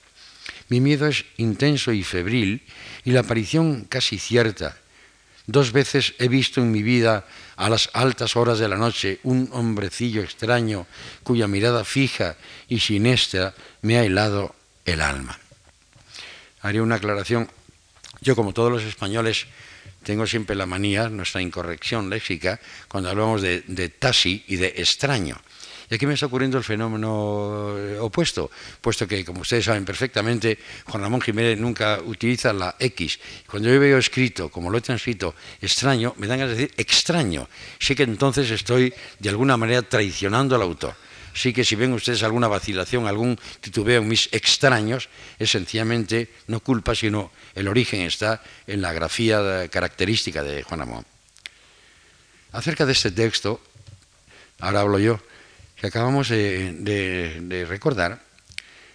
Mi 0.68 0.80
miedo 0.80 1.06
es 1.06 1.24
intenso 1.36 1.92
y 1.92 2.02
febril, 2.02 2.62
y 3.04 3.12
la 3.12 3.20
aparición 3.20 3.84
casi 3.84 4.18
cierta. 4.18 4.76
Dos 5.46 5.72
veces 5.72 6.14
he 6.18 6.28
visto 6.28 6.60
en 6.60 6.70
mi 6.70 6.82
vida 6.82 7.26
a 7.56 7.68
las 7.68 7.90
altas 7.92 8.36
horas 8.36 8.58
de 8.58 8.68
la 8.68 8.76
noche 8.76 9.20
un 9.24 9.48
hombrecillo 9.52 10.22
extraño 10.22 10.86
cuya 11.22 11.46
mirada 11.46 11.84
fija 11.84 12.36
y 12.68 12.80
siniestra 12.80 13.54
me 13.82 13.98
ha 13.98 14.04
helado 14.04 14.54
el 14.84 15.00
alma 15.00 15.38
haría 16.64 16.82
una 16.82 16.96
aclaración. 16.96 17.48
Yo, 18.22 18.34
como 18.34 18.54
todos 18.54 18.72
los 18.72 18.82
españoles, 18.82 19.46
tengo 20.02 20.26
siempre 20.26 20.56
la 20.56 20.64
manía, 20.64 21.10
nuestra 21.10 21.42
incorrección 21.42 22.08
léxica, 22.08 22.58
cuando 22.88 23.10
hablamos 23.10 23.42
de, 23.42 23.60
de 23.66 23.92
y 24.48 24.56
de 24.56 24.74
extraño. 24.78 25.36
Y 25.90 25.94
aquí 25.94 26.06
me 26.06 26.14
está 26.14 26.26
ocurriendo 26.26 26.58
el 26.58 26.64
fenómeno 26.64 27.74
eh, 27.76 27.98
opuesto, 27.98 28.50
puesto 28.80 29.06
que, 29.06 29.24
como 29.24 29.42
ustedes 29.42 29.64
saben 29.64 29.84
perfectamente, 29.84 30.58
Juan 30.86 31.02
Ramón 31.02 31.20
Jiménez 31.20 31.58
nunca 31.58 32.00
utiliza 32.04 32.52
la 32.52 32.76
X. 32.78 33.18
Cuando 33.46 33.68
yo 33.68 33.78
veo 33.78 33.98
escrito, 33.98 34.48
como 34.48 34.70
lo 34.70 34.78
he 34.78 34.80
transcrito, 34.80 35.34
extraño, 35.60 36.14
me 36.18 36.26
dan 36.26 36.38
de 36.40 36.48
decir 36.48 36.74
extraño. 36.76 37.48
Sé 37.78 37.94
que 37.94 38.04
entonces 38.04 38.50
estoy, 38.50 38.92
de 39.18 39.28
alguna 39.28 39.56
manera, 39.56 39.82
traicionando 39.82 40.56
al 40.56 40.62
autor 40.62 40.94
sí 41.34 41.52
que 41.52 41.64
si 41.64 41.74
ven 41.74 41.92
ustedes 41.92 42.22
alguna 42.22 42.48
vacilación, 42.48 43.06
algún 43.06 43.38
titubeo 43.60 44.00
en 44.00 44.08
mis 44.08 44.28
extraños, 44.32 45.08
es 45.38 45.50
sencillamente 45.50 46.30
no 46.46 46.60
culpa, 46.60 46.94
sino 46.94 47.32
el 47.54 47.68
origen 47.68 48.02
está 48.02 48.40
en 48.66 48.80
la 48.80 48.92
grafía 48.92 49.68
característica 49.68 50.42
de 50.42 50.62
Juan 50.62 50.82
Amón. 50.82 51.04
Acerca 52.52 52.86
de 52.86 52.92
este 52.92 53.10
texto, 53.10 53.60
ahora 54.60 54.80
hablo 54.80 54.98
yo, 54.98 55.20
que 55.84 55.88
acabamos 55.88 56.30
de, 56.30 57.66
recordar, 57.68 58.18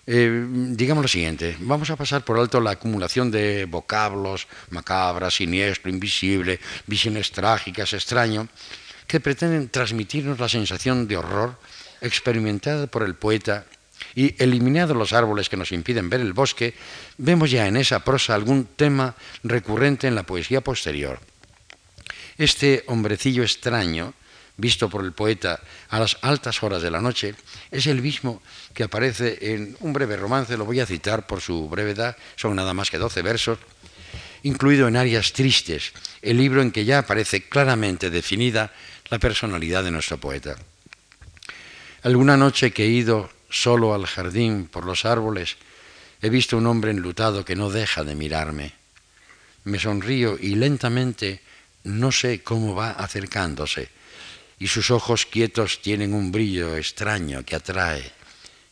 eh, 0.07 0.43
digamos 0.73 1.03
lo 1.03 1.07
siguiente, 1.07 1.55
vamos 1.59 1.91
a 1.91 1.95
pasar 1.95 2.25
por 2.25 2.39
alto 2.39 2.59
la 2.59 2.71
acumulación 2.71 3.29
de 3.29 3.65
vocablos, 3.65 4.47
macabras, 4.71 5.35
siniestro, 5.35 5.91
invisible, 5.91 6.59
visiones 6.87 7.31
trágicas, 7.31 7.93
extraño, 7.93 8.47
que 9.05 9.19
pretenden 9.19 9.69
transmitirnos 9.69 10.39
la 10.39 10.49
sensación 10.49 11.07
de 11.07 11.17
horror 11.17 11.59
experimentada 12.01 12.87
por 12.87 13.03
el 13.03 13.13
poeta 13.13 13.65
y 14.15 14.33
eliminados 14.41 14.97
los 14.97 15.13
árboles 15.13 15.47
que 15.47 15.57
nos 15.57 15.71
impiden 15.71 16.09
ver 16.09 16.21
el 16.21 16.33
bosque, 16.33 16.73
vemos 17.19 17.51
ya 17.51 17.67
en 17.67 17.77
esa 17.77 18.03
prosa 18.03 18.33
algún 18.33 18.65
tema 18.65 19.13
recurrente 19.43 20.07
en 20.07 20.15
la 20.15 20.23
poesía 20.23 20.61
posterior. 20.61 21.19
Este 22.39 22.83
hombrecillo 22.87 23.43
extraño, 23.43 24.15
visto 24.59 24.89
por 24.89 25.03
el 25.03 25.13
poeta 25.13 25.59
a 25.89 25.99
las 25.99 26.17
altas 26.21 26.61
horas 26.61 26.81
de 26.81 26.91
la 26.91 27.01
noche, 27.01 27.35
es 27.71 27.87
el 27.87 28.01
mismo 28.01 28.41
que 28.73 28.83
aparece 28.83 29.53
en 29.53 29.77
un 29.79 29.93
breve 29.93 30.17
romance, 30.17 30.57
lo 30.57 30.65
voy 30.65 30.79
a 30.79 30.85
citar 30.85 31.25
por 31.25 31.41
su 31.41 31.69
brevedad, 31.69 32.17
son 32.35 32.55
nada 32.55 32.73
más 32.73 32.91
que 32.91 32.97
doce 32.97 33.21
versos, 33.21 33.57
incluido 34.43 34.87
en 34.87 34.97
áreas 34.97 35.33
tristes, 35.33 35.93
el 36.21 36.37
libro 36.37 36.61
en 36.61 36.71
que 36.71 36.85
ya 36.85 36.99
aparece 36.99 37.47
claramente 37.47 38.09
definida 38.09 38.71
la 39.09 39.19
personalidad 39.19 39.83
de 39.83 39.91
nuestro 39.91 40.17
poeta. 40.17 40.55
Alguna 42.03 42.37
noche 42.37 42.71
que 42.71 42.85
he 42.85 42.89
ido 42.89 43.29
solo 43.49 43.93
al 43.93 44.05
jardín 44.05 44.67
por 44.67 44.85
los 44.85 45.05
árboles, 45.05 45.57
he 46.21 46.29
visto 46.29 46.57
un 46.57 46.67
hombre 46.67 46.91
enlutado 46.91 47.43
que 47.43 47.55
no 47.55 47.69
deja 47.69 48.03
de 48.03 48.15
mirarme. 48.15 48.73
Me 49.63 49.79
sonrío 49.79 50.37
y 50.39 50.55
lentamente 50.55 51.41
no 51.83 52.11
sé 52.11 52.43
cómo 52.43 52.75
va 52.75 52.91
acercándose, 52.91 53.89
y 54.59 54.67
sus 54.67 54.91
ojos 54.91 55.25
quietos 55.25 55.81
tienen 55.81 56.13
un 56.13 56.31
brillo 56.31 56.75
extraño 56.75 57.43
que 57.45 57.55
atrae. 57.55 58.11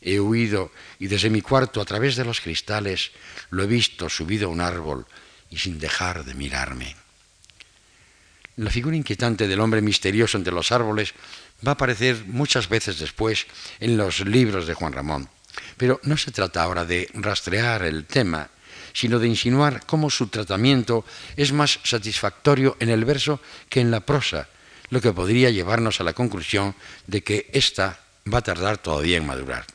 He 0.02 0.20
huido 0.20 0.72
y 1.00 1.08
desde 1.08 1.30
mi 1.30 1.42
cuarto 1.42 1.82
a 1.82 1.86
través 1.86 2.16
de 2.16 2.26
los 2.26 2.42
cristales 2.42 3.12
lo 3.50 3.64
he 3.64 3.68
visto 3.68 4.10
subido 4.10 4.48
a 4.48 4.52
un 4.52 4.62
árbol 4.62 5.08
y 5.50 5.58
sin 5.58 5.80
dejar 5.80 6.26
de 6.26 6.34
mirarme. 6.34 6.96
La 8.58 8.70
figura 8.70 8.96
inquietante 8.96 9.48
del 9.48 9.60
hombre 9.60 9.82
misterioso 9.82 10.38
entre 10.38 10.54
los 10.54 10.72
árboles 10.72 11.14
va 11.66 11.72
a 11.72 11.74
aparecer 11.74 12.26
muchas 12.26 12.68
veces 12.68 13.00
después 13.00 13.48
en 13.80 13.98
los 13.98 14.22
libros 14.22 14.68
de 14.68 14.74
Juan 14.74 14.94
Ramón. 14.94 15.30
Pero 15.78 16.00
no 16.04 16.18
se 16.18 16.32
trata 16.32 16.64
ahora 16.64 16.86
de 16.86 17.10
rastrear 17.14 17.84
el 17.84 18.06
tema, 18.06 18.50
sino 18.94 19.20
de 19.20 19.28
insinuar 19.28 19.86
cómo 19.86 20.10
su 20.10 20.28
tratamiento 20.28 21.06
es 21.36 21.54
más 21.54 21.80
satisfactorio 21.84 22.78
en 22.80 22.90
el 22.90 23.06
verso 23.06 23.40
que 23.70 23.80
en 23.80 23.92
la 23.92 24.02
prosa, 24.02 24.50
lo 24.90 25.02
que 25.02 25.14
podría 25.14 25.50
llevarnos 25.50 26.00
a 26.00 26.04
la 26.04 26.14
conclusión 26.14 26.76
de 27.08 27.24
que 27.24 27.50
ésta 27.54 28.00
va 28.32 28.40
a 28.40 28.44
tardar 28.44 28.78
todavía 28.78 29.18
en 29.18 29.26
madurar. 29.26 29.66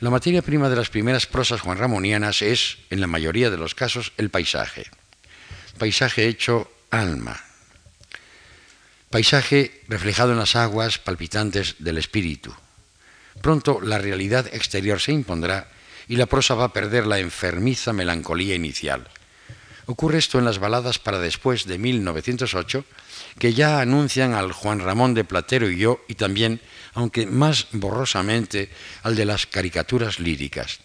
La 0.00 0.10
materia 0.10 0.40
prima 0.40 0.68
de 0.68 0.76
las 0.76 0.88
primeras 0.88 1.26
prosas 1.26 1.60
juanramonianas 1.60 2.40
es, 2.42 2.78
en 2.88 3.00
la 3.00 3.06
mayoría 3.06 3.50
de 3.50 3.58
los 3.58 3.74
casos, 3.74 4.12
el 4.16 4.30
paisaje. 4.30 4.86
Paisaje 5.78 6.26
hecho 6.26 6.70
alma, 6.90 7.38
paisaje 9.10 9.82
reflejado 9.88 10.32
en 10.32 10.38
las 10.38 10.56
aguas 10.56 10.98
palpitantes 10.98 11.76
del 11.78 11.98
espíritu. 11.98 12.54
Pronto 13.42 13.80
la 13.80 13.98
realidad 13.98 14.46
exterior 14.52 15.00
se 15.00 15.12
impondrá 15.12 15.68
y 16.08 16.16
la 16.16 16.26
prosa 16.26 16.54
va 16.54 16.64
a 16.64 16.72
perder 16.72 17.06
la 17.06 17.18
enfermiza 17.18 17.92
melancolía 17.92 18.54
inicial. 18.54 19.08
Ocurre 19.86 20.18
esto 20.18 20.38
en 20.38 20.44
las 20.44 20.58
baladas 20.58 20.98
para 20.98 21.18
después 21.18 21.66
de 21.66 21.78
1908, 21.78 22.84
que 23.38 23.54
ya 23.54 23.80
anuncian 23.80 24.34
al 24.34 24.52
Juan 24.52 24.80
Ramón 24.80 25.14
de 25.14 25.24
Platero 25.24 25.70
y 25.70 25.78
yo, 25.78 26.04
y 26.08 26.14
también, 26.14 26.60
aunque 26.94 27.26
más 27.26 27.68
borrosamente, 27.72 28.70
al 29.02 29.16
de 29.16 29.24
las 29.24 29.46
caricaturas 29.46 30.18
líricas. 30.18 30.80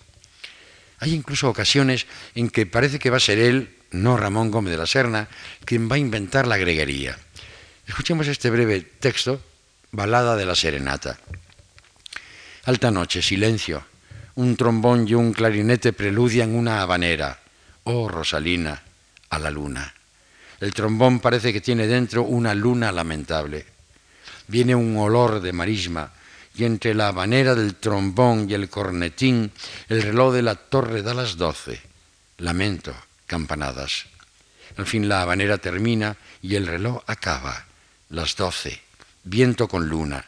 Hay 0.99 1.13
incluso 1.13 1.49
ocasiones 1.49 2.07
en 2.35 2.49
que 2.49 2.65
parece 2.65 2.99
que 2.99 3.09
va 3.09 3.17
a 3.17 3.19
ser 3.19 3.39
él, 3.39 3.75
no 3.91 4.17
Ramón 4.17 4.51
Gómez 4.51 4.71
de 4.71 4.77
la 4.77 4.87
Serna, 4.87 5.27
quien 5.65 5.89
va 5.89 5.95
a 5.95 5.99
inventar 5.99 6.47
la 6.47 6.57
greguería. 6.57 7.17
Escuchemos 7.87 8.27
este 8.27 8.49
breve 8.49 8.81
texto, 8.81 9.41
Balada 9.91 10.35
de 10.35 10.45
la 10.45 10.55
Serenata. 10.55 11.17
Alta 12.65 12.91
noche, 12.91 13.21
silencio. 13.21 13.85
Un 14.35 14.57
trombón 14.57 15.07
y 15.07 15.13
un 15.13 15.31
clarinete 15.31 15.93
preludian 15.93 16.53
una 16.53 16.81
habanera. 16.81 17.39
Oh, 17.83 18.09
Rosalina, 18.09 18.83
a 19.29 19.39
la 19.39 19.51
luna. 19.51 19.94
El 20.65 20.73
trombón 20.73 21.19
parece 21.19 21.53
que 21.53 21.61
tiene 21.61 21.85
dentro 21.85 22.23
una 22.23 22.55
luna 22.55 22.91
lamentable. 22.91 23.67
Viene 24.47 24.73
un 24.73 24.97
olor 24.97 25.39
de 25.39 25.53
marisma 25.53 26.11
y 26.55 26.63
entre 26.63 26.95
la 26.95 27.09
habanera 27.09 27.53
del 27.53 27.75
trombón 27.75 28.49
y 28.49 28.55
el 28.55 28.67
cornetín, 28.67 29.51
el 29.89 30.01
reloj 30.01 30.33
de 30.33 30.41
la 30.41 30.55
torre 30.55 31.03
da 31.03 31.13
las 31.13 31.37
doce. 31.37 31.79
Lamento, 32.39 32.95
campanadas. 33.27 34.07
Al 34.77 34.87
fin 34.87 35.07
la 35.07 35.21
habanera 35.21 35.59
termina 35.59 36.17
y 36.41 36.55
el 36.55 36.65
reloj 36.65 37.03
acaba. 37.05 37.63
Las 38.09 38.35
doce. 38.35 38.81
Viento 39.23 39.67
con 39.67 39.87
luna. 39.87 40.25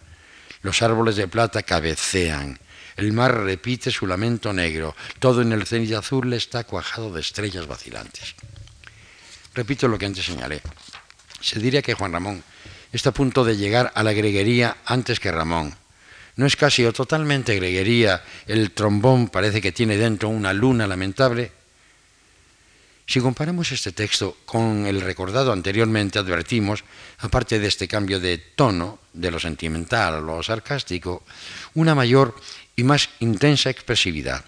Los 0.61 0.83
árboles 0.83 1.15
de 1.15 1.27
plata 1.27 1.63
cabecean. 1.63 2.59
El 2.95 3.11
mar 3.11 3.33
repite 3.33 3.89
su 3.89 4.05
lamento 4.05 4.53
negro. 4.53 4.95
Todo 5.17 5.41
en 5.41 5.51
el 5.51 5.65
cenit 5.65 5.93
azul 5.93 6.31
está 6.33 6.63
cuajado 6.63 7.11
de 7.11 7.21
estrellas 7.21 7.65
vacilantes. 7.65 8.35
Repito 9.57 9.87
lo 9.89 9.97
que 9.97 10.05
antes 10.05 10.23
señalé. 10.23 10.61
Se 11.41 11.59
diría 11.59 11.81
que 11.81 11.95
Juan 11.97 12.13
Ramón 12.13 12.43
está 12.93 13.09
a 13.09 13.17
punto 13.17 13.43
de 13.43 13.57
llegar 13.57 13.91
a 13.95 14.03
la 14.03 14.13
greguería 14.13 14.77
antes 14.85 15.19
que 15.19 15.31
Ramón 15.31 15.73
no 16.37 16.45
es 16.45 16.55
casi 16.55 16.85
o 16.85 16.93
totalmente 16.93 17.55
greguería, 17.55 18.23
el 18.45 18.71
trombón 18.71 19.29
parece 19.29 19.59
que 19.59 19.71
tiene 19.71 19.97
dentro 19.97 20.29
una 20.29 20.53
luna 20.53 20.85
lamentable. 20.85 21.51
Si 23.07 23.19
comparamos 23.19 23.71
este 23.71 23.91
texto 23.91 24.37
con 24.45 24.85
el 24.85 25.01
recordado 25.01 25.51
anteriormente, 25.51 26.19
advertimos, 26.19 26.83
aparte 27.19 27.57
de 27.57 27.67
este 27.67 27.87
cambio 27.87 28.19
de 28.19 28.37
tono, 28.37 28.99
de 29.13 29.31
lo 29.31 29.39
sentimental 29.39 30.13
a 30.13 30.19
lo 30.19 30.43
sarcástico, 30.43 31.23
una 31.73 31.95
mayor 31.95 32.35
y 32.75 32.83
más 32.83 33.09
intensa 33.19 33.71
expresividad. 33.71 34.45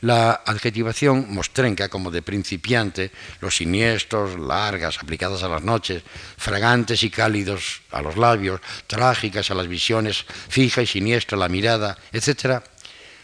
La 0.00 0.42
adjetivación 0.46 1.26
mostrenca 1.34 1.88
como 1.88 2.12
de 2.12 2.22
principiante, 2.22 3.10
los 3.40 3.56
siniestros, 3.56 4.38
largas, 4.38 4.98
aplicadas 4.98 5.42
a 5.42 5.48
las 5.48 5.62
noches, 5.62 6.04
fragantes 6.36 7.02
y 7.02 7.10
cálidos 7.10 7.82
a 7.90 8.00
los 8.00 8.16
labios, 8.16 8.60
trágicas 8.86 9.50
a 9.50 9.54
las 9.54 9.66
visiones, 9.66 10.24
fija 10.48 10.82
y 10.82 10.86
siniestra 10.86 11.36
la 11.36 11.48
mirada, 11.48 11.98
etc., 12.12 12.62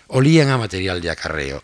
olían 0.08 0.50
a 0.50 0.58
material 0.58 1.00
de 1.00 1.10
acarreo. 1.10 1.62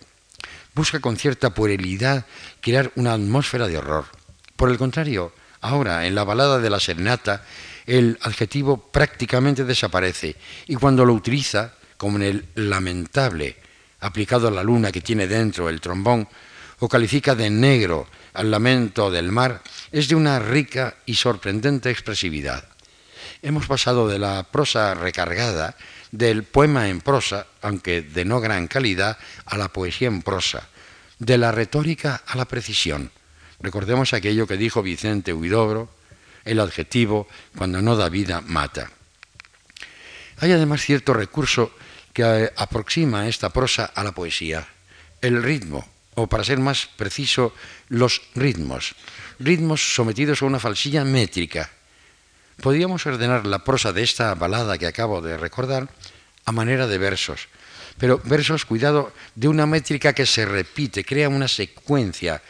Busca 0.74 1.00
con 1.00 1.16
cierta 1.16 1.50
puerilidad 1.50 2.24
crear 2.60 2.92
una 2.94 3.12
atmósfera 3.12 3.66
de 3.66 3.78
horror. 3.78 4.06
Por 4.54 4.70
el 4.70 4.78
contrario, 4.78 5.32
ahora, 5.60 6.06
en 6.06 6.14
la 6.14 6.22
balada 6.22 6.60
de 6.60 6.70
la 6.70 6.78
serenata, 6.78 7.44
el 7.86 8.16
adjetivo 8.22 8.76
prácticamente 8.92 9.64
desaparece 9.64 10.36
y 10.68 10.76
cuando 10.76 11.04
lo 11.04 11.14
utiliza, 11.14 11.74
como 11.96 12.16
en 12.18 12.22
el 12.22 12.46
lamentable, 12.54 13.56
aplicado 14.00 14.48
a 14.48 14.50
la 14.50 14.62
luna 14.62 14.92
que 14.92 15.00
tiene 15.00 15.26
dentro 15.26 15.68
el 15.68 15.80
trombón, 15.80 16.28
o 16.80 16.88
califica 16.88 17.34
de 17.34 17.50
negro 17.50 18.08
al 18.32 18.50
lamento 18.50 19.10
del 19.10 19.30
mar, 19.30 19.62
es 19.92 20.08
de 20.08 20.14
una 20.14 20.38
rica 20.38 20.96
y 21.04 21.14
sorprendente 21.14 21.90
expresividad. 21.90 22.64
Hemos 23.42 23.66
pasado 23.66 24.08
de 24.08 24.18
la 24.18 24.42
prosa 24.44 24.94
recargada, 24.94 25.76
del 26.10 26.44
poema 26.44 26.88
en 26.88 27.00
prosa, 27.00 27.46
aunque 27.62 28.02
de 28.02 28.24
no 28.24 28.40
gran 28.40 28.66
calidad, 28.66 29.18
a 29.46 29.56
la 29.56 29.68
poesía 29.68 30.08
en 30.08 30.22
prosa, 30.22 30.68
de 31.18 31.38
la 31.38 31.52
retórica 31.52 32.22
a 32.26 32.36
la 32.36 32.46
precisión. 32.46 33.10
Recordemos 33.60 34.12
aquello 34.12 34.46
que 34.46 34.56
dijo 34.56 34.82
Vicente 34.82 35.32
Huidobro, 35.32 35.90
el 36.44 36.60
adjetivo, 36.60 37.28
cuando 37.56 37.82
no 37.82 37.96
da 37.96 38.08
vida, 38.08 38.40
mata. 38.40 38.90
Hay 40.38 40.52
además 40.52 40.80
cierto 40.80 41.12
recurso 41.12 41.72
aproxima 42.22 43.28
esta 43.28 43.50
prosa 43.50 43.92
a 43.94 44.04
la 44.04 44.12
poesía, 44.12 44.66
el 45.20 45.42
ritmo, 45.42 45.86
o 46.14 46.26
para 46.26 46.44
ser 46.44 46.58
más 46.58 46.86
preciso, 46.96 47.54
los 47.88 48.22
ritmos, 48.34 48.94
ritmos 49.38 49.94
sometidos 49.94 50.42
a 50.42 50.46
una 50.46 50.60
falsilla 50.60 51.04
métrica. 51.04 51.70
Podríamos 52.60 53.06
ordenar 53.06 53.46
la 53.46 53.64
prosa 53.64 53.92
de 53.92 54.02
esta 54.02 54.34
balada 54.34 54.76
que 54.76 54.86
acabo 54.86 55.22
de 55.22 55.36
recordar 55.36 55.88
a 56.44 56.52
manera 56.52 56.86
de 56.86 56.98
versos, 56.98 57.48
pero 57.98 58.20
versos, 58.24 58.64
cuidado, 58.64 59.12
de 59.34 59.48
una 59.48 59.66
métrica 59.66 60.12
que 60.12 60.26
se 60.26 60.44
repite, 60.44 61.04
crea 61.04 61.28
una 61.28 61.48
secuencia, 61.48 62.42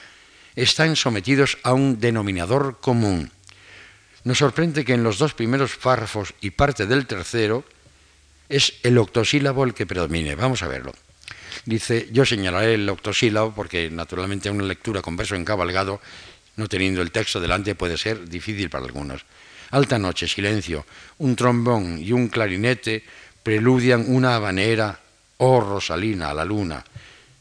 están 0.55 0.97
sometidos 0.97 1.59
a 1.63 1.73
un 1.73 2.01
denominador 2.01 2.81
común. 2.81 3.31
Nos 4.25 4.39
sorprende 4.39 4.85
que 4.85 4.95
en 4.95 5.03
los 5.03 5.19
dos 5.19 5.35
primeros 5.35 5.77
párrafos 5.77 6.35
y 6.41 6.51
parte 6.51 6.87
del 6.87 7.07
tercero, 7.07 7.65
es 8.51 8.75
el 8.83 8.99
octosílabo 8.99 9.65
el 9.65 9.73
que 9.73 9.87
predomine. 9.87 10.35
Vamos 10.35 10.63
a 10.63 10.69
verlo. 10.69 10.93
Dice, 11.65 12.09
yo 12.13 12.27
señalaré 12.27 12.75
el 12.75 12.89
octosílabo 12.89 13.55
porque 13.55 13.89
naturalmente 13.91 14.51
una 14.51 14.65
lectura 14.65 15.01
con 15.01 15.17
verso 15.17 15.37
encabalgado, 15.37 16.01
no 16.57 16.69
teniendo 16.69 17.01
el 17.01 17.13
texto 17.13 17.41
delante, 17.41 17.75
puede 17.75 17.97
ser 17.97 18.29
difícil 18.29 18.69
para 18.69 18.85
algunos. 18.85 19.25
Alta 19.71 19.99
noche, 19.99 20.27
silencio, 20.27 20.85
un 21.19 21.37
trombón 21.37 21.99
y 22.03 22.11
un 22.13 22.29
clarinete 22.29 23.05
preludian 23.43 24.05
una 24.09 24.35
habanera, 24.35 24.99
oh 25.39 25.61
Rosalina, 25.61 26.31
a 26.31 26.35
la 26.35 26.45
luna. 26.45 26.85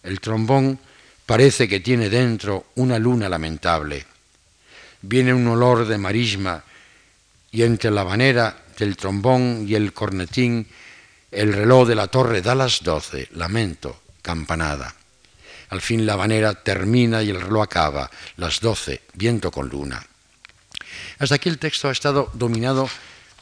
El 0.04 0.20
trombón 0.20 0.80
parece 1.26 1.68
que 1.68 1.80
tiene 1.80 2.10
dentro 2.10 2.68
una 2.76 3.00
luna 3.00 3.28
lamentable. 3.28 4.06
Viene 5.02 5.34
un 5.34 5.48
olor 5.48 5.88
de 5.88 5.98
marisma 5.98 6.64
y 7.52 7.64
entre 7.64 7.90
la 7.90 8.02
habanera 8.02 8.64
del 8.78 8.96
trombón 8.96 9.66
y 9.68 9.74
el 9.74 9.92
cornetín 9.92 10.68
el 11.32 11.54
reloj 11.54 11.88
de 11.88 11.96
la 11.96 12.08
torre 12.08 12.42
da 12.42 12.56
las 12.56 12.84
doce, 12.84 13.28
lamento, 13.34 14.02
campanada. 14.22 14.96
Al 15.70 15.82
fin 15.82 16.06
la 16.06 16.14
habanera 16.14 16.56
termina 16.56 17.22
y 17.22 17.30
el 17.30 17.42
reloj 17.42 17.64
acaba, 17.64 18.10
las 18.38 18.60
doce, 18.60 19.02
viento 19.14 19.52
con 19.52 19.70
luna. 19.70 20.04
Hasta 21.20 21.36
aquí 21.36 21.50
el 21.50 21.60
texto 21.60 21.88
ha 21.88 21.92
estado 21.92 22.32
dominado 22.34 22.90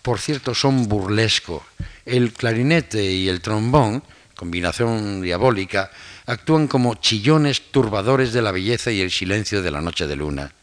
por 0.07 0.19
cierto 0.19 0.55
son 0.55 0.87
burlesco. 0.87 1.65
El 2.05 2.31
clarinete 2.31 3.03
y 3.03 3.27
el 3.27 3.41
trombón, 3.41 4.01
combinación 4.37 5.21
diabólica, 5.21 5.91
actúan 6.25 6.69
como 6.69 6.95
chillones 6.95 7.71
turbadores 7.71 8.31
de 8.31 8.41
la 8.41 8.53
belleza 8.53 8.89
y 8.89 9.01
el 9.01 9.11
silencio 9.11 9.61
de 9.61 9.69
la 9.69 9.81
noche 9.81 10.07
de 10.07 10.15
luna. 10.15 10.53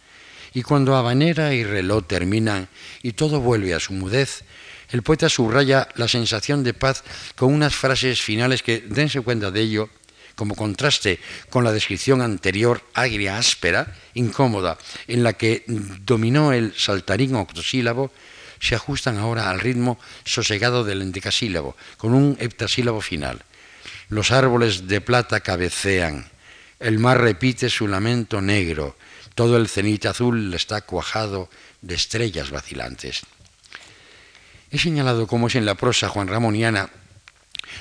Y 0.54 0.62
cuando 0.62 0.96
habanera 0.96 1.52
y 1.52 1.62
reloj 1.62 2.06
terminan 2.06 2.68
y 3.02 3.12
todo 3.12 3.38
vuelve 3.38 3.74
a 3.74 3.80
su 3.80 3.92
mudez, 3.92 4.44
el 4.90 5.03
poeta 5.03 5.29
subraya 5.29 5.88
la 5.97 6.09
sensación 6.09 6.62
de 6.62 6.75
paz 6.75 7.05
con 7.37 7.53
unas 7.53 7.75
frases 7.75 8.20
finales 8.20 8.62
que, 8.62 8.81
dense 8.81 9.20
cuenta 9.20 9.51
de 9.51 9.61
ello, 9.61 9.90
como 10.35 10.55
contraste 10.55 11.20
con 11.51 11.64
la 11.64 11.73
descripción 11.73 12.20
anterior, 12.20 12.83
agria, 12.94 13.38
áspera, 13.38 13.94
incómoda, 14.14 14.79
en 15.07 15.23
la 15.23 15.35
que 15.35 15.64
dominó 15.66 16.53
el 16.53 16.75
saltarín 16.77 17.35
octosílabo, 17.37 18.11
se 18.61 18.75
ajustan 18.75 19.18
ahora 19.18 19.51
al 19.51 19.61
ritmo 19.61 19.99
sosegado 20.25 20.85
del 20.85 21.03
endecasílabo, 21.03 21.77
con 21.97 22.14
un 22.14 22.37
heptasílabo 22.40 23.01
final. 23.01 23.42
Los 24.09 24.31
árboles 24.31 24.87
de 24.87 25.01
plata 25.01 25.40
cabecean, 25.40 26.31
el 26.81 26.99
mar 26.99 27.20
repite 27.20 27.68
su 27.68 27.88
lamento 27.88 28.40
negro, 28.40 28.97
todo 29.35 29.57
el 29.57 29.68
cenit 29.68 30.07
azul 30.07 30.55
está 30.55 30.83
cuajado 30.83 31.51
de 31.83 31.94
estrellas 31.94 32.51
vacilantes. 32.51 33.23
He 34.74 34.78
señalado 34.80 35.28
cómo 35.28 35.46
es 35.46 35.54
en 35.54 35.66
la 35.66 35.76
prosa 35.76 36.08
Juan 36.08 36.26
Ramoniana, 36.26 36.90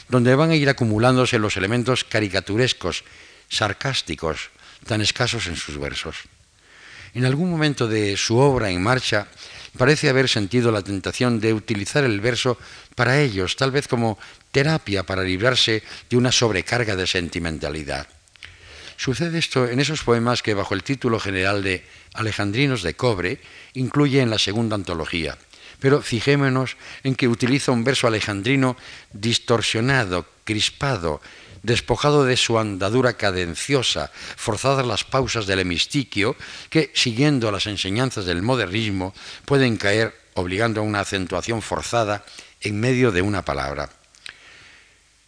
donde 0.10 0.36
van 0.36 0.52
a 0.52 0.56
ir 0.56 0.70
acumulándose 0.70 1.40
los 1.40 1.58
elementos 1.58 2.04
caricaturescos, 2.04 3.04
sarcásticos, 3.50 4.52
tan 4.86 5.02
escasos 5.02 5.48
en 5.48 5.56
sus 5.56 5.80
versos. 5.80 6.18
En 7.16 7.26
algún 7.26 7.50
momento 7.50 7.88
de 7.88 8.16
su 8.16 8.38
obra 8.38 8.70
en 8.70 8.84
marcha 8.84 9.26
parece 9.76 10.08
haber 10.08 10.30
sentido 10.30 10.72
la 10.72 10.84
tentación 10.84 11.40
de 11.40 11.56
utilizar 11.56 12.04
el 12.04 12.22
verso 12.22 12.60
para 12.94 13.20
ellos, 13.20 13.56
tal 13.56 13.72
vez 13.72 13.88
como 13.88 14.20
terapia 14.52 15.02
para 15.02 15.24
librarse 15.24 15.82
de 16.12 16.18
una 16.18 16.32
sobrecarga 16.32 16.96
de 16.96 17.08
sentimentalidad. 17.08 18.06
Sucede 18.98 19.40
esto 19.40 19.68
en 19.68 19.80
esos 19.80 20.04
poemas 20.04 20.44
que 20.44 20.54
bajo 20.54 20.76
el 20.76 20.84
título 20.84 21.20
general 21.20 21.64
de 21.64 21.88
Alejandrinos 22.14 22.84
de 22.84 22.94
Cobre 22.94 23.42
incluye 23.74 24.22
en 24.22 24.30
la 24.30 24.38
segunda 24.38 24.76
antología, 24.76 25.40
pero 25.84 26.02
fijémonos 26.02 26.78
en 27.04 27.14
que 27.14 27.28
utiliza 27.28 27.74
un 27.74 27.84
verso 27.84 28.08
alejandrino 28.08 28.78
distorsionado, 29.12 30.26
crispado, 30.46 31.20
despojado 31.62 32.24
de 32.24 32.38
su 32.38 32.58
andadura 32.58 33.18
cadenciosa, 33.18 34.10
forzadas 34.38 34.88
las 34.88 35.04
pausas 35.04 35.46
del 35.46 35.60
hemistiquio, 35.60 36.38
que, 36.70 36.90
siguiendo 36.96 37.52
las 37.52 37.68
enseñanzas 37.68 38.24
del 38.24 38.42
modernismo, 38.42 39.14
pueden 39.44 39.76
caer 39.76 40.16
obligando 40.36 40.80
a 40.80 40.86
una 40.86 41.02
acentuación 41.02 41.62
forzada 41.62 42.24
en 42.62 42.80
medio 42.80 43.12
de 43.12 43.22
una 43.22 43.44
palabra. 43.44 43.90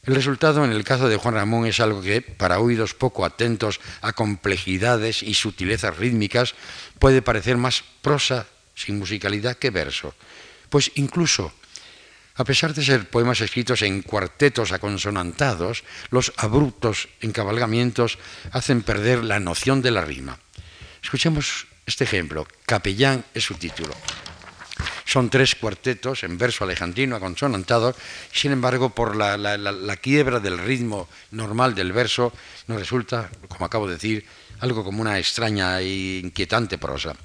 El 0.06 0.16
resultado 0.16 0.64
en 0.64 0.72
el 0.72 0.86
caso 0.86 1.10
de 1.10 1.18
Juan 1.18 1.34
Ramón 1.34 1.66
es 1.66 1.82
algo 1.82 2.02
que, 2.02 2.22
para 2.22 2.62
oídos 2.62 2.94
poco 2.94 3.26
atentos 3.26 3.82
a 4.00 4.14
complejidades 4.14 5.22
y 5.22 5.34
sutilezas 5.34 5.98
rítmicas, 5.98 6.56
puede 6.98 7.22
parecer 7.22 7.58
más 7.58 7.84
prosa 8.02 8.48
sin 8.74 9.00
musicalidad 9.00 9.58
que 9.58 9.70
verso. 9.70 10.16
Pues 10.70 10.92
incluso, 10.96 11.54
a 12.36 12.44
pesar 12.44 12.74
de 12.74 12.84
ser 12.84 13.10
poemas 13.10 13.42
escritos 13.42 13.82
en 13.82 14.02
cuartetos 14.02 14.72
aconsonantados, 14.72 15.84
los 16.10 16.34
abruptos 16.38 17.08
encabalgamientos 17.22 18.18
hacen 18.52 18.82
perder 18.82 19.24
la 19.24 19.40
noción 19.40 19.82
de 19.82 19.92
la 19.92 20.02
rima. 20.02 20.40
Escuchemos 21.02 21.68
este 21.86 22.04
ejemplo. 22.04 22.48
Capellán 22.66 23.24
es 23.34 23.44
su 23.44 23.56
título. 23.56 23.94
Son 25.06 25.30
tres 25.30 25.56
cuartetos 25.56 26.24
en 26.24 26.38
verso 26.38 26.64
alejandrino 26.64 27.16
aconsonantado, 27.16 27.96
sin 28.34 28.52
embargo, 28.52 28.90
por 28.90 29.16
la, 29.16 29.38
la, 29.38 29.96
quiebra 29.98 30.40
del 30.40 30.58
ritmo 30.58 31.08
normal 31.32 31.76
del 31.76 31.94
verso, 31.94 32.34
nos 32.68 32.80
resulta, 32.80 33.30
como 33.48 33.66
acabo 33.66 33.88
de 33.88 33.94
decir, 33.94 34.26
algo 34.60 34.84
como 34.84 35.02
una 35.02 35.20
extraña 35.20 35.80
e 35.80 36.20
inquietante 36.20 36.78
prosa. 36.78 37.16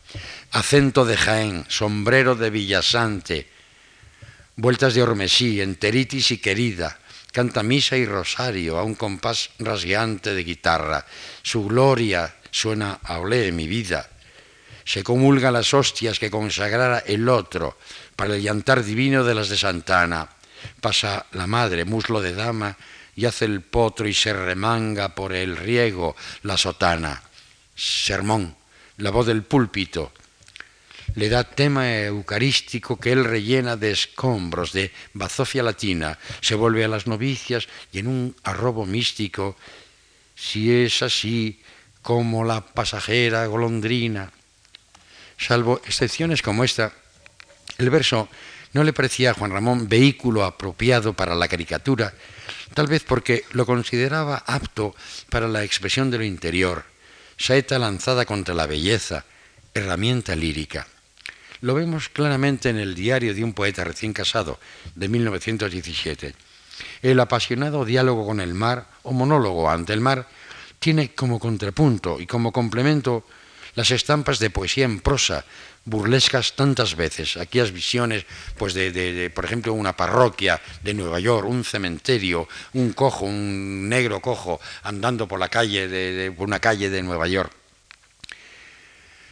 Acento 0.53 1.05
de 1.05 1.16
Jaén, 1.16 1.64
sombrero 1.69 2.35
de 2.35 2.51
Villasante, 2.51 3.49
vueltas 4.57 4.95
de 4.95 5.03
Ormesí, 5.03 5.61
enteritis 5.61 6.31
y 6.31 6.38
querida, 6.38 6.99
canta 7.33 7.62
misa 7.62 7.97
y 7.97 8.07
rosario 8.07 8.79
a 8.79 8.85
un 8.85 8.95
compás 8.95 9.51
rasgueante 9.59 10.35
de 10.35 10.45
guitarra. 10.45 11.07
Su 11.43 11.64
gloria 11.66 12.35
suena 12.51 13.01
a 13.03 13.19
olé 13.19 13.53
mi 13.53 13.66
vida 13.66 14.09
se 14.90 15.05
comulga 15.05 15.53
las 15.53 15.73
hostias 15.73 16.19
que 16.19 16.33
consagrara 16.33 16.99
el 17.07 17.29
otro 17.29 17.79
para 18.16 18.35
el 18.35 18.43
llantar 18.43 18.83
divino 18.83 19.23
de 19.23 19.35
las 19.37 19.49
de 19.49 19.57
Santana. 19.57 20.29
Pasa 20.81 21.27
la 21.31 21.47
madre, 21.47 21.85
muslo 21.85 22.21
de 22.21 22.35
dama, 22.35 22.77
y 23.20 23.26
hace 23.26 23.44
el 23.44 23.61
potro 23.61 24.09
y 24.09 24.14
se 24.14 24.33
remanga 24.33 25.14
por 25.14 25.35
el 25.35 25.59
riego 25.59 26.16
la 26.42 26.56
sotana. 26.56 27.22
Sermón, 27.76 28.56
la 28.96 29.11
voz 29.11 29.26
del 29.26 29.42
púlpito, 29.42 30.11
le 31.16 31.28
da 31.28 31.44
tema 31.44 32.00
eucarístico 32.00 32.98
que 32.98 33.12
él 33.12 33.24
rellena 33.24 33.76
de 33.76 33.90
escombros, 33.90 34.72
de 34.72 34.90
bazofia 35.12 35.62
latina, 35.62 36.18
se 36.40 36.54
vuelve 36.54 36.83
a 36.83 36.88
las 36.88 37.06
novicias 37.06 37.68
y 37.92 37.98
en 37.98 38.06
un 38.06 38.35
arrobo 38.42 38.87
místico, 38.87 39.54
si 40.35 40.72
es 40.72 41.02
así 41.02 41.61
como 42.00 42.42
la 42.42 42.64
pasajera 42.64 43.44
golondrina, 43.44 44.33
Salvo 45.37 45.80
excepciones 45.85 46.40
como 46.42 46.64
esta, 46.64 46.92
el 47.78 47.88
verso 47.88 48.28
no 48.72 48.85
le 48.85 48.92
parecía 48.92 49.30
a 49.30 49.35
Juan 49.35 49.50
Ramón 49.50 49.88
vehículo 49.88 50.44
apropiado 50.44 51.12
para 51.12 51.35
la 51.35 51.48
caricatura, 51.48 52.14
tal 52.74 52.87
vez 52.87 53.02
porque 53.04 53.44
lo 53.52 53.66
consideraba 53.66 54.42
apto 54.46 54.94
para 55.28 55.48
la 55.48 55.64
expresión 55.64 56.11
de 56.11 56.18
lo 56.18 56.24
interior, 56.24 56.85
saeta 57.37 57.78
lanzada 57.78 58.24
contra 58.24 58.54
la 58.54 58.66
belleza, 58.66 59.24
herramienta 59.74 60.37
lírica. 60.37 60.87
Lo 61.62 61.74
vemos 61.74 62.09
claramente 62.09 62.70
en 62.70 62.78
el 62.78 62.94
diario 62.94 63.35
de 63.35 63.44
un 63.44 63.52
poeta 63.52 63.85
recién 63.85 64.12
casado, 64.12 64.59
de 64.94 65.09
1917. 65.09 66.35
El 67.02 67.20
apasionado 67.20 67.85
diálogo 67.85 68.26
con 68.26 68.40
el 68.40 68.54
mar, 68.54 68.88
o 69.02 69.12
monólogo 69.12 69.70
ante 69.70 69.92
el 69.92 70.00
mar, 70.00 70.26
tiene 70.78 71.14
como 71.14 71.38
contrapunto 71.38 72.18
y 72.20 72.26
como 72.26 72.52
complemento 72.52 73.26
las 73.74 73.90
estampas 73.90 74.38
de 74.38 74.50
poesía 74.50 74.85
en 74.85 75.00
prosa, 75.00 75.44
burlescas 75.85 76.55
tantas 76.55 76.95
veces, 76.95 77.37
aquellas 77.37 77.73
visiones, 77.73 78.25
pues 78.57 78.75
de, 78.75 79.31
por 79.35 79.45
ejemplo, 79.45 79.73
una 79.73 79.97
parroquia 79.97 80.61
de 80.83 80.95
Nueva 80.95 81.21
York, 81.21 81.49
un 81.49 81.64
cementerio, 81.64 82.49
un 82.75 82.93
cojo, 82.93 83.25
un 83.25 83.88
negro 83.88 84.21
cojo 84.21 84.61
andando 84.83 85.27
por 85.27 85.40
la 85.40 85.49
calle 85.49 85.88
de, 85.88 86.33
por 86.33 86.47
una 86.47 86.61
calle 86.61 86.90
de 86.90 87.03
Nueva 87.03 87.27
York. 87.27 87.53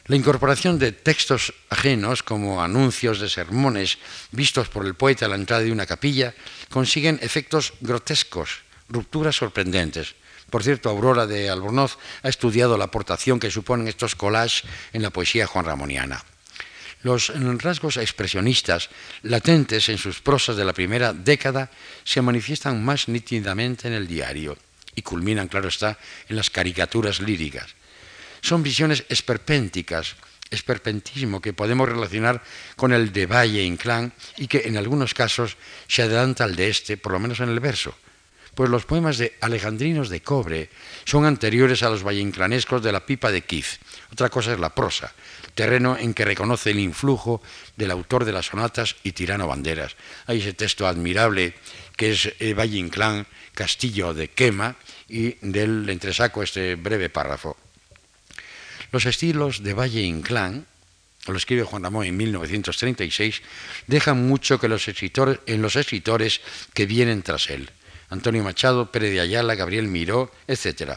La 0.06 0.16
incorporación 0.16 0.78
de 0.78 0.92
textos 0.92 1.52
ajenos, 1.68 2.22
como 2.22 2.62
anuncios 2.62 3.20
de 3.20 3.28
sermones 3.28 3.98
vistos 4.32 4.70
por 4.70 4.86
el 4.86 4.94
poeta 4.94 5.26
a 5.26 5.28
la 5.28 5.36
entrada 5.36 5.62
de 5.62 5.70
una 5.70 5.84
capilla, 5.84 6.34
consiguen 6.70 7.20
efectos 7.20 7.74
grotescos, 7.82 8.62
rupturas 8.88 9.36
sorprendentes. 9.36 10.14
Por 10.48 10.64
cierto, 10.64 10.88
Aurora 10.88 11.26
de 11.26 11.50
Albornoz 11.50 11.98
ha 12.22 12.28
estudiado 12.30 12.78
la 12.78 12.86
aportación 12.86 13.38
que 13.38 13.50
suponen 13.50 13.86
estos 13.86 14.14
collages 14.14 14.64
en 14.94 15.02
la 15.02 15.10
poesía 15.10 15.46
juanramoniana. 15.46 16.24
Los 17.02 17.32
rasgos 17.62 17.96
expresionistas 17.96 18.90
latentes 19.22 19.88
en 19.88 19.98
sus 19.98 20.20
prosas 20.20 20.56
de 20.56 20.64
la 20.64 20.72
primera 20.72 21.12
década 21.12 21.70
se 22.04 22.22
manifiestan 22.22 22.84
más 22.84 23.08
nítidamente 23.08 23.86
en 23.86 23.94
el 23.94 24.08
diario 24.08 24.58
y 24.94 25.02
culminan, 25.02 25.48
claro 25.48 25.68
está, 25.68 25.98
en 26.28 26.36
las 26.36 26.50
caricaturas 26.50 27.20
líricas. 27.20 27.74
Son 28.40 28.62
visiones 28.62 29.04
esperpénticas, 29.08 30.16
esperpentismo 30.50 31.40
que 31.40 31.52
podemos 31.52 31.88
relacionar 31.88 32.42
con 32.74 32.92
el 32.92 33.12
de 33.12 33.26
Valle 33.26 33.62
Inclán 33.62 34.12
y 34.36 34.48
que 34.48 34.62
en 34.66 34.76
algunos 34.76 35.14
casos 35.14 35.56
se 35.86 36.02
adelanta 36.02 36.44
al 36.44 36.56
de 36.56 36.68
este, 36.68 36.96
por 36.96 37.12
lo 37.12 37.20
menos 37.20 37.38
en 37.40 37.50
el 37.50 37.60
verso 37.60 37.94
pues 38.58 38.70
los 38.70 38.86
poemas 38.86 39.18
de 39.18 39.36
Alejandrinos 39.40 40.08
de 40.08 40.20
Cobre 40.20 40.68
son 41.04 41.24
anteriores 41.26 41.84
a 41.84 41.90
los 41.90 42.02
valleinclanescos 42.02 42.82
de 42.82 42.90
la 42.90 43.06
pipa 43.06 43.30
de 43.30 43.42
Kif. 43.42 43.76
Otra 44.10 44.30
cosa 44.30 44.52
es 44.52 44.58
la 44.58 44.74
prosa, 44.74 45.14
terreno 45.54 45.96
en 45.96 46.12
que 46.12 46.24
reconoce 46.24 46.72
el 46.72 46.80
influjo 46.80 47.40
del 47.76 47.92
autor 47.92 48.24
de 48.24 48.32
las 48.32 48.46
sonatas 48.46 48.96
y 49.04 49.12
Tirano 49.12 49.46
Banderas. 49.46 49.94
Hay 50.26 50.40
ese 50.40 50.54
texto 50.54 50.88
admirable 50.88 51.54
que 51.96 52.10
es 52.10 52.34
eh, 52.40 52.52
Valle 52.52 52.78
Inclán, 52.78 53.28
Castillo 53.54 54.12
de 54.12 54.26
Quema, 54.26 54.74
y 55.08 55.36
del 55.40 55.88
entresaco 55.88 56.42
este 56.42 56.74
breve 56.74 57.10
párrafo. 57.10 57.56
Los 58.90 59.06
estilos 59.06 59.62
de 59.62 59.74
Valle 59.74 60.02
Inclán, 60.02 60.66
lo 61.28 61.36
escribe 61.36 61.62
Juan 61.62 61.84
Ramón 61.84 62.06
en 62.06 62.16
1936, 62.16 63.40
dejan 63.86 64.26
mucho 64.26 64.58
que 64.58 64.66
los 64.66 64.88
escritores, 64.88 65.38
en 65.46 65.62
los 65.62 65.76
escritores 65.76 66.40
que 66.74 66.86
vienen 66.86 67.22
tras 67.22 67.50
él. 67.50 67.70
Antonio 68.10 68.42
Machado, 68.42 68.90
Pérez 68.90 69.12
de 69.12 69.20
Ayala, 69.20 69.54
Gabriel 69.54 69.88
Miró, 69.88 70.32
etc. 70.46 70.92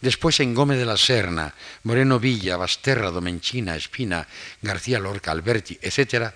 Después 0.00 0.40
en 0.40 0.54
Gómez 0.54 0.78
de 0.78 0.86
la 0.86 0.96
Serna, 0.96 1.54
Moreno 1.84 2.18
Villa, 2.18 2.56
Basterra, 2.56 3.10
Domenchina, 3.10 3.76
Espina, 3.76 4.26
García 4.60 4.98
Lorca, 4.98 5.30
Alberti, 5.30 5.78
etc. 5.80 6.32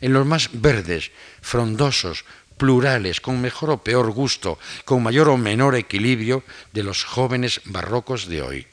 En 0.00 0.12
los 0.12 0.26
más 0.26 0.50
verdes, 0.52 1.10
frondosos, 1.40 2.24
plurales, 2.56 3.20
con 3.20 3.40
mejor 3.40 3.70
o 3.70 3.82
peor 3.82 4.10
gusto, 4.10 4.58
con 4.84 5.02
mayor 5.02 5.28
o 5.28 5.36
menor 5.36 5.74
equilibrio 5.74 6.44
de 6.72 6.82
los 6.82 7.04
jóvenes 7.04 7.60
barrocos 7.64 8.28
de 8.28 8.42
hoy. 8.42 8.66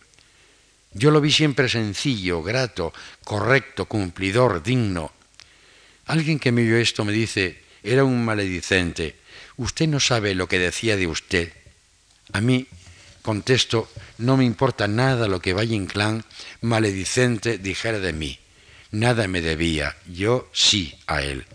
Yo 0.93 1.11
lo 1.11 1.21
vi 1.21 1.31
siempre 1.31 1.69
sencillo, 1.69 2.43
grato, 2.43 2.93
correcto, 3.23 3.85
cumplidor, 3.85 4.61
digno. 4.61 5.11
Alguien 6.05 6.39
que 6.39 6.51
me 6.51 6.61
oyó 6.61 6.77
esto 6.77 7.03
me 7.03 7.11
dice, 7.11 7.63
era 7.81 8.03
un 8.03 8.23
maledicente, 8.23 9.15
usted 9.57 9.87
no 9.87 9.99
sabe 9.99 10.35
lo 10.35 10.47
que 10.47 10.59
decía 10.59 10.97
de 10.97 11.07
usted. 11.07 11.53
A 12.31 12.41
mí, 12.41 12.67
contesto, 13.21 13.89
no 14.17 14.37
me 14.37 14.45
importa 14.45 14.87
nada 14.87 15.27
lo 15.27 15.39
que 15.39 15.53
Valle 15.53 15.75
Inclán, 15.75 16.25
maledicente, 16.61 17.57
dijera 17.57 17.99
de 17.99 18.13
mí. 18.13 18.39
Nada 18.91 19.27
me 19.27 19.41
debía, 19.41 19.95
yo 20.07 20.49
sí 20.53 20.95
a 21.07 21.21
él. 21.21 21.45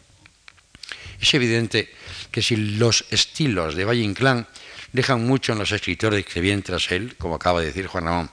Es 1.21 1.35
evidente 1.35 1.93
que 2.31 2.43
si 2.43 2.57
los 2.57 3.05
estilos 3.11 3.75
de 3.75 3.85
Valle 3.85 4.03
Inclán 4.03 4.47
dejan 4.93 5.27
mucho 5.27 5.53
en 5.53 5.59
los 5.59 5.73
escritores 5.73 6.25
que 6.25 6.41
vienen 6.41 6.63
tras 6.63 6.91
él, 6.91 7.17
como 7.17 7.35
acaba 7.35 7.61
de 7.61 7.67
decir 7.67 7.87
Juan 7.87 8.05
Ramón, 8.05 8.31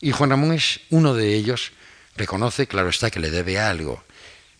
y 0.00 0.12
Juan 0.12 0.30
Ramón 0.30 0.52
es 0.52 0.80
uno 0.90 1.14
de 1.14 1.34
ellos, 1.34 1.72
reconoce, 2.16 2.66
claro 2.66 2.88
está, 2.88 3.10
que 3.10 3.20
le 3.20 3.30
debe 3.30 3.58
algo. 3.58 4.04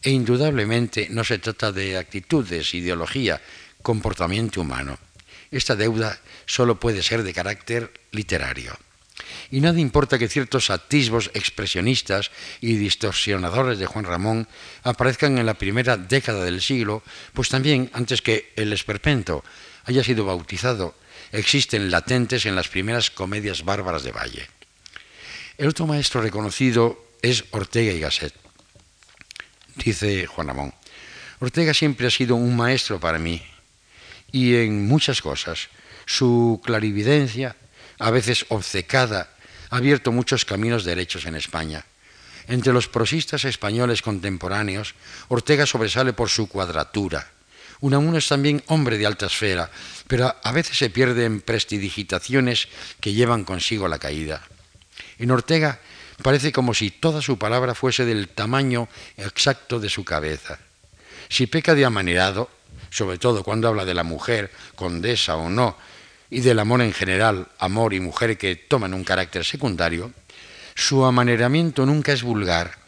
E 0.02 0.10
indudablemente 0.10 1.08
no 1.10 1.24
se 1.24 1.38
trata 1.38 1.72
de 1.72 1.98
actitudes, 1.98 2.74
ideología, 2.74 3.40
comportamiento 3.86 4.60
humano. 4.60 4.98
Esta 5.52 5.76
deuda 5.76 6.18
solo 6.44 6.80
puede 6.80 7.04
ser 7.04 7.22
de 7.22 7.32
carácter 7.32 7.94
literario. 8.10 8.76
Y 9.52 9.60
nada 9.60 9.78
importa 9.78 10.18
que 10.18 10.26
ciertos 10.26 10.70
atisbos 10.70 11.30
expresionistas 11.34 12.32
y 12.60 12.74
distorsionadores 12.82 13.78
de 13.78 13.86
Juan 13.86 14.04
Ramón 14.04 14.48
aparezcan 14.82 15.38
en 15.38 15.46
la 15.46 15.54
primera 15.54 15.96
década 15.96 16.42
del 16.42 16.62
siglo, 16.62 17.04
pues 17.32 17.48
también 17.48 17.88
antes 17.92 18.22
que 18.22 18.52
el 18.56 18.72
esperpento 18.72 19.44
haya 19.84 20.02
sido 20.02 20.24
bautizado, 20.24 20.96
existen 21.30 21.88
latentes 21.92 22.44
en 22.44 22.56
las 22.56 22.66
primeras 22.66 23.12
comedias 23.12 23.64
bárbaras 23.64 24.02
de 24.02 24.10
Valle. 24.10 24.48
El 25.58 25.68
otro 25.68 25.86
maestro 25.86 26.22
reconocido 26.22 27.06
es 27.22 27.44
Ortega 27.52 27.92
y 27.92 28.00
Gasset. 28.00 28.34
Dice 29.76 30.26
Juan 30.26 30.48
Ramón, 30.48 30.74
Ortega 31.38 31.72
siempre 31.72 32.08
ha 32.08 32.10
sido 32.10 32.34
un 32.34 32.56
maestro 32.56 32.98
para 32.98 33.20
mí, 33.20 33.40
y 34.32 34.56
en 34.56 34.86
muchas 34.86 35.22
cosas. 35.22 35.68
Su 36.04 36.60
clarividencia, 36.64 37.56
a 37.98 38.10
veces 38.10 38.46
obcecada, 38.48 39.30
ha 39.70 39.76
abierto 39.76 40.12
muchos 40.12 40.44
caminos 40.44 40.84
derechos 40.84 41.26
en 41.26 41.34
España. 41.34 41.84
Entre 42.48 42.72
los 42.72 42.88
prosistas 42.88 43.44
españoles 43.44 44.02
contemporáneos, 44.02 44.94
Ortega 45.28 45.66
sobresale 45.66 46.12
por 46.12 46.28
su 46.28 46.48
cuadratura. 46.48 47.32
Unamuno 47.80 48.18
es 48.18 48.28
también 48.28 48.62
hombre 48.68 48.98
de 48.98 49.06
alta 49.06 49.26
esfera, 49.26 49.70
pero 50.06 50.34
a 50.42 50.52
veces 50.52 50.78
se 50.78 50.90
pierde 50.90 51.24
en 51.24 51.40
prestidigitaciones 51.40 52.68
que 53.00 53.12
llevan 53.12 53.44
consigo 53.44 53.88
la 53.88 53.98
caída. 53.98 54.42
En 55.18 55.30
Ortega 55.30 55.80
parece 56.22 56.52
como 56.52 56.72
si 56.72 56.90
toda 56.90 57.20
su 57.20 57.38
palabra 57.38 57.74
fuese 57.74 58.04
del 58.04 58.28
tamaño 58.28 58.88
exacto 59.16 59.80
de 59.80 59.90
su 59.90 60.04
cabeza. 60.04 60.58
Si 61.28 61.46
peca 61.46 61.74
de 61.74 61.84
amanerado, 61.84 62.48
sobre 62.96 63.18
todo 63.18 63.44
cuando 63.44 63.68
habla 63.68 63.84
de 63.84 63.92
la 63.92 64.04
mujer, 64.04 64.50
condesa 64.74 65.36
o 65.36 65.50
no, 65.50 65.76
y 66.30 66.40
del 66.40 66.58
amor 66.58 66.80
en 66.80 66.94
general, 66.94 67.48
amor 67.58 67.92
y 67.92 68.00
mujer 68.00 68.38
que 68.38 68.56
toman 68.56 68.94
un 68.94 69.04
carácter 69.04 69.44
secundario, 69.44 70.12
su 70.74 71.04
amaneramiento 71.04 71.84
nunca 71.84 72.14
es 72.14 72.22
vulgar. 72.22 72.78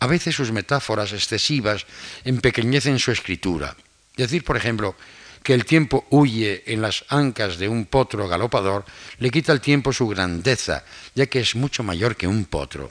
A 0.00 0.08
veces 0.08 0.34
sus 0.34 0.50
metáforas 0.50 1.12
excesivas 1.12 1.86
empequeñecen 2.24 2.98
su 2.98 3.12
escritura. 3.12 3.76
Decir, 4.16 4.42
por 4.42 4.56
ejemplo, 4.56 4.96
que 5.44 5.54
el 5.54 5.64
tiempo 5.64 6.04
huye 6.10 6.64
en 6.66 6.82
las 6.82 7.04
ancas 7.08 7.56
de 7.56 7.68
un 7.68 7.86
potro 7.86 8.26
galopador 8.26 8.84
le 9.20 9.30
quita 9.30 9.52
al 9.52 9.60
tiempo 9.60 9.92
su 9.92 10.08
grandeza, 10.08 10.84
ya 11.14 11.26
que 11.26 11.38
es 11.38 11.54
mucho 11.54 11.84
mayor 11.84 12.16
que 12.16 12.26
un 12.26 12.46
potro. 12.46 12.90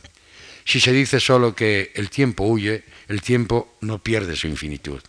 Si 0.64 0.80
se 0.80 0.93
dice 0.93 1.20
solo 1.20 1.53
que 1.53 1.91
el 1.95 2.10
tiempo 2.10 2.45
huye, 2.45 2.86
el 3.10 3.22
tiempo 3.22 3.76
no 3.82 3.99
pierde 3.99 4.38
su 4.38 4.47
infinitud. 4.47 5.01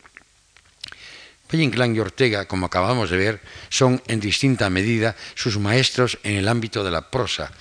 Valle 1.50 1.64
Inclán 1.64 1.94
y 1.94 2.00
Ortega, 2.00 2.46
como 2.46 2.66
acabamos 2.66 3.10
de 3.10 3.16
ver, 3.16 3.40
son 3.68 4.02
en 4.08 4.20
distinta 4.20 4.68
medida 4.70 5.16
sus 5.34 5.58
maestros 5.58 6.18
en 6.22 6.36
el 6.36 6.48
ámbito 6.48 6.82
de 6.82 6.90
la 6.90 7.10
prosa. 7.10 7.52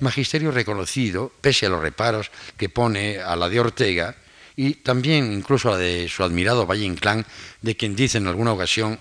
Magisterio 0.00 0.50
reconocido, 0.50 1.32
pese 1.40 1.66
a 1.66 1.68
los 1.68 1.82
reparos 1.82 2.30
que 2.56 2.68
pone 2.68 3.18
a 3.18 3.36
la 3.36 3.48
de 3.48 3.60
Ortega, 3.60 4.16
y 4.56 4.74
también 4.74 5.32
incluso 5.32 5.68
a 5.68 5.72
la 5.72 5.78
de 5.78 6.08
su 6.08 6.24
admirado 6.24 6.66
Valle 6.66 6.84
Inclán, 6.84 7.26
de 7.60 7.76
quien 7.76 7.94
dice 7.94 8.18
en 8.18 8.26
alguna 8.26 8.52
ocasión, 8.52 8.98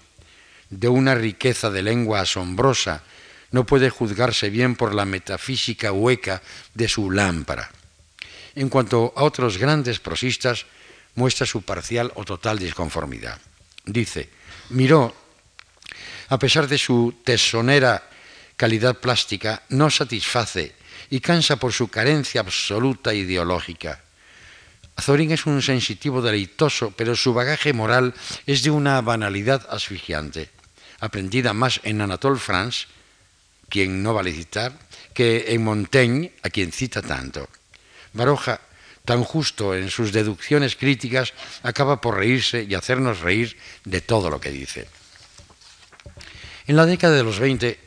de 0.69 0.87
una 0.87 1.15
riqueza 1.15 1.69
de 1.69 1.83
lengua 1.83 2.21
asombrosa, 2.21 3.03
no 3.51 3.65
puede 3.65 3.89
juzgarse 3.89 4.49
bien 4.49 4.75
por 4.75 4.93
la 4.93 5.05
metafísica 5.05 5.93
hueca 5.93 6.41
de 6.73 6.89
su 6.89 7.09
lámpara. 7.11 7.71
En 8.55 8.67
cuanto 8.67 9.13
a 9.15 9.23
otros 9.23 9.57
grandes 9.57 9.99
prosistas, 9.99 10.65
muestra 11.15 11.45
su 11.45 11.61
parcial 11.61 12.11
o 12.15 12.25
total 12.25 12.59
disconformidad. 12.59 13.39
Dice, 13.85 14.29
Miró, 14.69 15.15
a 16.29 16.39
pesar 16.39 16.67
de 16.67 16.77
su 16.77 17.15
tesonera 17.23 18.09
calidad 18.57 18.99
plástica, 18.99 19.63
no 19.69 19.89
satisface 19.89 20.73
y 21.09 21.19
cansa 21.19 21.57
por 21.57 21.73
su 21.73 21.87
carencia 21.89 22.41
absoluta 22.41 23.13
ideológica. 23.13 24.01
Azorín 24.95 25.31
es 25.31 25.45
un 25.45 25.61
sensitivo 25.61 26.21
deleitoso, 26.21 26.91
pero 26.95 27.15
su 27.15 27.33
bagaje 27.33 27.73
moral 27.73 28.13
es 28.47 28.63
de 28.63 28.71
una 28.71 29.01
banalidad 29.01 29.67
asfixiante, 29.69 30.49
aprendida 30.99 31.53
más 31.53 31.81
en 31.83 32.01
Anatole 32.01 32.39
France, 32.39 32.87
quien 33.67 34.01
no 34.01 34.13
vale 34.13 34.31
citar, 34.31 34.71
que 35.13 35.45
en 35.49 35.63
Montaigne, 35.63 36.31
a 36.43 36.49
quien 36.49 36.71
cita 36.71 37.01
tanto. 37.01 37.49
Baroja 38.13 38.61
tan 39.05 39.23
justo 39.23 39.75
en 39.75 39.89
sus 39.89 40.11
deducciones 40.11 40.75
críticas, 40.75 41.33
acaba 41.63 42.01
por 42.01 42.17
reírse 42.17 42.65
y 42.67 42.73
hacernos 42.73 43.21
reír 43.21 43.55
de 43.85 44.01
todo 44.01 44.29
lo 44.29 44.41
que 44.41 44.51
dice. 44.51 44.87
En 46.67 46.75
la 46.75 46.85
década 46.85 47.15
de 47.15 47.23
los 47.23 47.39
20, 47.39 47.79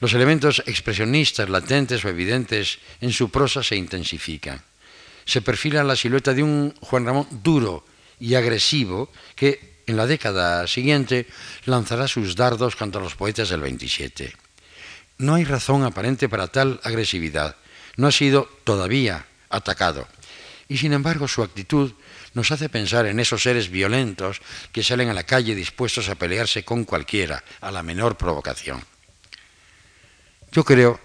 los 0.00 0.12
elementos 0.12 0.62
expresionistas 0.66 1.48
latentes 1.48 2.04
o 2.04 2.08
evidentes 2.08 2.78
en 3.00 3.12
su 3.12 3.30
prosa 3.30 3.62
se 3.62 3.76
intensifican. 3.76 4.60
Se 5.24 5.40
perfila 5.40 5.84
la 5.84 5.96
silueta 5.96 6.34
de 6.34 6.42
un 6.42 6.74
Juan 6.80 7.06
Ramón 7.06 7.26
duro 7.42 7.86
y 8.18 8.34
agresivo 8.34 9.10
que 9.34 9.80
en 9.86 9.96
la 9.96 10.06
década 10.06 10.66
siguiente 10.66 11.26
lanzará 11.64 12.08
sus 12.08 12.36
dardos 12.36 12.76
contra 12.76 13.00
los 13.00 13.14
poetas 13.14 13.48
del 13.48 13.60
27. 13.60 14.34
No 15.18 15.34
hay 15.34 15.44
razón 15.44 15.84
aparente 15.84 16.28
para 16.28 16.48
tal 16.48 16.80
agresividad. 16.82 17.56
No 17.96 18.08
ha 18.08 18.12
sido 18.12 18.48
todavía 18.64 19.26
atacado 19.48 20.08
y 20.68 20.78
sin 20.78 20.92
embargo 20.92 21.28
su 21.28 21.42
actitud 21.42 21.92
nos 22.32 22.50
hace 22.50 22.68
pensar 22.68 23.06
en 23.06 23.20
esos 23.20 23.42
seres 23.42 23.70
violentos 23.70 24.40
que 24.72 24.82
salen 24.82 25.08
a 25.08 25.14
la 25.14 25.24
calle 25.24 25.54
dispuestos 25.54 26.08
a 26.08 26.14
pelearse 26.14 26.64
con 26.64 26.84
cualquiera, 26.84 27.44
a 27.60 27.70
la 27.70 27.82
menor 27.82 28.16
provocación. 28.16 28.82
Yo 30.52 30.64
creo 30.64 31.00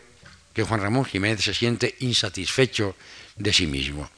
que 0.54 0.64
Juan 0.64 0.82
Ramón 0.82 1.06
Jiménez 1.06 1.44
se 1.44 1.54
siente 1.54 1.96
insatisfecho 2.00 2.96
de 3.36 3.54
sí 3.54 3.68
mismo. 3.68 4.10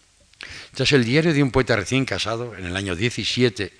Tras 0.73 0.91
el 0.91 1.05
diario 1.05 1.33
de 1.33 1.43
un 1.43 1.51
poeta 1.51 1.75
recién 1.75 2.05
casado, 2.05 2.55
en 2.55 2.65
el 2.65 2.75
año 2.75 2.95
17, 2.95 3.71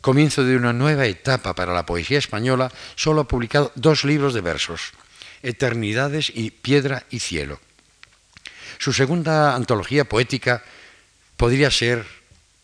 comienzo 0.00 0.44
de 0.44 0.56
una 0.56 0.72
nueva 0.72 1.06
etapa 1.06 1.54
para 1.54 1.74
la 1.74 1.86
poesía 1.86 2.18
española, 2.18 2.72
solo 2.94 3.22
ha 3.22 3.28
publicado 3.28 3.72
dos 3.74 4.04
libros 4.04 4.34
de 4.34 4.40
versos, 4.40 4.92
Eternidades 5.42 6.32
y 6.34 6.50
Piedra 6.50 7.04
y 7.10 7.20
Cielo. 7.20 7.60
Su 8.78 8.92
segunda 8.92 9.54
antología 9.54 10.04
poética 10.04 10.64
podría 11.36 11.70
ser 11.70 12.04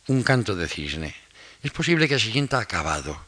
un 0.09 0.23
canto 0.23 0.57
de 0.57 0.69
cisne. 0.69 1.15
Es 1.63 1.71
posible 1.71 2.09
que 2.09 2.19
se 2.19 2.33
sienta 2.33 2.59
acabado. 2.59 3.19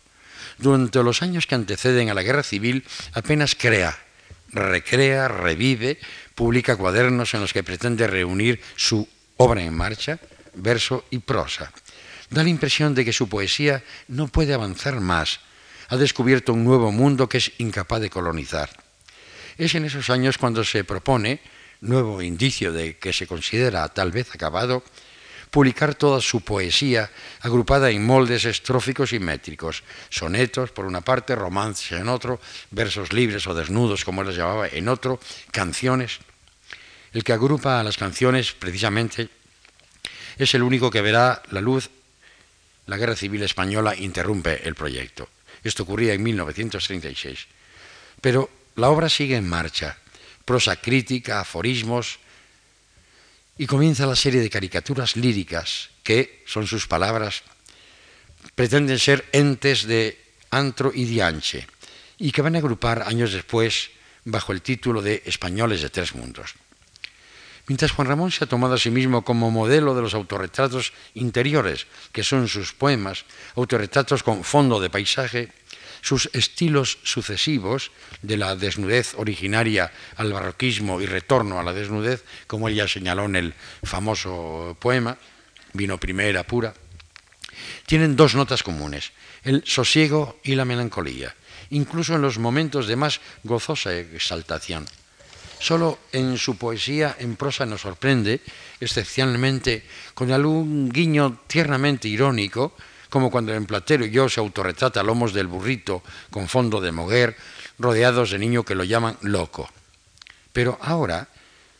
Durante 0.59 1.03
los 1.03 1.22
años 1.22 1.47
que 1.47 1.55
anteceden 1.55 2.11
a 2.11 2.14
la 2.14 2.22
guerra 2.22 2.42
civil 2.42 2.84
apenas 3.12 3.55
crea, 3.55 3.99
recrea, 4.51 5.28
revive, 5.28 5.99
publica 6.34 6.76
cuadernos 6.76 7.34
en 7.34 7.40
los 7.40 7.53
que 7.53 7.62
pretende 7.62 8.07
reunir 8.07 8.61
su 8.76 9.07
obra 9.36 9.62
en 9.62 9.74
marcha, 9.74 10.18
verso 10.55 11.05
y 11.11 11.18
prosa. 11.18 11.72
Da 12.30 12.42
la 12.42 12.49
impresión 12.49 12.95
de 12.95 13.05
que 13.05 13.12
su 13.12 13.28
poesía 13.28 13.82
no 14.09 14.28
puede 14.28 14.55
avanzar 14.55 15.01
más. 15.01 15.40
Ha 15.88 15.97
descubierto 15.97 16.53
un 16.53 16.64
nuevo 16.64 16.90
mundo 16.90 17.28
que 17.28 17.38
es 17.38 17.53
incapaz 17.59 18.01
de 18.01 18.11
colonizar. 18.11 18.70
Es 19.59 19.74
en 19.74 19.84
esos 19.84 20.11
años 20.11 20.38
cuando 20.38 20.64
se 20.64 20.82
propone, 20.82 21.40
nuevo 21.80 22.22
indicio 22.22 22.72
de 22.72 22.97
que 22.97 23.12
se 23.12 23.26
considera 23.26 23.88
tal 23.88 24.11
vez 24.11 24.34
acabado, 24.34 24.82
publicar 25.55 25.95
toda 25.95 26.21
su 26.21 26.41
poesía 26.41 27.09
agrupada 27.39 27.89
en 27.89 28.05
moldes 28.05 28.45
estróficos 28.45 29.13
y 29.13 29.21
métricos, 29.21 29.85
sonetos 30.11 30.73
por 30.73 30.85
una 30.85 31.01
parte, 31.01 31.37
romances 31.37 31.93
en 31.93 32.09
otro, 32.09 32.41
versos 32.73 33.13
libres 33.13 33.47
o 33.47 33.55
desnudos 33.55 34.05
como 34.05 34.23
él 34.23 34.27
los 34.27 34.37
llamaba 34.37 34.67
en 34.67 34.89
otro, 34.89 35.21
canciones. 35.53 36.19
El 37.13 37.23
que 37.23 37.33
agrupa 37.33 37.79
a 37.79 37.85
las 37.85 37.97
canciones 37.97 38.51
precisamente 38.51 39.29
es 40.39 40.53
el 40.55 40.65
único 40.65 40.91
que 40.91 41.03
verá 41.03 41.41
la 41.53 41.61
luz. 41.61 41.89
La 42.87 42.97
guerra 42.97 43.15
civil 43.15 43.45
española 43.45 43.95
interrumpe 43.95 44.67
el 44.67 44.75
proyecto. 44.75 45.29
Esto 45.63 45.85
ocurría 45.85 46.15
en 46.15 46.23
1936. 46.25 47.47
Pero 48.21 48.51
la 48.75 48.91
obra 48.91 49.09
sigue 49.09 49.37
en 49.37 49.49
marcha. 49.49 49.99
Prosa 50.45 50.75
crítica, 50.75 51.39
aforismos, 51.39 52.19
y 53.59 53.67
comienza 53.67 54.07
la 54.07 54.17
serie 54.17 54.41
de 54.41 54.51
caricaturas 54.51 55.17
líricas 55.17 55.91
que, 56.03 56.43
son 56.47 56.67
sus 56.67 56.87
palabras, 56.87 57.43
pretenden 58.55 58.99
ser 58.99 59.25
entes 59.33 59.87
de 59.87 60.19
antro 60.51 60.93
y 60.95 61.05
dianche 61.05 61.67
y 62.19 62.33
que 62.33 62.43
van 62.43 62.57
a 62.57 62.59
agrupar 62.59 63.03
años 63.03 63.33
después 63.33 63.91
bajo 64.25 64.53
el 64.53 64.63
título 64.63 65.03
de 65.03 65.23
Españoles 65.27 65.83
de 65.83 65.91
Tres 65.91 66.15
Mundos. 66.15 66.55
Mientras 67.67 67.93
Juan 67.93 68.09
Ramón 68.09 68.31
se 68.31 68.45
ha 68.45 68.47
tomado 68.47 68.75
a 68.75 68.79
sí 68.79 68.91
mismo 68.91 69.25
como 69.25 69.51
modelo 69.51 69.95
de 69.95 70.03
los 70.03 70.13
autorretratos 70.13 70.93
interiores, 71.15 71.87
que 72.13 72.23
son 72.23 72.47
sus 72.47 72.75
poemas, 72.75 73.25
autorretratos 73.57 74.23
con 74.23 74.45
fondo 74.45 74.81
de 74.81 74.91
paisaje, 74.91 75.49
sus 76.05 76.29
estilos 76.35 76.99
sucesivos, 77.03 77.91
de 78.21 78.37
la 78.37 78.57
desnudez 78.57 79.15
originaria 79.17 79.91
al 80.17 80.35
barroquismo 80.35 81.01
y 81.01 81.07
retorno 81.07 81.59
a 81.59 81.63
la 81.63 81.73
desnudez, 81.73 82.25
como 82.47 82.69
ella 82.69 82.87
señaló 82.87 83.25
en 83.25 83.37
el 83.37 83.55
famoso 83.83 84.77
poema, 84.79 85.17
vino 85.73 85.97
primera 85.97 86.45
pura, 86.45 86.75
tienen 87.87 88.17
dos 88.17 88.35
notas 88.35 88.63
comunes, 88.63 89.13
el 89.45 89.65
sosiego 89.65 90.39
y 90.45 90.57
la 90.57 90.67
melancolía, 90.67 91.35
incluso 91.71 92.17
en 92.17 92.21
los 92.21 92.39
momentos 92.39 92.87
de 92.87 92.97
más 92.97 93.23
gozosa 93.43 93.97
exaltación. 93.97 94.85
Solo 95.59 95.99
en 96.13 96.37
su 96.37 96.59
poesía 96.59 97.17
en 97.19 97.37
prosa 97.37 97.65
nos 97.65 97.81
sorprende, 97.81 98.43
excepcionalmente, 98.79 99.83
con 100.13 100.33
algún 100.33 100.91
guiño 100.91 101.41
tiernamente 101.47 102.09
irónico, 102.09 102.77
como 103.15 103.31
cuando 103.31 103.55
en 103.55 103.65
Platero 103.65 104.05
y 104.05 104.11
yo 104.11 104.29
se 104.29 104.41
autorretrata 104.41 104.99
a 104.99 105.05
lomos 105.05 105.33
del 105.33 105.47
burrito 105.47 106.03
con 106.35 106.49
fondo 106.49 106.81
de 106.81 106.91
moguer, 106.91 107.37
rodeados 107.79 108.33
de 108.33 108.41
niño 108.41 108.65
que 108.65 108.75
lo 108.75 108.83
llaman 108.83 109.17
loco. 109.23 109.71
Pero 110.53 110.81
ahora, 110.83 111.29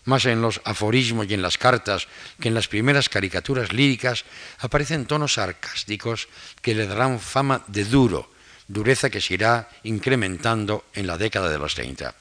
más 0.05 0.27
en 0.27 0.41
los 0.41 0.61
aforismos 0.63 1.27
y 1.27 1.35
en 1.35 1.43
las 1.43 1.59
cartas 1.59 2.07
que 2.39 2.47
en 2.47 2.55
las 2.55 2.69
primeras 2.69 3.09
caricaturas 3.09 3.73
líricas, 3.73 4.25
aparecen 4.61 5.07
tonos 5.07 5.35
sarcásticos 5.35 6.29
que 6.63 6.77
le 6.77 6.87
darán 6.87 7.19
fama 7.19 7.65
de 7.67 7.85
duro, 7.85 8.31
dureza 8.69 9.11
que 9.11 9.21
se 9.21 9.35
irá 9.35 9.69
incrementando 9.83 10.85
en 10.95 11.09
la 11.09 11.19
década 11.19 11.51
de 11.51 11.59
los 11.59 11.75
30. 11.75 12.15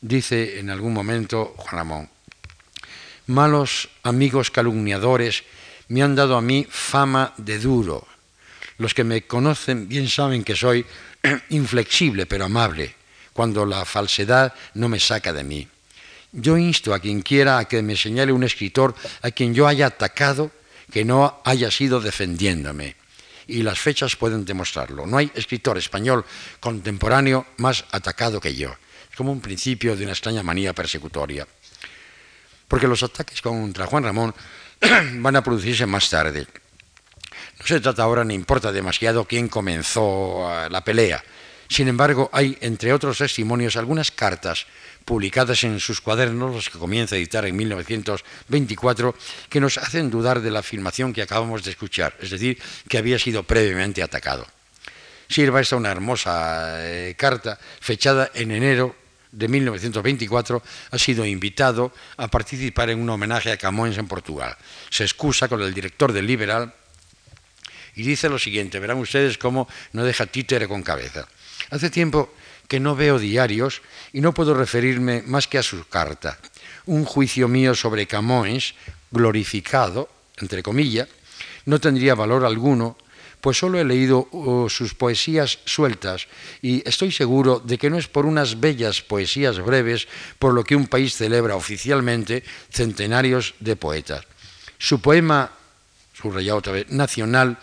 Dice 0.00 0.58
en 0.58 0.70
algún 0.70 0.92
momento 0.92 1.54
Juan 1.56 1.76
Ramón, 1.76 2.10
malos 3.28 3.90
amigos 4.02 4.50
calumniadores 4.50 5.44
me 5.86 6.02
han 6.02 6.16
dado 6.16 6.36
a 6.36 6.42
mí 6.42 6.66
fama 6.68 7.32
de 7.36 7.60
duro. 7.60 8.08
Los 8.78 8.94
que 8.94 9.04
me 9.04 9.22
conocen 9.22 9.88
bien 9.88 10.08
saben 10.08 10.44
que 10.44 10.56
soy 10.56 10.84
inflexible 11.50 12.26
pero 12.26 12.44
amable, 12.44 12.94
cuando 13.32 13.66
la 13.66 13.84
falsedad 13.84 14.54
no 14.74 14.88
me 14.88 15.00
saca 15.00 15.32
de 15.32 15.44
mí. 15.44 15.68
Yo 16.32 16.58
insto 16.58 16.92
a 16.92 16.98
quien 16.98 17.22
quiera 17.22 17.58
a 17.58 17.64
que 17.66 17.82
me 17.82 17.96
señale 17.96 18.32
un 18.32 18.42
escritor 18.42 18.94
a 19.22 19.30
quien 19.30 19.54
yo 19.54 19.68
haya 19.68 19.86
atacado 19.86 20.50
que 20.90 21.04
no 21.04 21.40
haya 21.44 21.70
sido 21.70 22.00
defendiéndome. 22.00 22.96
Y 23.46 23.62
las 23.62 23.78
fechas 23.78 24.16
pueden 24.16 24.44
demostrarlo. 24.44 25.06
No 25.06 25.18
hay 25.18 25.30
escritor 25.34 25.78
español 25.78 26.24
contemporáneo 26.60 27.46
más 27.58 27.84
atacado 27.92 28.40
que 28.40 28.54
yo. 28.54 28.74
Es 29.10 29.16
como 29.16 29.30
un 29.30 29.40
principio 29.40 29.94
de 29.94 30.02
una 30.02 30.12
extraña 30.12 30.42
manía 30.42 30.72
persecutoria. 30.72 31.46
Porque 32.66 32.88
los 32.88 33.02
ataques 33.02 33.40
contra 33.40 33.86
Juan 33.86 34.02
Ramón 34.02 34.34
van 35.14 35.36
a 35.36 35.44
producirse 35.44 35.86
más 35.86 36.10
tarde. 36.10 36.46
No 37.64 37.68
se 37.68 37.80
trata 37.80 38.02
ahora 38.02 38.24
ni 38.24 38.34
importa 38.34 38.70
demasiado 38.72 39.24
quién 39.24 39.48
comenzó 39.48 40.46
eh, 40.52 40.68
la 40.68 40.84
pelea. 40.84 41.24
Sin 41.66 41.88
embargo, 41.88 42.28
hay, 42.30 42.58
entre 42.60 42.92
otros 42.92 43.16
testimonios, 43.16 43.76
algunas 43.76 44.10
cartas 44.10 44.66
publicadas 45.06 45.64
en 45.64 45.80
sus 45.80 46.02
cuadernos, 46.02 46.54
los 46.54 46.68
que 46.68 46.78
comienza 46.78 47.14
a 47.14 47.18
editar 47.18 47.46
en 47.46 47.56
1924, 47.56 49.14
que 49.48 49.60
nos 49.60 49.78
hacen 49.78 50.10
dudar 50.10 50.42
de 50.42 50.50
la 50.50 50.58
afirmación 50.58 51.14
que 51.14 51.22
acabamos 51.22 51.64
de 51.64 51.70
escuchar, 51.70 52.14
es 52.20 52.28
decir, 52.28 52.60
que 52.86 52.98
había 52.98 53.18
sido 53.18 53.44
previamente 53.44 54.02
atacado. 54.02 54.46
Sirva 55.26 55.62
esta 55.62 55.76
una 55.76 55.90
hermosa 55.90 56.84
eh, 56.84 57.14
carta 57.16 57.58
fechada 57.80 58.30
en 58.34 58.50
enero 58.50 58.94
de 59.32 59.48
1924, 59.48 60.62
ha 60.90 60.98
sido 60.98 61.24
invitado 61.24 61.94
a 62.18 62.28
participar 62.28 62.90
en 62.90 63.00
un 63.00 63.08
homenaje 63.08 63.50
a 63.50 63.56
Camões 63.56 63.96
en 63.96 64.06
Portugal. 64.06 64.54
Se 64.90 65.04
excusa 65.04 65.48
con 65.48 65.62
el 65.62 65.72
director 65.72 66.12
del 66.12 66.26
Liberal 66.26 66.74
y 67.96 68.02
dice 68.02 68.28
lo 68.28 68.38
siguiente, 68.38 68.80
verán 68.80 68.98
ustedes 68.98 69.38
cómo 69.38 69.68
no 69.92 70.04
deja 70.04 70.26
títere 70.26 70.68
con 70.68 70.82
cabeza. 70.82 71.26
Hace 71.70 71.90
tiempo 71.90 72.32
que 72.68 72.80
no 72.80 72.96
veo 72.96 73.18
diarios 73.18 73.82
y 74.12 74.20
no 74.20 74.32
puedo 74.32 74.54
referirme 74.54 75.22
más 75.26 75.48
que 75.48 75.58
a 75.58 75.62
su 75.62 75.86
carta. 75.88 76.38
Un 76.86 77.04
juicio 77.04 77.48
mío 77.48 77.74
sobre 77.74 78.06
Camões, 78.06 78.74
glorificado, 79.10 80.08
entre 80.38 80.62
comillas, 80.62 81.08
no 81.66 81.80
tendría 81.80 82.14
valor 82.14 82.44
alguno, 82.44 82.96
pues 83.40 83.58
solo 83.58 83.78
he 83.78 83.84
leído 83.84 84.26
uh, 84.32 84.70
sus 84.70 84.94
poesías 84.94 85.58
sueltas 85.66 86.28
y 86.62 86.86
estoy 86.88 87.12
seguro 87.12 87.60
de 87.60 87.76
que 87.76 87.90
no 87.90 87.98
es 87.98 88.08
por 88.08 88.24
unas 88.24 88.58
bellas 88.58 89.02
poesías 89.02 89.60
breves 89.60 90.08
por 90.38 90.54
lo 90.54 90.64
que 90.64 90.76
un 90.76 90.86
país 90.86 91.14
celebra 91.14 91.54
oficialmente 91.54 92.42
centenarios 92.72 93.54
de 93.60 93.76
poetas. 93.76 94.24
Su 94.78 95.00
poema, 95.00 95.52
subrayado 96.14 96.58
otra 96.58 96.72
vez, 96.72 96.88
nacional, 96.88 97.58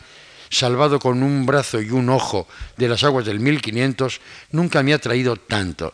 salvado 0.52 1.00
con 1.00 1.24
un 1.24 1.46
brazo 1.46 1.82
y 1.82 1.90
un 1.90 2.10
ojo 2.10 2.48
de 2.78 2.90
las 2.90 3.04
aguas 3.04 3.26
del 3.26 3.40
1500, 3.40 4.22
nunca 4.52 4.84
me 4.84 4.94
ha 4.94 5.00
traído 5.00 5.38
tanto. 5.38 5.94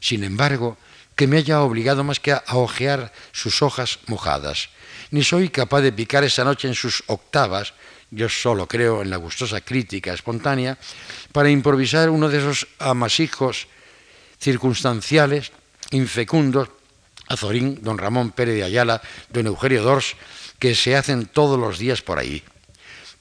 Sin 0.00 0.24
embargo, 0.24 0.76
que 1.14 1.26
me 1.26 1.38
haya 1.38 1.62
obligado 1.62 2.04
más 2.04 2.20
que 2.20 2.32
a 2.32 2.42
ojear 2.52 3.12
sus 3.32 3.62
hojas 3.62 4.00
mojadas. 4.06 4.68
Ni 5.10 5.24
soy 5.24 5.48
capaz 5.48 5.80
de 5.80 5.92
picar 5.92 6.24
esa 6.24 6.44
noche 6.44 6.68
en 6.68 6.74
sus 6.74 7.02
octavas, 7.06 7.72
yo 8.10 8.28
solo 8.28 8.66
creo 8.66 9.02
en 9.02 9.10
la 9.10 9.16
gustosa 9.16 9.60
crítica 9.60 10.12
espontánea, 10.12 10.76
para 11.32 11.48
improvisar 11.48 12.10
uno 12.10 12.28
de 12.28 12.38
esos 12.38 12.66
amasijos 12.78 13.68
circunstanciales, 14.38 15.52
infecundos, 15.92 16.68
Azorín, 17.28 17.82
don 17.82 17.98
Ramón 17.98 18.30
Pérez 18.30 18.54
de 18.54 18.64
Ayala, 18.64 19.02
don 19.30 19.46
Eugenio 19.46 19.82
Dors, 19.82 20.14
que 20.58 20.74
se 20.74 20.96
hacen 20.96 21.26
todos 21.26 21.58
los 21.58 21.78
días 21.78 22.02
por 22.02 22.18
ahí. 22.18 22.42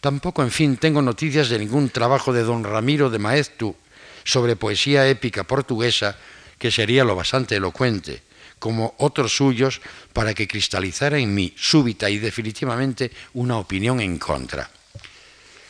Tampoco, 0.06 0.44
en 0.44 0.52
fin, 0.52 0.78
tengo 0.78 1.02
noticias 1.02 1.50
de 1.50 1.58
ningún 1.58 1.90
trabajo 1.90 2.30
de 2.30 2.46
don 2.46 2.62
Ramiro 2.62 3.10
de 3.10 3.18
Maeztu 3.18 3.74
sobre 4.22 4.54
poesía 4.54 5.10
épica 5.10 5.50
portuguesa 5.50 6.14
que 6.62 6.70
sería 6.70 7.02
lo 7.02 7.18
bastante 7.18 7.56
elocuente, 7.58 8.22
como 8.62 8.94
otros 9.02 9.36
suyos, 9.36 9.82
para 10.14 10.36
que 10.36 10.46
cristalizara 10.46 11.18
en 11.18 11.34
mí 11.34 11.58
súbita 11.58 12.08
y 12.08 12.20
definitivamente 12.20 13.10
una 13.34 13.58
opinión 13.58 14.00
en 14.00 14.20
contra. 14.20 14.70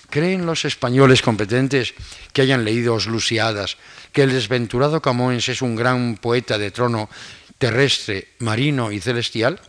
¿Creen 0.10 0.46
los 0.46 0.66
españoles 0.66 1.22
competentes 1.22 1.94
que 2.34 2.42
hayan 2.42 2.66
leído 2.66 2.96
Os 2.96 3.08
Lusiadas 3.08 3.78
que 4.12 4.28
el 4.28 4.36
desventurado 4.36 5.00
Camões 5.00 5.48
es 5.48 5.64
un 5.64 5.80
gran 5.80 6.20
poeta 6.20 6.60
de 6.60 6.76
trono 6.76 7.08
terrestre, 7.56 8.36
marino 8.40 8.92
y 8.92 9.00
celestial? 9.00 9.62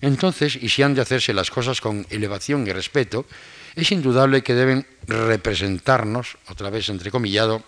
Entonces, 0.00 0.54
y 0.54 0.68
si 0.68 0.86
han 0.86 0.94
de 0.94 1.02
hacerse 1.02 1.34
las 1.34 1.50
cosas 1.50 1.80
con 1.80 2.06
elevación 2.10 2.68
y 2.68 2.72
respeto, 2.72 3.26
es 3.76 3.92
indudable 3.92 4.42
que 4.42 4.54
deben 4.54 4.86
representarnos, 5.06 6.38
otra 6.48 6.70
vez 6.70 6.88
entrecomillado, 6.88 7.62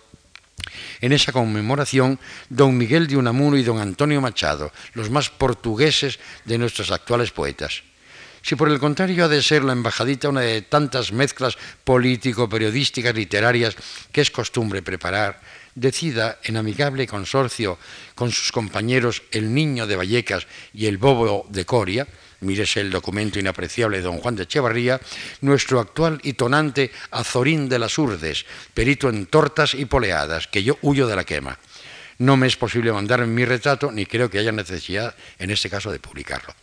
en 1.01 1.13
esa 1.13 1.31
conmemoración 1.31 2.19
don 2.49 2.77
Miguel 2.77 3.07
de 3.07 3.15
Unamuno 3.15 3.55
y 3.55 3.63
don 3.63 3.79
Antonio 3.79 4.19
Machado, 4.19 4.73
los 4.93 5.09
más 5.09 5.29
portugueses 5.29 6.19
de 6.45 6.57
nuestros 6.57 6.91
actuales 6.91 7.31
poetas. 7.31 7.83
Si 8.41 8.55
por 8.55 8.69
el 8.69 8.79
contrario 8.79 9.25
ha 9.25 9.27
de 9.27 9.43
ser 9.43 9.63
la 9.63 9.73
embajadita 9.73 10.29
una 10.29 10.41
de 10.41 10.61
tantas 10.63 11.11
mezclas 11.11 11.57
político-periodísticas 11.83 13.13
literarias 13.13 13.75
que 14.11 14.21
es 14.21 14.31
costumbre 14.31 14.81
preparar, 14.81 15.39
decida 15.75 16.39
en 16.43 16.57
amigable 16.57 17.07
consorcio 17.07 17.77
con 18.15 18.31
sus 18.31 18.51
compañeros 18.51 19.23
el 19.31 19.53
Niño 19.53 19.87
de 19.87 19.95
Vallecas 19.95 20.47
y 20.73 20.87
el 20.87 20.97
Bobo 20.97 21.45
de 21.49 21.65
Coria, 21.65 22.07
mírese 22.41 22.81
el 22.81 22.91
documento 22.91 23.39
inapreciable 23.39 23.97
de 23.97 24.03
don 24.03 24.17
Juan 24.17 24.35
de 24.35 24.43
Echevarría, 24.43 24.99
nuestro 25.41 25.79
actual 25.79 26.19
y 26.23 26.33
tonante 26.33 26.91
Azorín 27.11 27.69
de 27.69 27.79
las 27.79 27.97
Urdes, 27.97 28.45
perito 28.73 29.09
en 29.09 29.25
tortas 29.25 29.73
y 29.73 29.85
poleadas, 29.85 30.47
que 30.47 30.63
yo 30.63 30.77
huyo 30.81 31.07
de 31.07 31.15
la 31.15 31.23
quema. 31.23 31.57
No 32.17 32.35
me 32.35 32.47
es 32.47 32.57
posible 32.57 32.91
mandar 32.91 33.25
mi 33.25 33.45
retrato, 33.45 33.91
ni 33.91 34.05
creo 34.05 34.29
que 34.29 34.39
haya 34.39 34.51
necesidad, 34.51 35.15
en 35.37 35.51
este 35.51 35.69
caso, 35.69 35.91
de 35.91 35.99
publicarlo. 35.99 36.53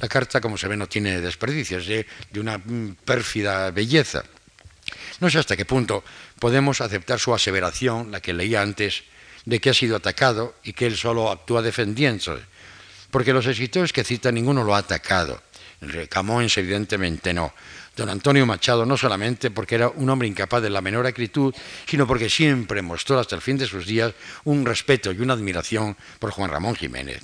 La 0.00 0.08
carta, 0.08 0.40
como 0.40 0.56
se 0.56 0.66
ve, 0.66 0.76
no 0.76 0.88
tiene 0.88 1.20
desperdicios, 1.20 1.86
de, 1.86 2.06
de 2.30 2.40
una 2.40 2.58
mm, 2.58 2.96
pérfida 3.04 3.70
belleza. 3.70 4.24
No 5.20 5.30
sé 5.30 5.38
hasta 5.38 5.56
qué 5.56 5.64
punto 5.64 6.02
podemos 6.38 6.80
aceptar 6.80 7.20
su 7.20 7.34
aseveración, 7.34 8.10
la 8.10 8.20
que 8.20 8.32
leía 8.32 8.62
antes, 8.62 9.04
de 9.44 9.60
que 9.60 9.70
ha 9.70 9.74
sido 9.74 9.96
atacado 9.96 10.54
y 10.64 10.72
que 10.72 10.86
él 10.86 10.96
solo 10.96 11.30
actúa 11.30 11.62
defendiéndose 11.62 12.42
porque 13.10 13.32
los 13.32 13.46
escritores 13.46 13.92
que 13.92 14.04
cita 14.04 14.32
ninguno 14.32 14.64
lo 14.64 14.74
ha 14.74 14.78
atacado. 14.78 15.42
Camões 16.08 16.56
evidentemente 16.58 17.32
no. 17.32 17.52
Don 17.96 18.08
Antonio 18.08 18.46
Machado 18.46 18.86
no 18.86 18.96
solamente 18.96 19.50
porque 19.50 19.74
era 19.74 19.88
un 19.88 20.08
hombre 20.08 20.28
incapaz 20.28 20.62
de 20.62 20.70
la 20.70 20.80
menor 20.80 21.06
acritud, 21.06 21.54
sino 21.86 22.06
porque 22.06 22.30
siempre 22.30 22.82
mostró 22.82 23.18
hasta 23.18 23.34
el 23.34 23.42
fin 23.42 23.58
de 23.58 23.66
sus 23.66 23.86
días 23.86 24.12
un 24.44 24.64
respeto 24.64 25.12
y 25.12 25.20
una 25.20 25.34
admiración 25.34 25.96
por 26.18 26.30
Juan 26.30 26.50
Ramón 26.50 26.76
Jiménez. 26.76 27.22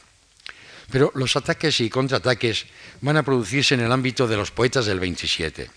Pero 0.91 1.13
los 1.15 1.37
ataques 1.37 1.81
y 1.81 1.91
contraataques 1.91 2.67
van 3.01 3.17
a 3.17 3.23
producirse 3.23 3.75
en 3.75 3.81
el 3.81 3.93
ámbito 3.93 4.27
de 4.27 4.37
los 4.37 4.51
poetas 4.51 4.87
del 4.87 5.01
27. 5.01 5.71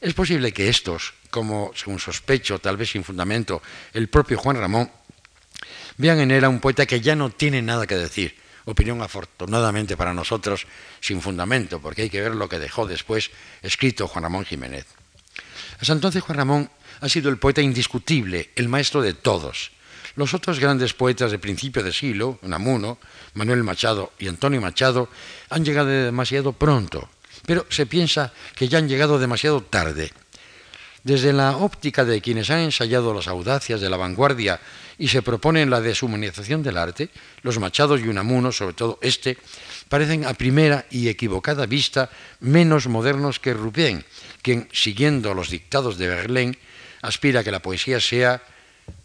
Es 0.00 0.14
posible 0.14 0.52
que 0.52 0.68
estos, 0.68 1.14
como 1.30 1.72
según 1.74 1.98
sospecho, 1.98 2.58
tal 2.58 2.76
vez 2.76 2.90
sin 2.90 3.02
fundamento, 3.02 3.60
el 3.92 4.08
propio 4.08 4.38
Juan 4.38 4.56
Ramón, 4.56 4.90
vean 5.96 6.20
en 6.20 6.30
él 6.30 6.44
a 6.44 6.48
un 6.48 6.60
poeta 6.60 6.86
que 6.86 7.00
ya 7.00 7.16
no 7.16 7.30
tiene 7.30 7.62
nada 7.62 7.86
que 7.86 7.96
decir, 7.96 8.36
opinión 8.70 9.00
afortunadamente 9.02 9.96
para 9.96 10.14
nosotros 10.14 10.66
sin 11.00 11.20
fundamento, 11.20 11.80
porque 11.80 12.02
hay 12.02 12.10
que 12.10 12.20
ver 12.20 12.34
lo 12.34 12.48
que 12.48 12.58
dejó 12.58 12.86
después 12.86 13.30
escrito 13.62 14.06
Juan 14.08 14.24
Ramón 14.24 14.44
Jiménez. 14.44 14.86
Hasta 15.80 15.92
entonces 15.92 16.22
Juan 16.22 16.38
Ramón 16.38 16.70
ha 17.00 17.08
sido 17.08 17.30
el 17.30 17.38
poeta 17.38 17.62
indiscutible, 17.62 18.50
el 18.56 18.68
maestro 18.68 19.00
de 19.00 19.14
todos. 19.14 19.70
Los 20.16 20.34
otros 20.34 20.58
grandes 20.58 20.94
poetas 20.94 21.30
de 21.30 21.38
principio 21.38 21.82
de 21.82 21.92
siglo, 21.92 22.38
Namuno, 22.42 22.98
Manuel 23.34 23.62
Machado 23.62 24.12
y 24.18 24.28
Antonio 24.28 24.60
Machado, 24.60 25.08
han 25.48 25.64
llegado 25.64 25.88
demasiado 25.88 26.52
pronto, 26.52 27.08
pero 27.46 27.64
se 27.70 27.86
piensa 27.86 28.32
que 28.54 28.68
ya 28.68 28.78
han 28.78 28.88
llegado 28.88 29.18
demasiado 29.18 29.62
tarde. 29.62 30.12
Desde 31.04 31.32
la 31.32 31.56
óptica 31.56 32.04
de 32.04 32.20
quienes 32.20 32.50
han 32.50 32.58
ensayado 32.58 33.14
las 33.14 33.28
audacias 33.28 33.80
de 33.80 33.88
la 33.88 33.96
vanguardia 33.96 34.60
y 34.98 35.08
se 35.08 35.22
proponen 35.22 35.70
la 35.70 35.80
deshumanización 35.80 36.62
del 36.62 36.76
arte, 36.76 37.08
los 37.42 37.58
Machados 37.58 38.00
y 38.00 38.08
Unamuno, 38.08 38.50
sobre 38.50 38.74
todo 38.74 38.98
este, 39.00 39.38
parecen 39.88 40.26
a 40.26 40.34
primera 40.34 40.86
y 40.90 41.08
equivocada 41.08 41.66
vista 41.66 42.10
menos 42.40 42.88
modernos 42.88 43.38
que 43.38 43.54
Rupén, 43.54 44.04
quien, 44.42 44.68
siguiendo 44.72 45.34
los 45.34 45.50
dictados 45.50 45.98
de 45.98 46.08
Verlaine, 46.08 46.58
aspira 47.02 47.40
a 47.40 47.44
que 47.44 47.52
la 47.52 47.62
poesía 47.62 48.00
sea 48.00 48.42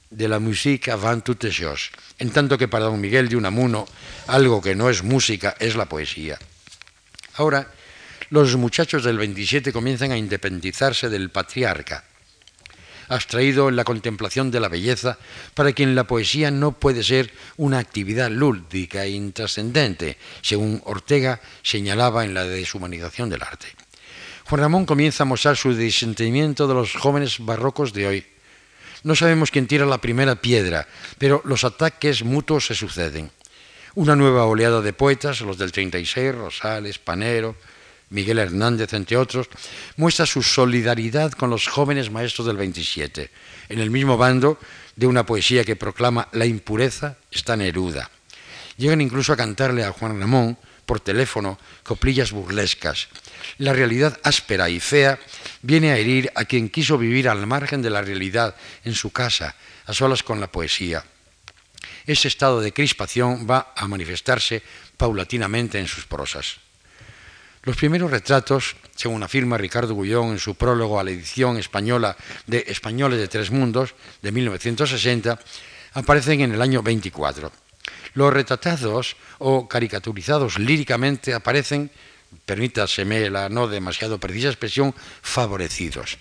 de 0.10 0.28
la 0.28 0.40
musique 0.40 0.92
avant 0.92 1.24
toutes 1.24 1.50
choses, 1.50 1.90
en 2.20 2.30
tanto 2.30 2.58
que 2.58 2.68
para 2.68 2.86
don 2.86 3.02
Miguel 3.02 3.30
de 3.30 3.38
Unamuno 3.38 3.86
algo 4.28 4.62
que 4.62 4.76
no 4.76 4.90
es 4.90 5.04
música 5.04 5.56
es 5.60 5.76
la 5.76 5.90
poesía. 5.90 6.38
Ahora, 7.36 7.70
los 8.30 8.56
muchachos 8.56 9.04
del 9.04 9.18
27 9.18 9.74
comienzan 9.74 10.12
a 10.12 10.18
independizarse 10.18 11.10
del 11.10 11.30
patriarca, 11.30 12.04
abstraído 13.14 13.70
en 13.70 13.76
la 13.76 13.84
contemplación 13.84 14.52
de 14.52 14.60
la 14.60 14.70
belleza, 14.70 15.18
para 15.54 15.74
quien 15.74 15.96
la 15.96 16.06
poesía 16.06 16.52
no 16.52 16.72
puede 16.72 17.04
ser 17.04 17.32
una 17.58 17.80
actividad 17.80 18.30
lúdica 18.30 19.04
e 19.04 19.12
intrascendente, 19.12 20.18
según 20.42 20.82
Ortega 20.86 21.42
señalaba 21.62 22.26
en 22.26 22.34
la 22.34 22.44
deshumanización 22.44 23.30
del 23.30 23.44
arte. 23.44 23.68
Juan 24.46 24.62
Ramón 24.62 24.86
comienza 24.86 25.24
a 25.24 25.26
mostrar 25.26 25.56
su 25.56 25.74
disentendimiento 25.76 26.68
de 26.68 26.74
los 26.74 26.94
jóvenes 26.94 27.38
barrocos 27.40 27.94
de 27.94 28.08
hoy. 28.08 28.26
No 29.04 29.16
sabemos 29.16 29.52
quién 29.52 29.68
tira 29.68 29.86
la 29.86 30.00
primera 30.00 30.36
piedra, 30.36 30.88
pero 31.18 31.42
los 31.46 31.64
ataques 31.64 32.24
mutuos 32.24 32.68
se 32.68 32.76
suceden. 32.76 33.32
Una 33.96 34.16
nueva 34.16 34.46
oleada 34.46 34.82
de 34.82 34.94
poetas, 34.94 35.42
los 35.42 35.58
del 35.58 35.72
36, 35.72 36.36
Rosales, 36.36 37.00
Panero, 37.00 37.56
Miguel 38.10 38.40
Hernández, 38.40 38.94
entre 38.94 39.18
otros, 39.18 39.48
muestra 39.98 40.26
su 40.26 40.44
solidaridad 40.44 41.32
con 41.32 41.50
los 41.50 41.68
jóvenes 41.68 42.12
maestros 42.12 42.48
del 42.48 42.58
27. 42.58 43.30
En 43.70 43.80
el 43.80 43.90
mismo 43.90 44.18
bando 44.18 44.60
de 44.96 45.08
una 45.08 45.26
poesía 45.26 45.64
que 45.64 45.76
proclama 45.76 46.28
la 46.32 46.46
impureza 46.46 47.18
está 47.32 47.56
Neruda. 47.56 48.10
Llegan 48.78 49.02
incluso 49.02 49.34
a 49.34 49.38
cantarle 49.38 49.84
a 49.84 49.92
Juan 49.92 50.20
Ramón 50.20 50.58
por 50.86 51.00
teléfono 51.00 51.58
coplillas 51.84 52.32
burlescas. 52.32 53.08
La 53.58 53.74
realidad 53.74 54.20
áspera 54.24 54.70
y 54.70 54.80
fea 54.80 55.20
viene 55.62 55.92
a 55.92 55.98
herir 55.98 56.32
a 56.36 56.46
quien 56.46 56.70
quiso 56.70 56.98
vivir 56.98 57.30
al 57.30 57.48
margen 57.48 57.82
de 57.82 57.90
la 57.90 58.02
realidad 58.02 58.56
en 58.84 58.94
su 58.94 59.12
casa, 59.12 59.56
a 59.86 59.94
solas 59.94 60.24
con 60.24 60.40
la 60.40 60.52
poesía. 60.52 61.04
Ese 62.06 62.28
estado 62.28 62.60
de 62.62 62.74
crispación 62.74 63.48
va 63.50 63.74
a 63.76 63.88
manifestarse 63.88 64.62
paulatinamente 64.98 65.80
en 65.80 65.88
sus 65.88 66.06
prosas. 66.06 66.58
Los 67.66 67.78
primeros 67.78 68.12
retratos, 68.12 68.76
según 68.94 69.24
afirma 69.24 69.58
Ricardo 69.58 69.94
Gullón 69.94 70.32
en 70.32 70.40
su 70.40 70.56
prólogo 70.56 71.00
a 71.00 71.04
la 71.06 71.12
edición 71.12 71.56
española 71.58 72.18
de 72.46 72.66
Españoles 72.68 73.20
de 73.20 73.30
Tres 73.30 73.52
Mundos 73.52 73.96
de 74.22 74.34
1960, 74.34 75.40
aparecen 75.94 76.42
en 76.42 76.54
el 76.54 76.62
año 76.62 76.84
24. 76.84 77.54
Los 78.16 78.34
retratados 78.34 79.16
o 79.40 79.70
caricaturizados 79.70 80.60
líricamente 80.60 81.34
aparecen, 81.34 81.90
permítaseme 82.46 83.30
la 83.30 83.48
no 83.48 83.70
demasiado 83.70 84.20
precisa 84.20 84.50
expresión, 84.50 84.94
favorecidos. 85.22 86.18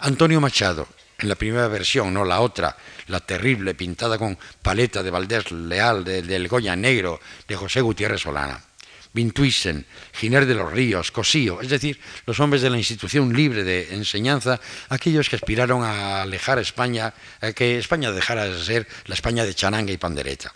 Antonio 0.00 0.38
Machado, 0.38 0.86
en 1.16 1.30
la 1.30 1.34
primera 1.34 1.68
versión, 1.68 2.12
no 2.12 2.26
la 2.26 2.40
otra, 2.40 2.76
la 3.06 3.20
terrible, 3.20 3.74
pintada 3.74 4.18
con 4.18 4.36
paleta 4.60 5.02
de 5.02 5.10
Valdés 5.10 5.50
Leal, 5.50 6.04
del 6.04 6.46
Goya 6.46 6.76
Negro, 6.76 7.20
de 7.48 7.56
José 7.56 7.80
Gutiérrez 7.80 8.20
Solana. 8.20 8.67
Vintuisen, 9.12 9.86
Giner 10.12 10.46
de 10.46 10.54
los 10.54 10.72
Ríos, 10.72 11.10
Cosío, 11.10 11.60
es 11.60 11.68
decir, 11.68 11.98
los 12.26 12.38
hombres 12.40 12.62
de 12.62 12.70
la 12.70 12.78
institución 12.78 13.32
libre 13.32 13.64
de 13.64 13.94
enseñanza, 13.94 14.60
aquellos 14.88 15.28
que 15.28 15.36
aspiraron 15.36 15.82
a 15.82 16.22
alejar 16.22 16.58
España, 16.58 17.14
a 17.40 17.52
que 17.52 17.78
España 17.78 18.12
dejara 18.12 18.44
de 18.44 18.62
ser 18.62 18.86
la 19.06 19.14
España 19.14 19.44
de 19.44 19.54
charanga 19.54 19.92
y 19.92 19.96
pandereta. 19.96 20.52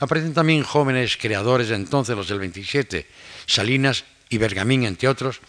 Aparecen 0.00 0.34
también 0.34 0.62
jóvenes 0.62 1.16
creadores 1.16 1.68
de 1.68 1.76
entonces, 1.76 2.16
los 2.16 2.28
del 2.28 2.40
27, 2.40 3.06
Salinas 3.46 4.04
y 4.28 4.38
Bergamín, 4.38 4.84
entre 4.84 5.08
otros, 5.08 5.40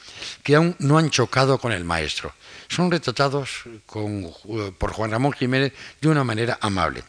que 0.44 0.56
aún 0.56 0.76
no 0.80 0.98
han 0.98 1.10
chocado 1.10 1.58
con 1.58 1.72
el 1.72 1.84
maestro. 1.84 2.34
Son 2.68 2.92
retratados 2.92 3.64
por 4.78 4.92
Juan 4.92 5.12
Ramón 5.12 5.34
Jiménez 5.34 5.74
de 6.02 6.08
una 6.08 6.24
manera 6.24 6.58
amable. 6.62 7.04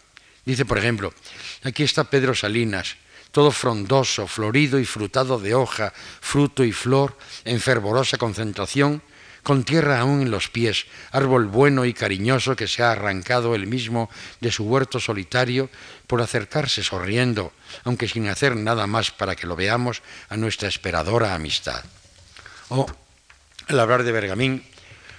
Dice, 0.45 0.65
por 0.65 0.79
ejemplo, 0.79 1.13
aquí 1.65 1.83
está 1.83 2.05
Pedro 2.05 2.35
Salinas, 2.35 2.97
todo 3.31 3.51
frondoso, 3.51 4.27
florido 4.27 4.79
y 4.79 4.85
frutado 4.85 5.39
de 5.39 5.55
hoja, 5.55 5.93
fruto 6.21 6.65
y 6.65 6.73
flor, 6.73 7.17
en 7.45 7.61
fervorosa 7.61 8.17
concentración, 8.19 9.03
con 9.47 9.63
tierra 9.63 10.01
aún 10.01 10.23
en 10.23 10.31
los 10.33 10.49
pies, 10.49 10.87
árbol 11.13 11.47
bueno 11.47 11.85
y 11.85 11.95
cariñoso 11.95 12.57
que 12.57 12.67
se 12.67 12.83
ha 12.83 12.91
arrancado 12.91 13.55
él 13.55 13.69
mismo 13.69 14.11
de 14.41 14.51
su 14.51 14.65
huerto 14.65 14.99
solitario 14.99 15.71
por 16.09 16.21
acercarse 16.21 16.83
sonriendo, 16.83 17.53
aunque 17.85 18.09
sin 18.09 18.27
hacer 18.27 18.57
nada 18.57 18.89
más 18.89 19.13
para 19.13 19.37
que 19.37 19.47
lo 19.47 19.55
veamos, 19.55 20.03
a 20.29 20.37
nuestra 20.37 20.69
esperadora 20.69 21.33
amistad. 21.33 21.85
O, 22.71 22.87
al 23.69 23.79
hablar 23.79 24.03
de 24.03 24.11
Bergamín, 24.11 24.65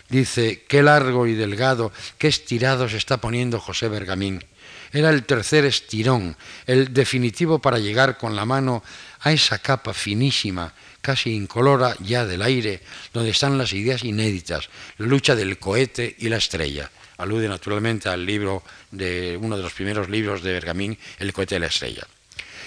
dice, 0.09 0.65
qué 0.67 0.83
largo 0.83 1.25
y 1.25 1.33
delgado, 1.33 1.93
qué 2.17 2.27
estirado 2.27 2.89
se 2.89 2.97
está 2.97 3.17
poniendo 3.17 3.61
José 3.61 3.87
Bergamín 3.87 4.43
era 4.91 5.09
el 5.09 5.25
tercer 5.25 5.65
estirón, 5.65 6.35
el 6.65 6.93
definitivo 6.93 7.59
para 7.59 7.79
llegar 7.79 8.17
con 8.17 8.35
la 8.35 8.45
mano 8.45 8.83
a 9.21 9.31
esa 9.31 9.59
capa 9.59 9.93
finísima, 9.93 10.73
casi 11.01 11.33
incolora 11.33 11.95
ya 11.99 12.25
del 12.25 12.41
aire, 12.41 12.81
donde 13.13 13.31
están 13.31 13.57
las 13.57 13.73
ideas 13.73 14.03
inéditas, 14.03 14.69
la 14.97 15.07
lucha 15.07 15.35
del 15.35 15.57
cohete 15.57 16.15
y 16.19 16.29
la 16.29 16.37
estrella. 16.37 16.89
Alude 17.17 17.47
naturalmente 17.47 18.09
al 18.09 18.25
libro 18.25 18.63
de 18.91 19.37
uno 19.41 19.57
de 19.57 19.63
los 19.63 19.73
primeros 19.73 20.09
libros 20.09 20.43
de 20.43 20.53
Bergamín, 20.53 20.97
El 21.17 21.33
cohete 21.33 21.55
y 21.55 21.59
la 21.59 21.67
estrella. 21.67 22.05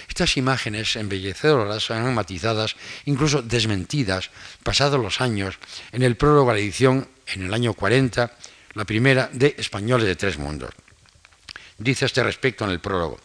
Estas 0.09 0.35
imágenes 0.35 0.97
embellecedoras 0.97 1.83
son 1.83 2.13
matizadas, 2.13 2.75
incluso 3.05 3.41
desmentidas, 3.41 4.29
pasados 4.61 4.99
los 4.99 5.21
años, 5.21 5.55
en 5.93 6.03
el 6.03 6.17
prólogo 6.17 6.51
a 6.51 6.53
la 6.53 6.59
edición, 6.59 7.07
en 7.27 7.43
el 7.43 7.53
año 7.53 7.73
40, 7.73 8.29
la 8.73 8.85
primera 8.85 9.29
de 9.31 9.55
Españoles 9.57 10.07
de 10.07 10.15
Tres 10.17 10.37
Mundos 10.37 10.71
dice 11.83 12.05
este 12.05 12.23
respecto 12.23 12.65
en 12.65 12.71
el 12.71 12.79
prólogo. 12.79 13.19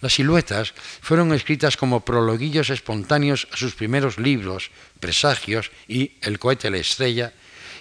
Las 0.00 0.14
siluetas 0.14 0.74
fueron 1.00 1.32
escritas 1.32 1.76
como 1.76 2.04
prologuillos 2.04 2.70
espontáneos 2.70 3.48
a 3.52 3.56
sus 3.56 3.74
primeros 3.74 4.18
libros, 4.18 4.70
Presagios 5.00 5.70
y 5.86 6.12
El 6.20 6.38
cohete 6.38 6.70
la 6.70 6.78
estrella, 6.78 7.32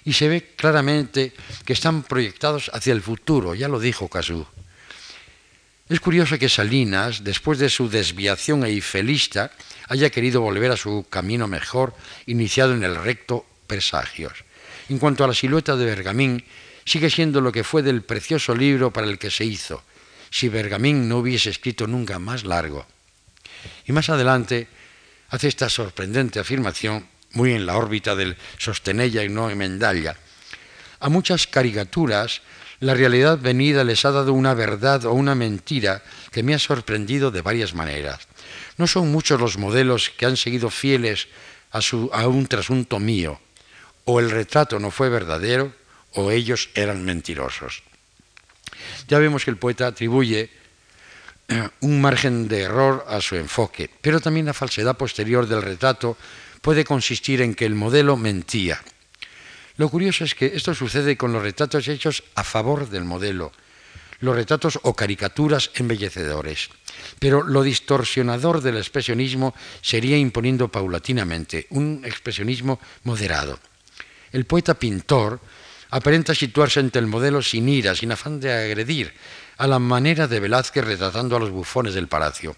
y 0.06 0.14
se 0.14 0.28
ve 0.28 0.54
claramente 0.56 1.34
que 1.66 1.74
están 1.74 2.04
proyectados 2.04 2.72
hacia 2.74 2.94
el 2.94 3.02
futuro, 3.02 3.56
ya 3.56 3.68
lo 3.68 3.80
dijo 3.80 4.08
Casú. 4.08 4.46
Es 5.90 6.00
curioso 6.00 6.38
que 6.38 6.50
Salinas, 6.50 7.24
después 7.24 7.60
de 7.60 7.70
su 7.70 7.90
desviación 7.90 8.66
eifelista, 8.66 9.52
haya 9.88 10.10
querido 10.10 10.42
volver 10.42 10.72
a 10.72 10.78
su 10.78 11.06
camino 11.10 11.48
mejor, 11.48 11.96
iniciado 12.26 12.74
en 12.74 12.84
el 12.84 12.96
recto 12.96 13.46
Presagios. 13.68 14.44
En 14.90 15.00
cuanto 15.00 15.24
a 15.24 15.28
la 15.28 15.34
silueta 15.34 15.76
de 15.76 15.86
Bergamín, 15.86 16.44
sigue 16.84 17.10
siendo 17.10 17.42
lo 17.42 17.52
que 17.52 17.64
fue 17.64 17.84
del 17.84 18.02
precioso 18.02 18.56
libro 18.56 18.92
para 18.92 19.08
el 19.08 19.18
que 19.18 19.32
se 19.32 19.46
hizo, 19.46 19.84
si 20.38 20.50
Bergamín 20.50 21.10
no 21.10 21.18
hubiese 21.18 21.50
escrito 21.50 21.88
nunca 21.88 22.20
más 22.20 22.46
largo. 22.46 22.86
Y 23.88 23.92
más 23.92 24.08
adelante 24.10 24.68
hace 25.30 25.48
esta 25.48 25.68
sorprendente 25.68 26.40
afirmación, 26.40 27.08
muy 27.32 27.54
en 27.54 27.66
la 27.66 27.76
órbita 27.76 28.16
del 28.16 28.38
sostenella 28.60 29.24
y 29.24 29.30
no 29.30 29.50
emendalla. 29.50 30.16
A 31.00 31.10
muchas 31.10 31.48
caricaturas 31.48 32.44
la 32.80 32.94
realidad 32.94 33.40
venida 33.40 33.84
les 33.84 34.06
ha 34.06 34.12
dado 34.12 34.34
una 34.34 34.54
verdad 34.54 35.06
o 35.06 35.14
una 35.14 35.34
mentira 35.34 36.04
que 36.32 36.44
me 36.44 36.54
ha 36.54 36.60
sorprendido 36.60 37.32
de 37.32 37.42
varias 37.42 37.74
maneras. 37.74 38.28
No 38.78 38.86
son 38.86 39.12
muchos 39.12 39.42
los 39.42 39.58
modelos 39.58 40.12
que 40.12 40.28
han 40.28 40.38
seguido 40.38 40.70
fieles 40.70 41.30
a, 41.72 41.80
a 42.14 42.28
un 42.28 42.46
trasunto 42.46 43.00
mío. 43.00 43.42
O 44.06 44.20
el 44.20 44.30
retrato 44.30 44.80
no 44.80 44.92
fue 44.92 45.10
verdadero 45.10 45.74
o 46.14 46.30
ellos 46.30 46.70
eran 46.76 47.04
mentirosos. 47.04 47.82
Ya 49.08 49.20
vemos 49.20 49.44
que 49.46 49.52
el 49.52 49.58
poeta 49.58 49.88
atribuye 49.88 50.50
eh, 51.48 51.70
un 51.82 52.02
margen 52.02 52.48
de 52.48 52.62
error 52.62 53.06
a 53.08 53.22
su 53.22 53.36
enfoque, 53.36 53.90
pero 54.02 54.20
también 54.20 54.46
la 54.46 54.54
falsedad 54.54 54.98
posterior 54.98 55.48
del 55.48 55.62
retrato 55.62 56.18
puede 56.62 56.84
consistir 56.84 57.42
en 57.42 57.56
que 57.56 57.66
el 57.66 57.76
modelo 57.76 58.18
mentía. 58.18 58.82
Lo 59.78 59.90
curioso 59.90 60.26
es 60.26 60.36
que 60.36 60.48
esto 60.48 60.74
sucede 60.74 61.16
con 61.16 61.32
los 61.32 61.42
retratos 61.42 61.88
hechos 61.88 62.24
a 62.36 62.44
favor 62.44 62.90
del 62.90 63.06
modelo, 63.06 63.52
los 64.20 64.36
retratos 64.36 64.80
o 64.84 64.94
caricaturas 64.94 65.72
embellecedores. 65.76 66.70
Pero 67.20 67.44
lo 67.44 67.64
distorsionador 67.64 68.62
del 68.62 68.78
expresionismo 68.78 69.54
sería 69.82 70.18
imponiendo 70.18 70.68
paulatinamente 70.68 71.68
un 71.70 72.02
expresionismo 72.04 72.80
moderado. 73.04 73.60
El 74.32 74.46
poeta 74.46 74.74
pintor 74.74 75.40
aparenta 75.90 76.36
situarse 76.36 76.80
ante 76.80 77.00
el 77.00 77.08
modelo 77.08 77.42
sin 77.42 77.70
ira, 77.70 77.96
sin 77.96 78.12
afán 78.12 78.40
de 78.40 78.52
agredir, 78.52 79.14
a 79.58 79.68
la 79.68 79.80
manera 79.80 80.28
de 80.28 80.40
Velázquez 80.40 80.84
retratando 80.84 81.36
a 81.36 81.40
los 81.40 81.52
bufones 81.52 81.94
del 81.94 82.08
palacio. 82.08 82.56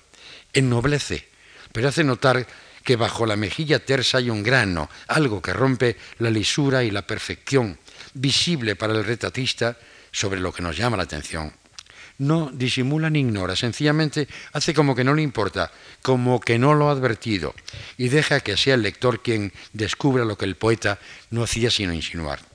Ennoblece, 0.53 1.27
pero 1.71 1.87
hace 1.87 2.03
notar 2.03 2.47
que 2.83 2.95
bajo 2.95 3.25
la 3.25 3.35
mejilla 3.35 3.79
tersa 3.79 4.17
hay 4.17 4.29
un 4.29 4.43
grano, 4.43 4.89
algo 5.07 5.41
que 5.41 5.53
rompe 5.53 5.97
la 6.17 6.29
lisura 6.29 6.83
y 6.83 6.91
la 6.91 7.05
perfección, 7.05 7.77
visible 8.13 8.75
para 8.75 8.93
el 8.93 9.05
retratista 9.05 9.77
sobre 10.11 10.39
lo 10.39 10.51
que 10.51 10.63
nos 10.63 10.75
llama 10.75 10.97
la 10.97 11.03
atención. 11.03 11.53
No 12.17 12.49
disimula 12.51 13.09
ni 13.09 13.19
ignora, 13.19 13.55
sencillamente 13.55 14.27
hace 14.51 14.73
como 14.73 14.93
que 14.93 15.05
no 15.05 15.13
le 15.13 15.21
importa, 15.21 15.71
como 16.01 16.41
que 16.41 16.59
no 16.59 16.73
lo 16.73 16.89
ha 16.89 16.91
advertido, 16.91 17.53
y 17.97 18.09
deja 18.09 18.41
que 18.41 18.57
sea 18.57 18.73
el 18.73 18.81
lector 18.81 19.21
quien 19.21 19.53
descubra 19.71 20.25
lo 20.25 20.37
que 20.37 20.45
el 20.45 20.57
poeta 20.57 20.99
no 21.29 21.43
hacía 21.43 21.71
sino 21.71 21.93
insinuar 21.93 22.48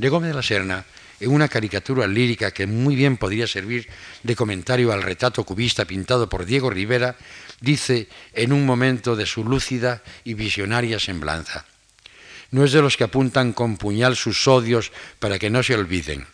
de 0.00 0.08
Gómez 0.08 0.30
de 0.30 0.34
la 0.34 0.42
Serna 0.42 0.86
en 1.20 1.30
una 1.30 1.48
caricatura 1.48 2.06
lírica 2.06 2.52
que 2.52 2.66
muy 2.66 2.96
bien 2.96 3.18
podría 3.18 3.46
servir 3.46 3.86
de 4.22 4.34
comentario 4.34 4.92
al 4.92 5.02
retrato 5.02 5.44
cubista 5.44 5.84
pintado 5.84 6.26
por 6.26 6.46
Diego 6.46 6.70
Rivera, 6.70 7.16
dice 7.60 8.08
en 8.32 8.54
un 8.54 8.64
momento 8.64 9.14
de 9.14 9.26
su 9.26 9.44
lúcida 9.44 10.02
y 10.24 10.32
visionaria 10.32 10.98
semblanza. 10.98 11.66
No 12.50 12.64
es 12.64 12.72
de 12.72 12.80
los 12.80 12.96
que 12.96 13.04
apuntan 13.04 13.52
con 13.52 13.76
puñal 13.76 14.16
sus 14.16 14.48
odios 14.48 14.90
para 15.18 15.38
que 15.38 15.50
no 15.50 15.62
se 15.62 15.74
olviden. 15.74 16.26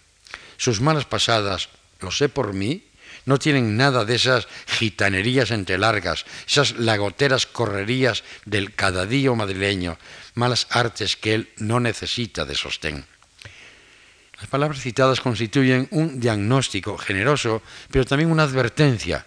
sus 0.57 0.81
malas 0.81 1.05
pasadas, 1.05 1.69
lo 2.01 2.13
sé 2.13 2.29
por 2.29 2.55
mí, 2.55 2.85
no 3.27 3.39
tienen 3.39 3.77
nada 3.77 4.05
de 4.05 4.15
esas 4.15 4.47
gitanerías 4.67 5.51
entrelargas, 5.51 6.25
esas 6.47 6.79
lagoteras 6.79 7.47
correrías 7.47 8.23
del 8.45 8.73
cadadillo 8.75 9.35
madrileño, 9.35 9.99
malas 10.35 10.69
artes 10.71 11.17
que 11.17 11.35
él 11.35 11.51
no 11.59 11.81
necesita 11.81 12.47
de 12.47 12.55
sostén. 12.55 13.05
Las 14.39 14.49
palabras 14.49 14.81
citadas 14.81 15.21
constituyen 15.21 15.89
un 15.91 16.21
diagnóstico 16.21 16.99
generoso, 16.99 17.63
pero 17.91 18.05
también 18.05 18.31
una 18.31 18.43
advertencia. 18.43 19.25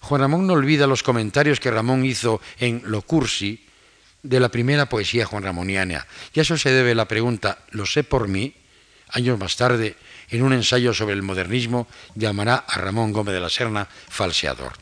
Juan 0.00 0.20
Ramón 0.20 0.46
no 0.46 0.52
olvida 0.52 0.86
los 0.86 1.02
comentarios 1.02 1.58
que 1.58 1.70
Ramón 1.70 2.04
hizo 2.04 2.40
en 2.58 2.82
Lo 2.84 3.02
Cursi 3.02 3.66
de 4.22 4.40
la 4.40 4.48
primera 4.48 4.88
poesía 4.88 5.26
Juan 5.26 5.42
Ramoniana. 5.42 6.06
Y 6.32 6.38
a 6.38 6.42
eso 6.42 6.56
se 6.56 6.70
debe 6.70 6.94
la 6.94 7.08
pregunta, 7.08 7.58
¿lo 7.70 7.86
sé 7.86 8.04
por 8.04 8.28
mí? 8.28 8.54
Años 9.10 9.38
más 9.38 9.56
tarde, 9.56 9.96
en 10.30 10.42
un 10.42 10.52
ensayo 10.52 10.94
sobre 10.94 11.14
el 11.14 11.22
modernismo, 11.22 11.86
llamará 12.14 12.56
a 12.56 12.78
Ramón 12.78 13.12
Gómez 13.12 13.34
de 13.34 13.40
la 13.40 13.50
Serna 13.50 13.88
falseador. 14.08 14.72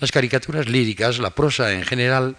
Las 0.00 0.12
caricaturas 0.12 0.68
líricas, 0.68 1.18
la 1.18 1.30
prosa 1.30 1.72
en 1.72 1.84
general, 1.84 2.36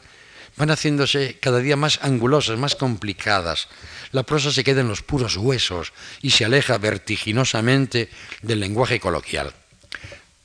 van 0.57 0.69
haciéndose 0.69 1.37
cada 1.39 1.59
día 1.59 1.77
más 1.77 1.99
angulosas, 2.01 2.57
más 2.57 2.75
complicadas. 2.75 3.67
La 4.11 4.23
prosa 4.23 4.51
se 4.51 4.63
queda 4.63 4.81
en 4.81 4.87
los 4.87 5.01
puros 5.01 5.37
huesos 5.37 5.93
y 6.21 6.31
se 6.31 6.45
aleja 6.45 6.77
vertiginosamente 6.77 8.09
del 8.41 8.59
lenguaje 8.59 8.99
coloquial. 8.99 9.53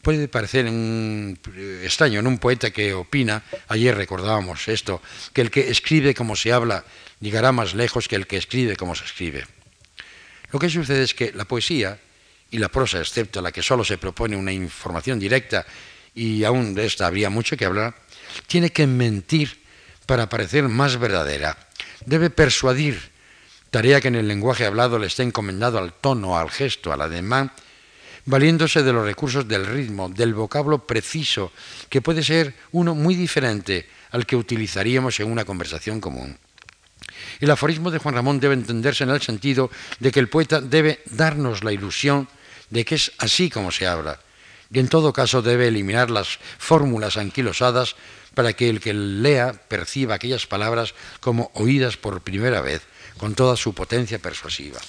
Puede 0.02 0.26
parecer 0.26 0.66
extraño 1.84 2.18
en 2.18 2.26
un 2.26 2.38
poeta 2.38 2.70
que 2.70 2.92
opina, 2.92 3.44
ayer 3.68 3.94
recordábamos 3.94 4.66
esto, 4.66 5.00
que 5.32 5.42
el 5.42 5.50
que 5.50 5.70
escribe 5.70 6.12
como 6.12 6.34
se 6.34 6.52
habla 6.52 6.84
llegará 7.20 7.52
más 7.52 7.74
lejos 7.74 8.08
que 8.08 8.16
el 8.16 8.26
que 8.26 8.36
escribe 8.36 8.74
como 8.74 8.96
se 8.96 9.04
escribe. 9.04 9.46
Lo 10.50 10.58
que 10.58 10.68
sucede 10.68 11.04
es 11.04 11.14
que 11.14 11.32
la 11.32 11.44
poesía 11.44 12.00
y 12.50 12.58
la 12.58 12.68
prosa, 12.68 12.98
excepto 12.98 13.40
la 13.40 13.52
que 13.52 13.62
solo 13.62 13.84
se 13.84 13.96
propone 13.96 14.36
una 14.36 14.52
información 14.52 15.20
directa, 15.20 15.64
y 16.14 16.42
aún 16.42 16.74
de 16.74 16.84
esta 16.84 17.06
habría 17.06 17.30
mucho 17.30 17.56
que 17.56 17.64
hablar, 17.64 17.94
tiene 18.48 18.70
que 18.70 18.88
mentir 18.88 19.62
para 20.04 20.28
parecer 20.28 20.68
más 20.68 20.98
verdadera. 20.98 21.56
Debe 22.04 22.28
persuadir, 22.28 23.11
tarea 23.72 24.02
que 24.02 24.08
en 24.08 24.16
el 24.16 24.28
lenguaje 24.28 24.66
hablado 24.66 24.98
le 24.98 25.06
está 25.06 25.22
encomendado 25.22 25.78
al 25.78 25.94
tono, 25.94 26.36
al 26.36 26.50
gesto, 26.50 26.92
al 26.92 27.00
ademán, 27.00 27.50
valiéndose 28.26 28.82
de 28.82 28.92
los 28.92 29.06
recursos 29.06 29.48
del 29.48 29.64
ritmo, 29.64 30.10
del 30.10 30.34
vocablo 30.34 30.86
preciso, 30.86 31.50
que 31.88 32.02
puede 32.02 32.22
ser 32.22 32.54
uno 32.72 32.94
muy 32.94 33.14
diferente 33.14 33.88
al 34.10 34.26
que 34.26 34.36
utilizaríamos 34.36 35.18
en 35.20 35.32
una 35.32 35.46
conversación 35.46 36.02
común. 36.02 36.36
El 37.40 37.50
aforismo 37.50 37.90
de 37.90 37.98
Juan 37.98 38.14
Ramón 38.14 38.40
debe 38.40 38.54
entenderse 38.54 39.04
en 39.04 39.10
el 39.10 39.22
sentido 39.22 39.70
de 40.00 40.12
que 40.12 40.20
el 40.20 40.28
poeta 40.28 40.60
debe 40.60 41.00
darnos 41.06 41.64
la 41.64 41.72
ilusión 41.72 42.28
de 42.68 42.84
que 42.84 42.96
es 42.96 43.12
así 43.18 43.48
como 43.48 43.72
se 43.72 43.86
habla, 43.86 44.20
y 44.70 44.80
en 44.80 44.88
todo 44.88 45.14
caso 45.14 45.40
debe 45.40 45.68
eliminar 45.68 46.10
las 46.10 46.38
fórmulas 46.58 47.16
anquilosadas 47.16 47.96
para 48.34 48.52
que 48.52 48.68
el 48.68 48.80
que 48.80 48.92
lea 48.92 49.54
perciba 49.54 50.14
aquellas 50.14 50.46
palabras 50.46 50.92
como 51.20 51.50
oídas 51.54 51.96
por 51.96 52.20
primera 52.20 52.60
vez, 52.60 52.82
con 53.22 53.36
toda 53.36 53.54
su 53.56 53.72
potencia 53.72 54.18
persuasiva. 54.18 54.80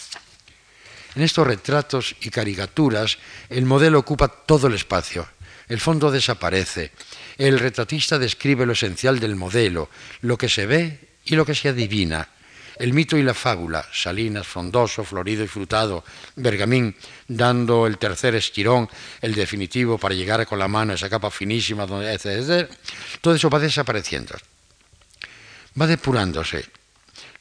En 1.13 1.21
estos 1.21 1.45
retratos 1.45 2.15
y 2.21 2.31
caricaturas 2.31 3.19
el 3.47 3.63
modelo 3.63 3.99
ocupa 3.99 4.27
todo 4.27 4.65
el 4.65 4.73
espacio, 4.73 5.27
el 5.67 5.79
fondo 5.79 6.09
desaparece, 6.09 6.93
el 7.37 7.59
retratista 7.59 8.17
describe 8.17 8.65
lo 8.65 8.73
esencial 8.73 9.19
del 9.19 9.35
modelo, 9.35 9.87
lo 10.21 10.35
que 10.35 10.49
se 10.49 10.65
ve 10.65 11.09
y 11.25 11.35
lo 11.35 11.45
que 11.45 11.53
se 11.53 11.69
adivina, 11.69 12.27
el 12.79 12.93
mito 12.93 13.17
y 13.17 13.21
la 13.21 13.35
fábula, 13.35 13.87
Salinas, 13.93 14.47
frondoso, 14.47 15.03
florido 15.03 15.43
y 15.43 15.47
frutado, 15.47 16.03
Bergamín, 16.35 16.95
dando 17.27 17.85
el 17.85 17.99
tercer 17.99 18.33
estirón, 18.33 18.89
el 19.21 19.35
definitivo 19.35 19.99
para 19.99 20.15
llegar 20.15 20.43
con 20.47 20.57
la 20.57 20.67
mano 20.67 20.93
a 20.93 20.95
esa 20.95 21.07
capa 21.07 21.29
finísima, 21.29 21.83
etc. 22.11 22.67
Todo 23.21 23.35
eso 23.35 23.51
va 23.51 23.59
desapareciendo, 23.59 24.33
va 25.79 25.85
depurándose, 25.85 26.65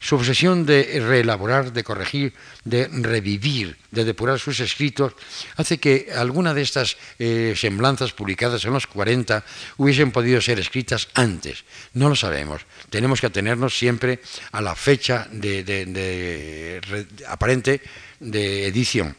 su 0.03 0.15
obsesión 0.15 0.65
de 0.65 0.99
reelaborar, 0.99 1.71
de 1.71 1.81
corregir, 1.81 2.33
de 2.65 2.89
revivir, 2.91 3.77
de 3.89 4.03
depurar 4.03 4.37
sus 4.37 4.59
escritos, 4.59 5.13
hace 5.55 5.77
que 5.77 6.09
alguna 6.13 6.53
de 6.53 6.61
estas 6.61 6.97
eh, 7.19 7.53
semblanzas 7.55 8.11
publicadas 8.11 8.65
en 8.65 8.73
los 8.73 8.85
40 8.85 9.45
hubiesen 9.77 10.11
podido 10.11 10.41
ser 10.41 10.59
escritas 10.59 11.07
antes. 11.13 11.63
No 11.93 12.09
lo 12.09 12.17
sabemos. 12.17 12.63
Tenemos 12.89 13.21
que 13.21 13.27
atenernos 13.27 13.77
siempre 13.77 14.19
a 14.51 14.59
la 14.59 14.75
fecha 14.75 15.25
de, 15.31 16.81
aparente 17.29 17.79
de 18.19 18.67
edición. 18.67 19.15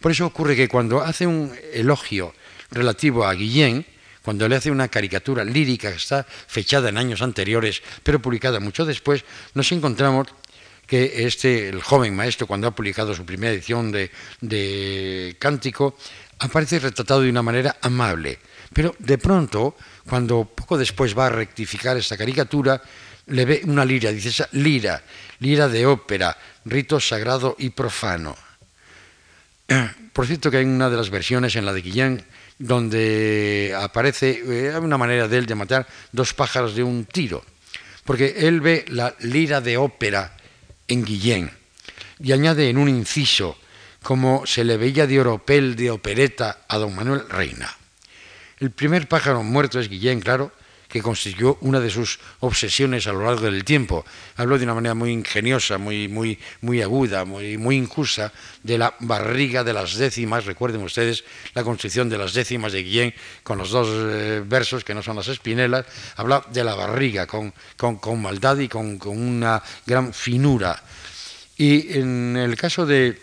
Por 0.00 0.10
eso 0.10 0.26
ocurre 0.26 0.56
que 0.56 0.68
cuando 0.68 1.00
hace 1.00 1.28
un 1.28 1.54
elogio 1.72 2.34
relativo 2.72 3.24
a 3.24 3.34
Guillén, 3.34 3.86
cuando 4.26 4.48
le 4.48 4.56
hace 4.56 4.72
una 4.72 4.88
caricatura 4.88 5.44
lírica 5.44 5.88
que 5.88 5.98
está 5.98 6.26
fechada 6.26 6.88
en 6.88 6.98
años 6.98 7.22
anteriores, 7.22 7.80
pero 8.02 8.20
publicada 8.20 8.58
mucho 8.58 8.84
después, 8.84 9.24
nos 9.54 9.70
encontramos 9.70 10.26
que 10.84 11.24
este, 11.28 11.68
el 11.68 11.80
joven 11.80 12.16
maestro, 12.16 12.48
cuando 12.48 12.66
ha 12.66 12.74
publicado 12.74 13.14
su 13.14 13.24
primera 13.24 13.52
edición 13.52 13.92
de, 13.92 14.10
de 14.40 15.36
Cántico, 15.38 15.96
aparece 16.40 16.80
retratado 16.80 17.20
de 17.20 17.30
una 17.30 17.42
manera 17.42 17.76
amable. 17.82 18.40
Pero 18.72 18.96
de 18.98 19.16
pronto, 19.16 19.76
cuando 20.08 20.44
poco 20.44 20.76
después 20.76 21.16
va 21.16 21.26
a 21.26 21.30
rectificar 21.30 21.96
esta 21.96 22.16
caricatura, 22.16 22.82
le 23.26 23.44
ve 23.44 23.60
una 23.62 23.84
lira, 23.84 24.10
dice 24.10 24.30
esa 24.30 24.48
lira, 24.50 25.04
lira 25.38 25.68
de 25.68 25.86
ópera, 25.86 26.36
rito 26.64 26.98
sagrado 26.98 27.54
y 27.60 27.70
profano. 27.70 28.34
Por 30.12 30.26
cierto 30.26 30.50
que 30.50 30.56
hay 30.56 30.64
una 30.64 30.90
de 30.90 30.96
las 30.96 31.10
versiones 31.10 31.54
en 31.54 31.64
la 31.64 31.72
de 31.72 31.82
Guillén 31.82 32.26
donde 32.58 33.76
aparece 33.78 34.42
eh, 34.44 34.78
una 34.78 34.98
manera 34.98 35.28
de 35.28 35.38
él 35.38 35.46
de 35.46 35.54
matar 35.54 35.86
dos 36.12 36.34
pájaros 36.34 36.74
de 36.74 36.82
un 36.82 37.04
tiro, 37.04 37.44
porque 38.04 38.34
él 38.38 38.60
ve 38.60 38.84
la 38.88 39.14
lira 39.20 39.60
de 39.60 39.76
ópera 39.76 40.36
en 40.88 41.04
Guillén 41.04 41.50
y 42.20 42.32
añade 42.32 42.70
en 42.70 42.78
un 42.78 42.88
inciso 42.88 43.58
como 44.02 44.46
se 44.46 44.64
le 44.64 44.76
veía 44.76 45.06
de 45.06 45.20
oropel 45.20 45.74
de 45.74 45.90
opereta 45.90 46.60
a 46.68 46.78
don 46.78 46.94
Manuel 46.94 47.28
Reina. 47.28 47.68
El 48.58 48.70
primer 48.70 49.08
pájaro 49.08 49.42
muerto 49.42 49.80
es 49.80 49.88
Guillén, 49.88 50.20
claro, 50.20 50.52
que 50.88 51.02
consiguió 51.02 51.58
una 51.60 51.80
de 51.80 51.90
sus 51.90 52.18
obsesiones 52.40 53.06
a 53.06 53.12
lo 53.12 53.24
largo 53.24 53.42
del 53.42 53.64
tiempo. 53.64 54.04
Habló 54.36 54.58
de 54.58 54.64
una 54.64 54.74
manera 54.74 54.94
muy 54.94 55.10
ingeniosa, 55.10 55.78
muy, 55.78 56.08
muy, 56.08 56.38
muy 56.60 56.82
aguda, 56.82 57.24
muy, 57.24 57.58
muy 57.58 57.76
injusta, 57.76 58.32
de 58.62 58.78
la 58.78 58.94
barriga 59.00 59.64
de 59.64 59.72
las 59.72 59.96
décimas. 59.96 60.46
Recuerden 60.46 60.82
ustedes 60.82 61.24
la 61.54 61.64
construcción 61.64 62.08
de 62.08 62.18
las 62.18 62.34
décimas 62.34 62.72
de 62.72 62.82
Guillén 62.82 63.14
con 63.42 63.58
los 63.58 63.70
dos 63.70 63.88
eh, 63.90 64.42
versos 64.46 64.84
que 64.84 64.94
no 64.94 65.02
son 65.02 65.16
las 65.16 65.28
espinelas. 65.28 65.86
Habla 66.16 66.44
de 66.52 66.64
la 66.64 66.74
barriga 66.74 67.26
con, 67.26 67.52
con, 67.76 68.22
maldad 68.22 68.58
y 68.58 68.68
con, 68.68 68.98
con, 68.98 69.18
una 69.18 69.62
gran 69.86 70.12
finura. 70.12 70.82
Y 71.56 71.98
en 71.98 72.36
el 72.36 72.54
caso 72.56 72.86
de, 72.86 73.18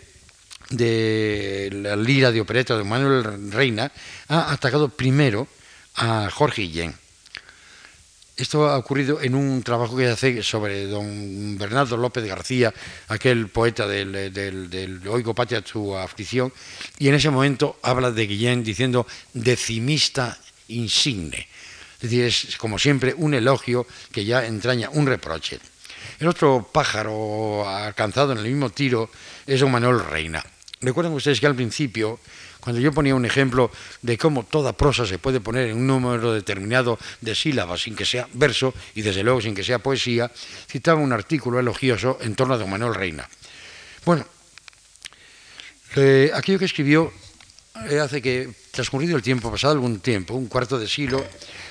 de 0.70 1.70
la 1.72 1.96
lira 1.96 2.32
de 2.32 2.40
opereta 2.40 2.76
de 2.76 2.84
Manuel 2.84 3.52
Reina, 3.52 3.90
ha 4.28 4.52
atacado 4.52 4.88
primero 4.88 5.46
a 5.96 6.28
Jorge 6.30 6.62
Guillén 6.62 7.03
esto 8.36 8.68
ha 8.68 8.76
ocurrido 8.76 9.20
en 9.20 9.34
un 9.34 9.62
trabajo 9.62 9.96
que 9.96 10.08
hace 10.08 10.42
sobre 10.42 10.86
don 10.86 11.56
Bernardo 11.56 11.96
López 11.96 12.24
García, 12.24 12.74
aquel 13.08 13.48
poeta 13.48 13.86
del, 13.86 14.32
del, 14.32 15.00
Oigo 15.08 15.34
Patria 15.34 15.62
su 15.64 15.96
aflicción, 15.96 16.52
y 16.98 17.08
en 17.08 17.14
ese 17.14 17.30
momento 17.30 17.78
habla 17.82 18.10
de 18.10 18.26
Guillén 18.26 18.64
diciendo 18.64 19.06
decimista 19.32 20.38
insigne. 20.68 21.46
Es 21.94 22.10
decir, 22.10 22.24
es 22.24 22.56
como 22.56 22.78
siempre 22.78 23.14
un 23.16 23.34
elogio 23.34 23.86
que 24.10 24.24
ya 24.24 24.44
entraña 24.44 24.90
un 24.90 25.06
reproche. 25.06 25.60
El 26.18 26.28
otro 26.28 26.68
pájaro 26.70 27.68
alcanzado 27.68 28.32
en 28.32 28.38
el 28.38 28.44
mismo 28.44 28.70
tiro 28.70 29.10
es 29.46 29.60
don 29.60 29.70
Manuel 29.70 30.04
Reina. 30.04 30.44
Recuerden 30.80 31.14
ustedes 31.14 31.40
que 31.40 31.46
al 31.46 31.54
principio 31.54 32.18
cuando 32.64 32.80
yo 32.80 32.92
ponía 32.92 33.14
un 33.14 33.26
ejemplo 33.26 33.70
de 34.00 34.16
cómo 34.16 34.42
toda 34.42 34.72
prosa 34.72 35.04
se 35.04 35.18
puede 35.18 35.38
poner 35.38 35.68
en 35.68 35.76
un 35.76 35.86
número 35.86 36.32
determinado 36.32 36.98
de 37.20 37.34
sílabas 37.34 37.82
sin 37.82 37.94
que 37.94 38.06
sea 38.06 38.26
verso 38.32 38.72
y 38.94 39.02
desde 39.02 39.22
luego 39.22 39.42
sin 39.42 39.54
que 39.54 39.62
sea 39.62 39.80
poesía, 39.80 40.32
citaba 40.66 40.98
un 40.98 41.12
artículo 41.12 41.60
elogioso 41.60 42.16
en 42.22 42.34
torno 42.34 42.54
a 42.54 42.56
don 42.56 42.70
Manuel 42.70 42.94
Reina. 42.94 43.28
Bueno, 44.06 44.24
aquello 46.32 46.58
que 46.58 46.64
escribió 46.64 47.12
eh, 47.90 48.00
hace 48.00 48.22
que, 48.22 48.48
transcurrido 48.70 49.14
el 49.14 49.22
tiempo, 49.22 49.50
pasado 49.50 49.74
algún 49.74 50.00
tiempo, 50.00 50.32
un 50.32 50.46
cuarto 50.46 50.78
de 50.78 50.88
siglo, 50.88 51.22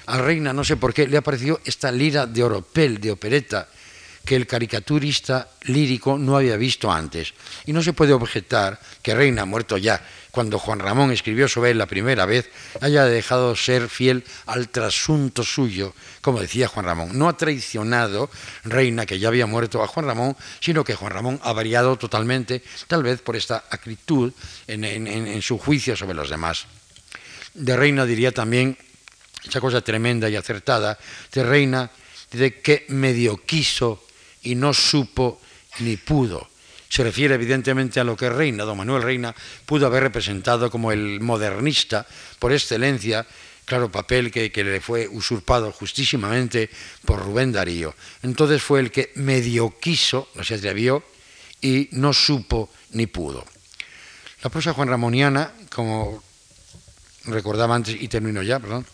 a 0.06 0.20
Reina, 0.20 0.54
no 0.54 0.64
sé 0.64 0.78
por 0.78 0.94
qué, 0.94 1.08
le 1.08 1.18
ha 1.18 1.22
aparecido 1.22 1.60
esta 1.66 1.92
lira 1.92 2.28
de 2.28 2.44
oropel, 2.44 3.02
de 3.02 3.10
opereta, 3.10 3.68
que 4.24 4.36
el 4.36 4.48
caricaturista 4.48 5.50
lírico 5.64 6.18
no 6.18 6.38
había 6.38 6.56
visto 6.56 6.92
antes. 6.92 7.34
Y 7.66 7.74
no 7.74 7.82
se 7.82 7.94
puede 7.94 8.14
objetar 8.14 8.80
que 9.02 9.16
Reina, 9.16 9.44
muerto 9.46 9.78
ya, 9.78 10.06
cuando 10.34 10.58
Juan 10.58 10.80
Ramón 10.80 11.12
escribió 11.12 11.48
sobre 11.48 11.70
él 11.70 11.78
la 11.78 11.86
primera 11.86 12.26
vez, 12.26 12.50
haya 12.82 13.06
dejado 13.06 13.56
ser 13.56 13.88
fiel 13.88 14.24
al 14.48 14.68
trasunto 14.70 15.44
suyo, 15.44 15.94
como 16.22 16.42
decía 16.42 16.68
Juan 16.68 16.88
Ramón. 16.88 17.16
No 17.16 17.30
ha 17.30 17.38
traicionado 17.38 18.32
Reina, 18.64 19.06
que 19.06 19.20
ya 19.20 19.28
había 19.28 19.46
muerto 19.46 19.84
a 19.84 19.88
Juan 19.88 20.08
Ramón, 20.08 20.36
sino 20.60 20.84
que 20.84 20.96
Juan 20.96 21.12
Ramón 21.12 21.40
ha 21.44 21.54
variado 21.54 21.98
totalmente, 21.98 22.64
tal 22.88 23.04
vez 23.04 23.22
por 23.22 23.36
esta 23.36 23.66
acritud 23.70 24.34
en, 24.66 25.40
su 25.44 25.60
juicio 25.60 25.96
sobre 25.96 26.16
los 26.16 26.32
demás. 26.32 26.66
De 27.54 27.78
Reina 27.78 28.04
diría 28.04 28.32
también, 28.32 28.76
esa 29.48 29.62
cosa 29.62 29.82
tremenda 29.82 30.32
y 30.32 30.36
acertada, 30.36 30.98
de 31.32 31.44
Reina, 31.44 31.92
de 32.32 32.60
que 32.60 32.88
medio 32.90 33.38
quiso 33.46 34.04
y 34.42 34.56
no 34.56 34.74
supo 34.74 35.40
ni 35.78 35.96
pudo. 35.96 36.50
Se 36.94 37.02
refiere 37.02 37.34
evidentemente 37.34 38.00
a 38.00 38.04
lo 38.04 38.16
que 38.16 38.30
Reina, 38.30 38.66
don 38.66 38.78
Manuel 38.78 39.02
Reina, 39.02 39.34
pudo 39.66 39.88
haber 39.88 40.04
representado 40.04 40.70
como 40.70 40.92
el 40.92 41.22
modernista 41.22 42.06
por 42.38 42.54
excelencia, 42.54 43.26
claro, 43.66 43.90
papel 43.90 44.30
que, 44.30 44.52
le 44.54 44.80
fue 44.80 45.08
usurpado 45.08 45.72
justísimamente 45.72 46.70
por 47.04 47.18
Rubén 47.18 47.52
Darío. 47.52 47.96
Entonces 48.22 48.62
fue 48.62 48.80
el 48.80 48.92
que 48.92 49.12
medio 49.16 49.74
quiso, 49.80 50.30
no 50.36 50.44
se 50.44 50.54
atrevió, 50.54 51.04
y 51.62 51.90
no 51.94 52.14
supo 52.14 52.70
ni 52.92 53.08
pudo. 53.08 53.44
La 54.44 54.52
prosa 54.52 54.74
juan 54.74 54.90
ramoniana, 54.90 55.52
como 55.74 56.22
recordaba 57.26 57.74
antes 57.74 58.00
y 58.00 58.08
termino 58.08 58.44
ya, 58.44 58.60
perdón, 58.60 58.86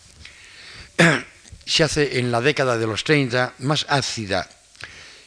se 1.66 1.84
hace 1.84 2.18
en 2.18 2.32
la 2.32 2.40
década 2.40 2.78
de 2.78 2.88
los 2.88 3.04
30 3.04 3.56
más 3.60 3.86
ácida, 3.90 4.48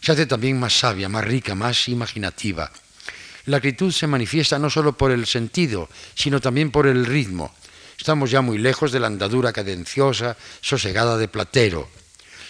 se 0.02 0.12
hace 0.12 0.26
también 0.26 0.58
más 0.58 0.78
sabia, 0.78 1.08
más 1.08 1.24
rica, 1.24 1.54
más 1.54 1.88
imaginativa. 1.88 2.70
La 3.46 3.58
acritud 3.58 3.92
se 3.92 4.06
manifiesta 4.06 4.58
no 4.58 4.68
solo 4.68 4.96
por 4.96 5.10
el 5.10 5.26
sentido, 5.26 5.88
sino 6.14 6.40
también 6.40 6.70
por 6.70 6.86
el 6.86 7.06
ritmo. 7.06 7.54
Estamos 7.96 8.30
ya 8.30 8.40
muy 8.40 8.58
lejos 8.58 8.90
de 8.92 9.00
la 9.00 9.06
andadura 9.06 9.52
cadenciosa, 9.52 10.36
sosegada 10.60 11.16
de 11.16 11.28
Platero. 11.28 11.88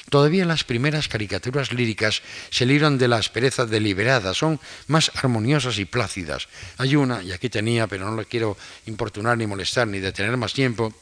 Todavía 0.09 0.45
las 0.45 0.65
primeras 0.65 1.09
caricaturas 1.09 1.73
líricas 1.73 2.23
se 2.51 2.67
libran 2.67 2.99
de 2.99 3.09
la 3.09 3.17
aspereza 3.17 3.65
deliberada, 3.67 4.35
son 4.35 4.61
más 4.87 5.11
armoniosas 5.15 5.79
y 5.79 5.85
plácidas. 5.85 6.49
Hay 6.79 6.97
una, 6.97 7.23
y 7.23 7.33
aquí 7.33 7.49
tenía, 7.49 7.87
pero 7.87 8.11
no 8.11 8.17
le 8.17 8.27
quiero 8.27 8.57
importunar 8.87 9.39
ni 9.39 9.47
molestar 9.47 9.89
ni 9.89 10.01
detener 10.01 10.37
más 10.37 10.53
tiempo, 10.53 10.93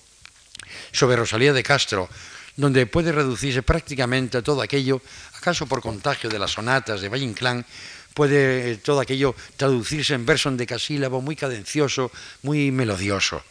sobre 0.92 1.16
Rosalía 1.16 1.52
de 1.52 1.62
Castro, 1.62 2.08
donde 2.56 2.86
puede 2.86 3.10
reducirse 3.10 3.62
prácticamente 3.62 4.42
todo 4.42 4.62
aquello, 4.62 5.00
acaso 5.40 5.64
por 5.64 5.80
contagio 5.80 6.28
de 6.28 6.38
las 6.38 6.52
sonatas 6.52 7.00
de 7.00 7.08
Valle 7.08 7.24
Inclán, 7.24 7.64
puede 8.12 8.76
todo 8.76 9.00
aquello 9.00 9.34
traducirse 9.56 10.12
en 10.12 10.26
verso 10.26 10.52
decasílabo 10.52 11.22
muy 11.22 11.34
cadencioso, 11.34 12.12
muy 12.42 12.70
melodioso. 12.70 13.42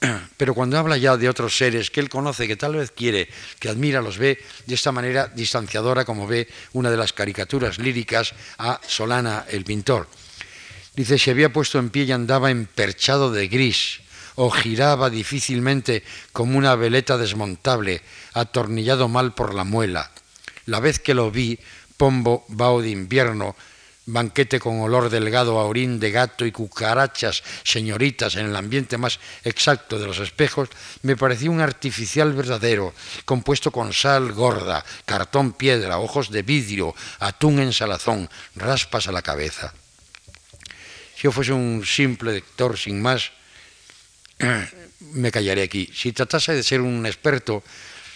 Pero 0.38 0.54
cuando 0.54 0.78
habla 0.78 0.96
ya 0.96 1.18
de 1.18 1.28
otros 1.28 1.54
seres 1.54 1.90
que 1.90 2.00
él 2.00 2.08
conoce, 2.08 2.48
que 2.48 2.56
tal 2.56 2.76
vez 2.76 2.90
quiere, 2.90 3.28
que 3.58 3.68
admira, 3.68 4.00
los 4.00 4.16
ve 4.16 4.40
de 4.64 4.74
esta 4.74 4.92
manera 4.92 5.28
distanciadora 5.28 6.06
como 6.06 6.26
ve 6.26 6.48
una 6.72 6.90
de 6.90 6.96
las 6.96 7.12
caricaturas 7.12 7.78
líricas 7.78 8.32
a 8.56 8.80
Solana 8.80 9.44
el 9.50 9.64
pintor. 9.64 10.08
Dice, 10.96 11.18
se 11.18 11.30
había 11.30 11.52
puesto 11.52 11.78
en 11.78 11.90
pie 11.90 12.04
y 12.04 12.12
andaba 12.12 12.50
emperchado 12.50 13.30
de 13.30 13.46
gris, 13.48 14.00
o 14.36 14.50
giraba 14.50 15.10
difícilmente 15.10 16.02
como 16.32 16.56
una 16.56 16.74
veleta 16.76 17.18
desmontable, 17.18 18.00
atornillado 18.32 19.06
mal 19.06 19.34
por 19.34 19.52
la 19.52 19.64
muela. 19.64 20.10
La 20.66 20.80
vez 20.80 20.98
que 20.98 21.14
lo 21.14 21.30
vi, 21.30 21.58
pombo, 21.96 22.44
vaho 22.48 22.82
de 22.82 22.90
invierno, 22.90 23.56
banquete 24.06 24.58
con 24.58 24.80
olor 24.80 25.10
delgado 25.10 25.58
a 25.58 25.64
orín 25.64 26.00
de 26.00 26.10
gato 26.10 26.44
y 26.44 26.52
cucarachas 26.52 27.42
señoritas 27.62 28.34
en 28.36 28.46
el 28.46 28.56
ambiente 28.56 28.98
más 28.98 29.20
exacto 29.44 29.98
de 29.98 30.06
los 30.06 30.18
espejos, 30.18 30.68
me 31.02 31.16
parecía 31.16 31.50
un 31.50 31.60
artificial 31.60 32.32
verdadero, 32.32 32.94
compuesto 33.24 33.70
con 33.70 33.92
sal 33.92 34.32
gorda, 34.32 34.84
cartón 35.04 35.52
piedra, 35.52 35.98
ojos 35.98 36.30
de 36.30 36.42
vidrio, 36.42 36.94
atún 37.18 37.60
en 37.60 37.72
salazón, 37.72 38.28
raspas 38.56 39.08
a 39.08 39.12
la 39.12 39.22
cabeza. 39.22 39.72
Si 41.14 41.24
yo 41.24 41.32
fuese 41.32 41.52
un 41.52 41.84
simple 41.84 42.32
lector 42.32 42.78
sin 42.78 43.00
más, 43.00 43.30
me 45.12 45.30
callaré 45.30 45.62
aquí. 45.62 45.90
Si 45.92 46.12
tratase 46.12 46.54
de 46.54 46.62
ser 46.62 46.80
un 46.80 47.04
experto, 47.04 47.62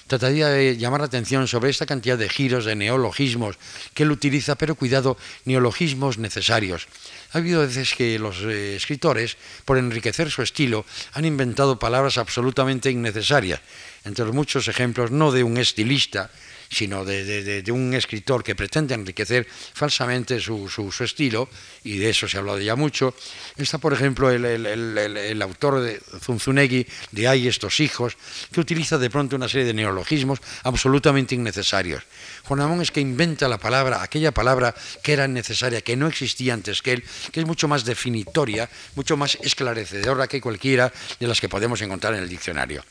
trataría 0.07 0.48
de 0.48 0.76
llamar 0.76 1.00
la 1.00 1.07
atención 1.07 1.48
sobre 1.48 1.70
esta 1.70 1.86
cantidad 1.86 2.18
de 2.18 2.28
giros, 2.28 2.64
de 2.64 2.76
neologismos 2.76 3.57
que 3.94 4.02
él 4.02 4.11
utiliza, 4.11 4.55
pero 4.55 4.74
cuidado, 4.74 5.16
neologismos 5.44 6.18
necesarios. 6.18 6.88
Ha 7.32 7.38
habido 7.38 7.62
veces 7.62 7.94
que 7.94 8.18
los 8.18 8.42
eh, 8.42 8.76
escritores, 8.76 9.36
por 9.64 9.78
enriquecer 9.78 10.30
su 10.30 10.42
estilo, 10.42 10.84
han 11.12 11.24
inventado 11.24 11.78
palabras 11.78 12.18
absolutamente 12.18 12.90
innecesarias. 12.90 13.61
Entre 14.05 14.24
los 14.24 14.34
muchos 14.34 14.68
ejemplos, 14.68 15.11
no 15.11 15.32
de 15.32 15.42
un 15.42 15.57
estilista, 15.57 16.30
sino 16.70 17.04
de, 17.04 17.64
un 17.70 17.94
escritor 17.94 18.42
que 18.42 18.54
pretende 18.54 18.94
enriquecer 18.94 19.46
falsamente 19.48 20.40
su, 20.40 20.92
estilo, 21.00 21.48
y 21.82 21.98
de 21.98 22.10
eso 22.10 22.28
se 22.28 22.36
ha 22.36 22.40
hablado 22.40 22.60
ya 22.60 22.76
mucho. 22.76 23.14
Está, 23.56 23.78
por 23.78 23.92
ejemplo, 23.92 24.30
el, 24.30 25.42
autor 25.42 25.80
de 25.80 26.00
Zunzunegui, 26.20 26.86
de 27.12 27.28
Hay 27.28 27.48
estos 27.48 27.80
hijos, 27.80 28.16
que 28.52 28.60
utiliza 28.60 28.98
de 28.98 29.10
pronto 29.10 29.36
una 29.36 29.48
serie 29.48 29.66
de 29.66 29.74
neologismos 29.74 30.40
absolutamente 30.62 31.34
innecesarios. 31.34 32.02
Juan 32.44 32.60
Ramón 32.60 32.82
es 32.82 32.90
que 32.90 33.00
inventa 33.00 33.48
la 33.48 33.58
palabra, 33.58 34.02
aquella 34.02 34.32
palabra 34.32 34.74
que 35.02 35.12
era 35.12 35.28
necesaria, 35.28 35.80
que 35.80 35.96
no 35.96 36.06
existía 36.06 36.54
antes 36.54 36.82
que 36.82 36.92
él, 36.92 37.04
que 37.32 37.40
es 37.40 37.46
mucho 37.46 37.68
más 37.68 37.84
definitoria, 37.84 38.68
mucho 38.94 39.16
más 39.16 39.38
esclarecedora 39.42 40.28
que 40.28 40.40
cualquiera 40.40 40.92
de 41.18 41.26
las 41.26 41.40
que 41.40 41.48
podemos 41.48 41.80
encontrar 41.82 42.14
en 42.14 42.22
el 42.22 42.28
diccionario. 42.28 42.84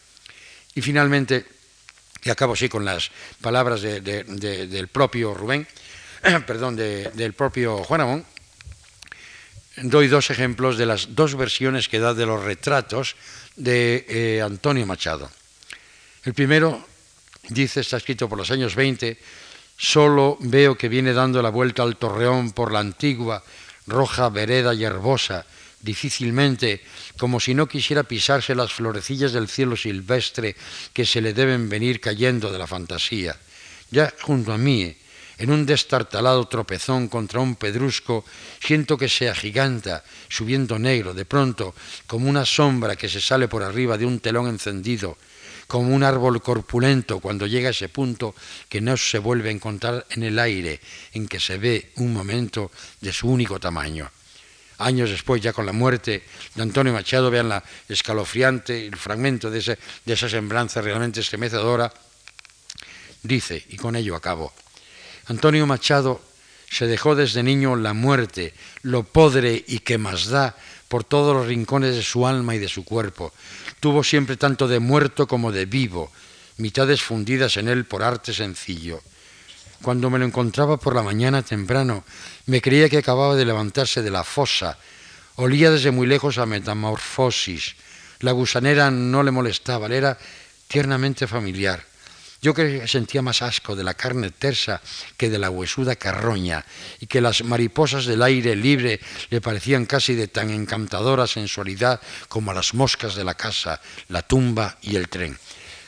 Y 0.75 0.81
finalmente, 0.81 1.45
y 2.23 2.29
acabo 2.29 2.53
así 2.53 2.69
con 2.69 2.85
las 2.85 3.11
palabras 3.41 3.81
del 3.81 4.87
propio 4.91 5.33
Rubén, 5.33 5.67
perdón, 6.47 6.75
del 6.75 7.33
propio 7.33 7.83
Juan 7.83 8.01
Amón, 8.01 8.25
doy 9.77 10.07
dos 10.07 10.29
ejemplos 10.29 10.77
de 10.77 10.85
las 10.85 11.15
dos 11.15 11.35
versiones 11.35 11.89
que 11.89 11.99
da 11.99 12.13
de 12.13 12.25
los 12.25 12.43
retratos 12.43 13.15
de 13.55 14.05
eh, 14.07 14.41
Antonio 14.41 14.85
Machado. 14.85 15.29
El 16.23 16.33
primero 16.33 16.85
dice, 17.49 17.81
está 17.81 17.97
escrito 17.97 18.29
por 18.29 18.37
los 18.37 18.51
años 18.51 18.75
20, 18.75 19.17
solo 19.77 20.37
veo 20.39 20.77
que 20.77 20.87
viene 20.89 21.13
dando 21.13 21.41
la 21.41 21.49
vuelta 21.49 21.83
al 21.83 21.97
torreón 21.97 22.51
por 22.51 22.71
la 22.71 22.79
antigua, 22.79 23.43
roja 23.87 24.29
vereda 24.29 24.73
y 24.73 24.83
herbosa, 24.83 25.45
difícilmente, 25.83 26.81
como 27.19 27.39
si 27.39 27.53
no 27.53 27.67
quisiera 27.67 28.03
pisarse 28.07 28.55
las 28.55 28.71
florecillas 28.71 29.33
del 29.33 29.49
cielo 29.49 29.75
silvestre 29.75 30.55
que 30.93 31.05
se 31.05 31.21
le 31.21 31.33
deben 31.33 31.69
venir 31.69 31.99
cayendo 31.99 32.51
de 32.51 32.57
la 32.57 32.65
fantasía. 32.65 33.37
Ya 33.91 34.11
junto 34.21 34.53
a 34.53 34.57
mí, 34.57 34.95
en 35.37 35.51
un 35.51 35.65
destartalado 35.65 36.47
tropezón 36.47 37.09
contra 37.09 37.41
un 37.41 37.55
pedrusco, 37.55 38.23
siento 38.63 38.97
que 38.97 39.09
se 39.09 39.29
agiganta, 39.29 40.03
subiendo 40.29 40.79
negro, 40.79 41.13
de 41.13 41.25
pronto, 41.25 41.75
como 42.07 42.29
una 42.29 42.45
sombra 42.45 42.95
que 42.95 43.09
se 43.09 43.19
sale 43.19 43.49
por 43.49 43.61
arriba 43.61 43.97
de 43.97 44.05
un 44.05 44.19
telón 44.19 44.47
encendido, 44.47 45.17
como 45.67 45.93
un 45.93 46.03
árbol 46.03 46.41
corpulento 46.41 47.19
cuando 47.19 47.45
llega 47.45 47.67
a 47.67 47.71
ese 47.71 47.89
punto 47.89 48.35
que 48.69 48.79
no 48.79 48.95
se 48.95 49.19
vuelve 49.19 49.49
a 49.49 49.53
encontrar 49.53 50.05
en 50.11 50.23
el 50.23 50.39
aire, 50.39 50.79
en 51.11 51.27
que 51.27 51.41
se 51.41 51.57
ve 51.57 51.91
un 51.97 52.13
momento 52.13 52.71
de 53.01 53.11
su 53.11 53.27
único 53.27 53.59
tamaño 53.59 54.09
años 54.77 55.09
después, 55.09 55.41
ya 55.41 55.53
con 55.53 55.65
la 55.65 55.71
muerte 55.71 56.23
de 56.55 56.61
Antonio 56.61 56.93
Machado, 56.93 57.29
vean 57.29 57.49
la 57.49 57.63
escalofriante, 57.87 58.85
el 58.85 58.95
fragmento 58.95 59.49
de, 59.49 59.77
de 60.05 60.13
esa 60.13 60.29
semblanza 60.29 60.81
realmente 60.81 61.21
estremecedora, 61.21 61.91
dice, 63.21 63.65
y 63.69 63.77
con 63.77 63.95
ello 63.95 64.15
acabo, 64.15 64.53
Antonio 65.27 65.65
Machado 65.65 66.21
se 66.69 66.87
dejó 66.87 67.15
desde 67.15 67.43
niño 67.43 67.75
la 67.75 67.93
muerte, 67.93 68.53
lo 68.81 69.03
podre 69.03 69.63
y 69.67 69.79
que 69.79 69.97
más 69.97 70.27
da 70.27 70.55
por 70.87 71.03
todos 71.03 71.35
los 71.35 71.47
rincones 71.47 71.95
de 71.95 72.03
su 72.03 72.27
alma 72.27 72.55
y 72.55 72.59
de 72.59 72.67
su 72.67 72.83
cuerpo. 72.83 73.31
Tuvo 73.79 74.03
siempre 74.03 74.37
tanto 74.37 74.67
de 74.67 74.79
muerto 74.79 75.27
como 75.27 75.51
de 75.51 75.65
vivo, 75.65 76.11
mitades 76.57 77.01
fundidas 77.01 77.57
en 77.57 77.67
él 77.67 77.85
por 77.85 78.03
arte 78.03 78.33
sencillo. 78.33 79.01
Cuando 79.83 80.09
me 80.09 80.17
lo 80.17 80.23
encontraba 80.23 80.77
por 80.77 80.95
la 80.95 81.03
mañana 81.03 81.41
temprano, 81.41 82.05
me 82.45 82.61
creía 82.61 82.87
que 82.87 82.99
acababa 82.99 83.35
de 83.35 83.43
levantarse 83.43 84.01
de 84.01 84.11
la 84.11 84.23
fosa. 84.23 84.77
Olía 85.35 85.71
desde 85.71 85.91
muy 85.91 86.07
lejos 86.07 86.37
a 86.37 86.45
metamorfosis. 86.45 87.75
La 88.21 88.31
gusanera 88.31 88.89
no 88.91 89.23
le 89.23 89.31
molestaba, 89.31 89.89
le 89.89 89.97
era 89.97 90.17
tiernamente 90.69 91.27
familiar. 91.27 91.83
Yo 92.41 92.53
que 92.53 92.87
sentía 92.87 93.21
más 93.21 93.41
asco 93.41 93.75
de 93.75 93.83
la 93.83 93.93
carne 93.93 94.31
tersa 94.31 94.81
que 95.17 95.29
de 95.29 95.37
la 95.37 95.49
huesuda 95.49 95.97
carroña, 95.97 96.63
y 97.01 97.07
que 97.07 97.19
las 97.19 97.43
mariposas 97.43 98.05
del 98.05 98.23
aire 98.23 98.55
libre 98.55 99.01
le 99.31 99.41
parecían 99.41 99.85
casi 99.85 100.15
de 100.15 100.29
tan 100.29 100.49
encantadora 100.49 101.27
sensualidad 101.27 101.99
como 102.29 102.51
a 102.51 102.53
las 102.53 102.73
moscas 102.73 103.15
de 103.15 103.25
la 103.25 103.33
casa, 103.33 103.81
la 104.07 104.21
tumba 104.21 104.77
y 104.81 104.95
el 104.95 105.09
tren. 105.09 105.37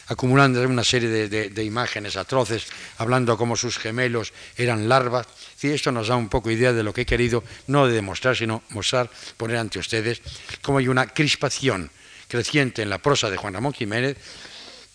Acumulando 0.07 0.61
una 0.61 0.83
serie 0.83 1.29
de, 1.29 1.63
imágenes 1.63 2.15
atroces, 2.15 2.67
hablando 2.97 3.37
como 3.37 3.55
sus 3.55 3.77
gemelos 3.77 4.33
eran 4.57 4.87
larvas. 4.87 5.27
Y 5.61 5.69
esto 5.69 5.91
nos 5.91 6.07
da 6.07 6.15
un 6.15 6.29
poco 6.29 6.51
idea 6.51 6.73
de 6.73 6.83
lo 6.83 6.93
que 6.93 7.01
he 7.01 7.05
querido, 7.05 7.43
no 7.67 7.87
de 7.87 7.93
demostrar, 7.93 8.35
sino 8.35 8.63
mostrar, 8.69 9.09
poner 9.37 9.57
ante 9.57 9.79
ustedes 9.79 10.21
cómo 10.61 10.77
hay 10.77 10.87
una 10.87 11.07
crispación 11.07 11.89
creciente 12.27 12.81
en 12.81 12.89
la 12.89 12.99
prosa 12.99 13.29
de 13.29 13.37
Juan 13.37 13.53
Ramón 13.53 13.73
Jiménez 13.73 14.17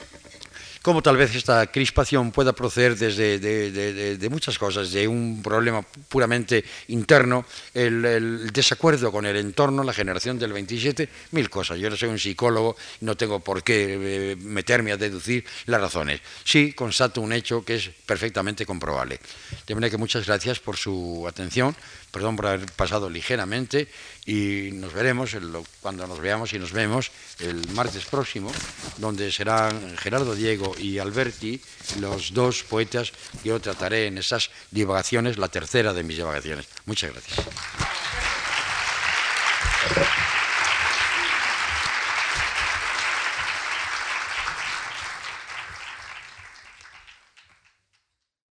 como 0.82 1.02
tal 1.02 1.16
vez 1.16 1.34
esta 1.34 1.66
crispación 1.66 2.32
pueda 2.32 2.52
proceder 2.52 2.96
desde 2.96 3.38
de, 3.38 4.28
muchas 4.30 4.58
cosas, 4.58 4.92
de 4.92 5.06
un 5.06 5.42
problema 5.42 5.82
puramente 6.08 6.64
interno, 6.88 7.44
el, 7.74 8.50
desacuerdo 8.52 9.12
con 9.12 9.26
el 9.26 9.36
entorno, 9.36 9.84
la 9.84 9.92
generación 9.92 10.38
del 10.38 10.52
27, 10.52 11.08
mil 11.32 11.50
cosas. 11.50 11.78
Yo 11.78 11.90
no 11.90 11.96
soy 11.96 12.08
un 12.08 12.18
psicólogo 12.18 12.76
no 13.00 13.16
tengo 13.16 13.40
por 13.40 13.62
qué 13.62 14.32
eh, 14.32 14.36
meterme 14.36 14.92
a 14.92 14.96
deducir 14.96 15.44
las 15.66 15.80
razones. 15.80 16.20
Sí, 16.44 16.72
constato 16.72 17.20
un 17.20 17.32
hecho 17.32 17.64
que 17.64 17.76
es 17.76 17.90
perfectamente 18.06 18.64
comprobable. 18.64 19.20
De 19.66 19.74
manera 19.74 19.90
que 19.90 19.96
muchas 19.96 20.26
gracias 20.26 20.60
por 20.60 20.76
su 20.76 21.26
atención 21.28 21.74
perdón 22.10 22.36
por 22.36 22.46
haber 22.46 22.70
pasado 22.72 23.08
ligeramente, 23.08 23.88
y 24.26 24.70
nos 24.72 24.92
veremos 24.92 25.36
cuando 25.80 26.06
nos 26.06 26.20
veamos 26.20 26.52
y 26.52 26.58
nos 26.58 26.72
vemos 26.72 27.10
el 27.38 27.66
martes 27.72 28.04
próximo, 28.04 28.52
donde 28.98 29.30
serán 29.32 29.96
Gerardo 29.96 30.34
Diego 30.34 30.74
y 30.78 30.98
Alberti 30.98 31.60
los 31.98 32.34
dos 32.34 32.62
poetas 32.64 33.12
que 33.42 33.48
yo 33.48 33.60
trataré 33.60 34.06
en 34.06 34.18
esas 34.18 34.50
divagaciones, 34.70 35.38
la 35.38 35.48
tercera 35.48 35.92
de 35.92 36.02
mis 36.02 36.16
divagaciones. 36.16 36.66
Muchas 36.86 37.12
gracias. 37.12 37.46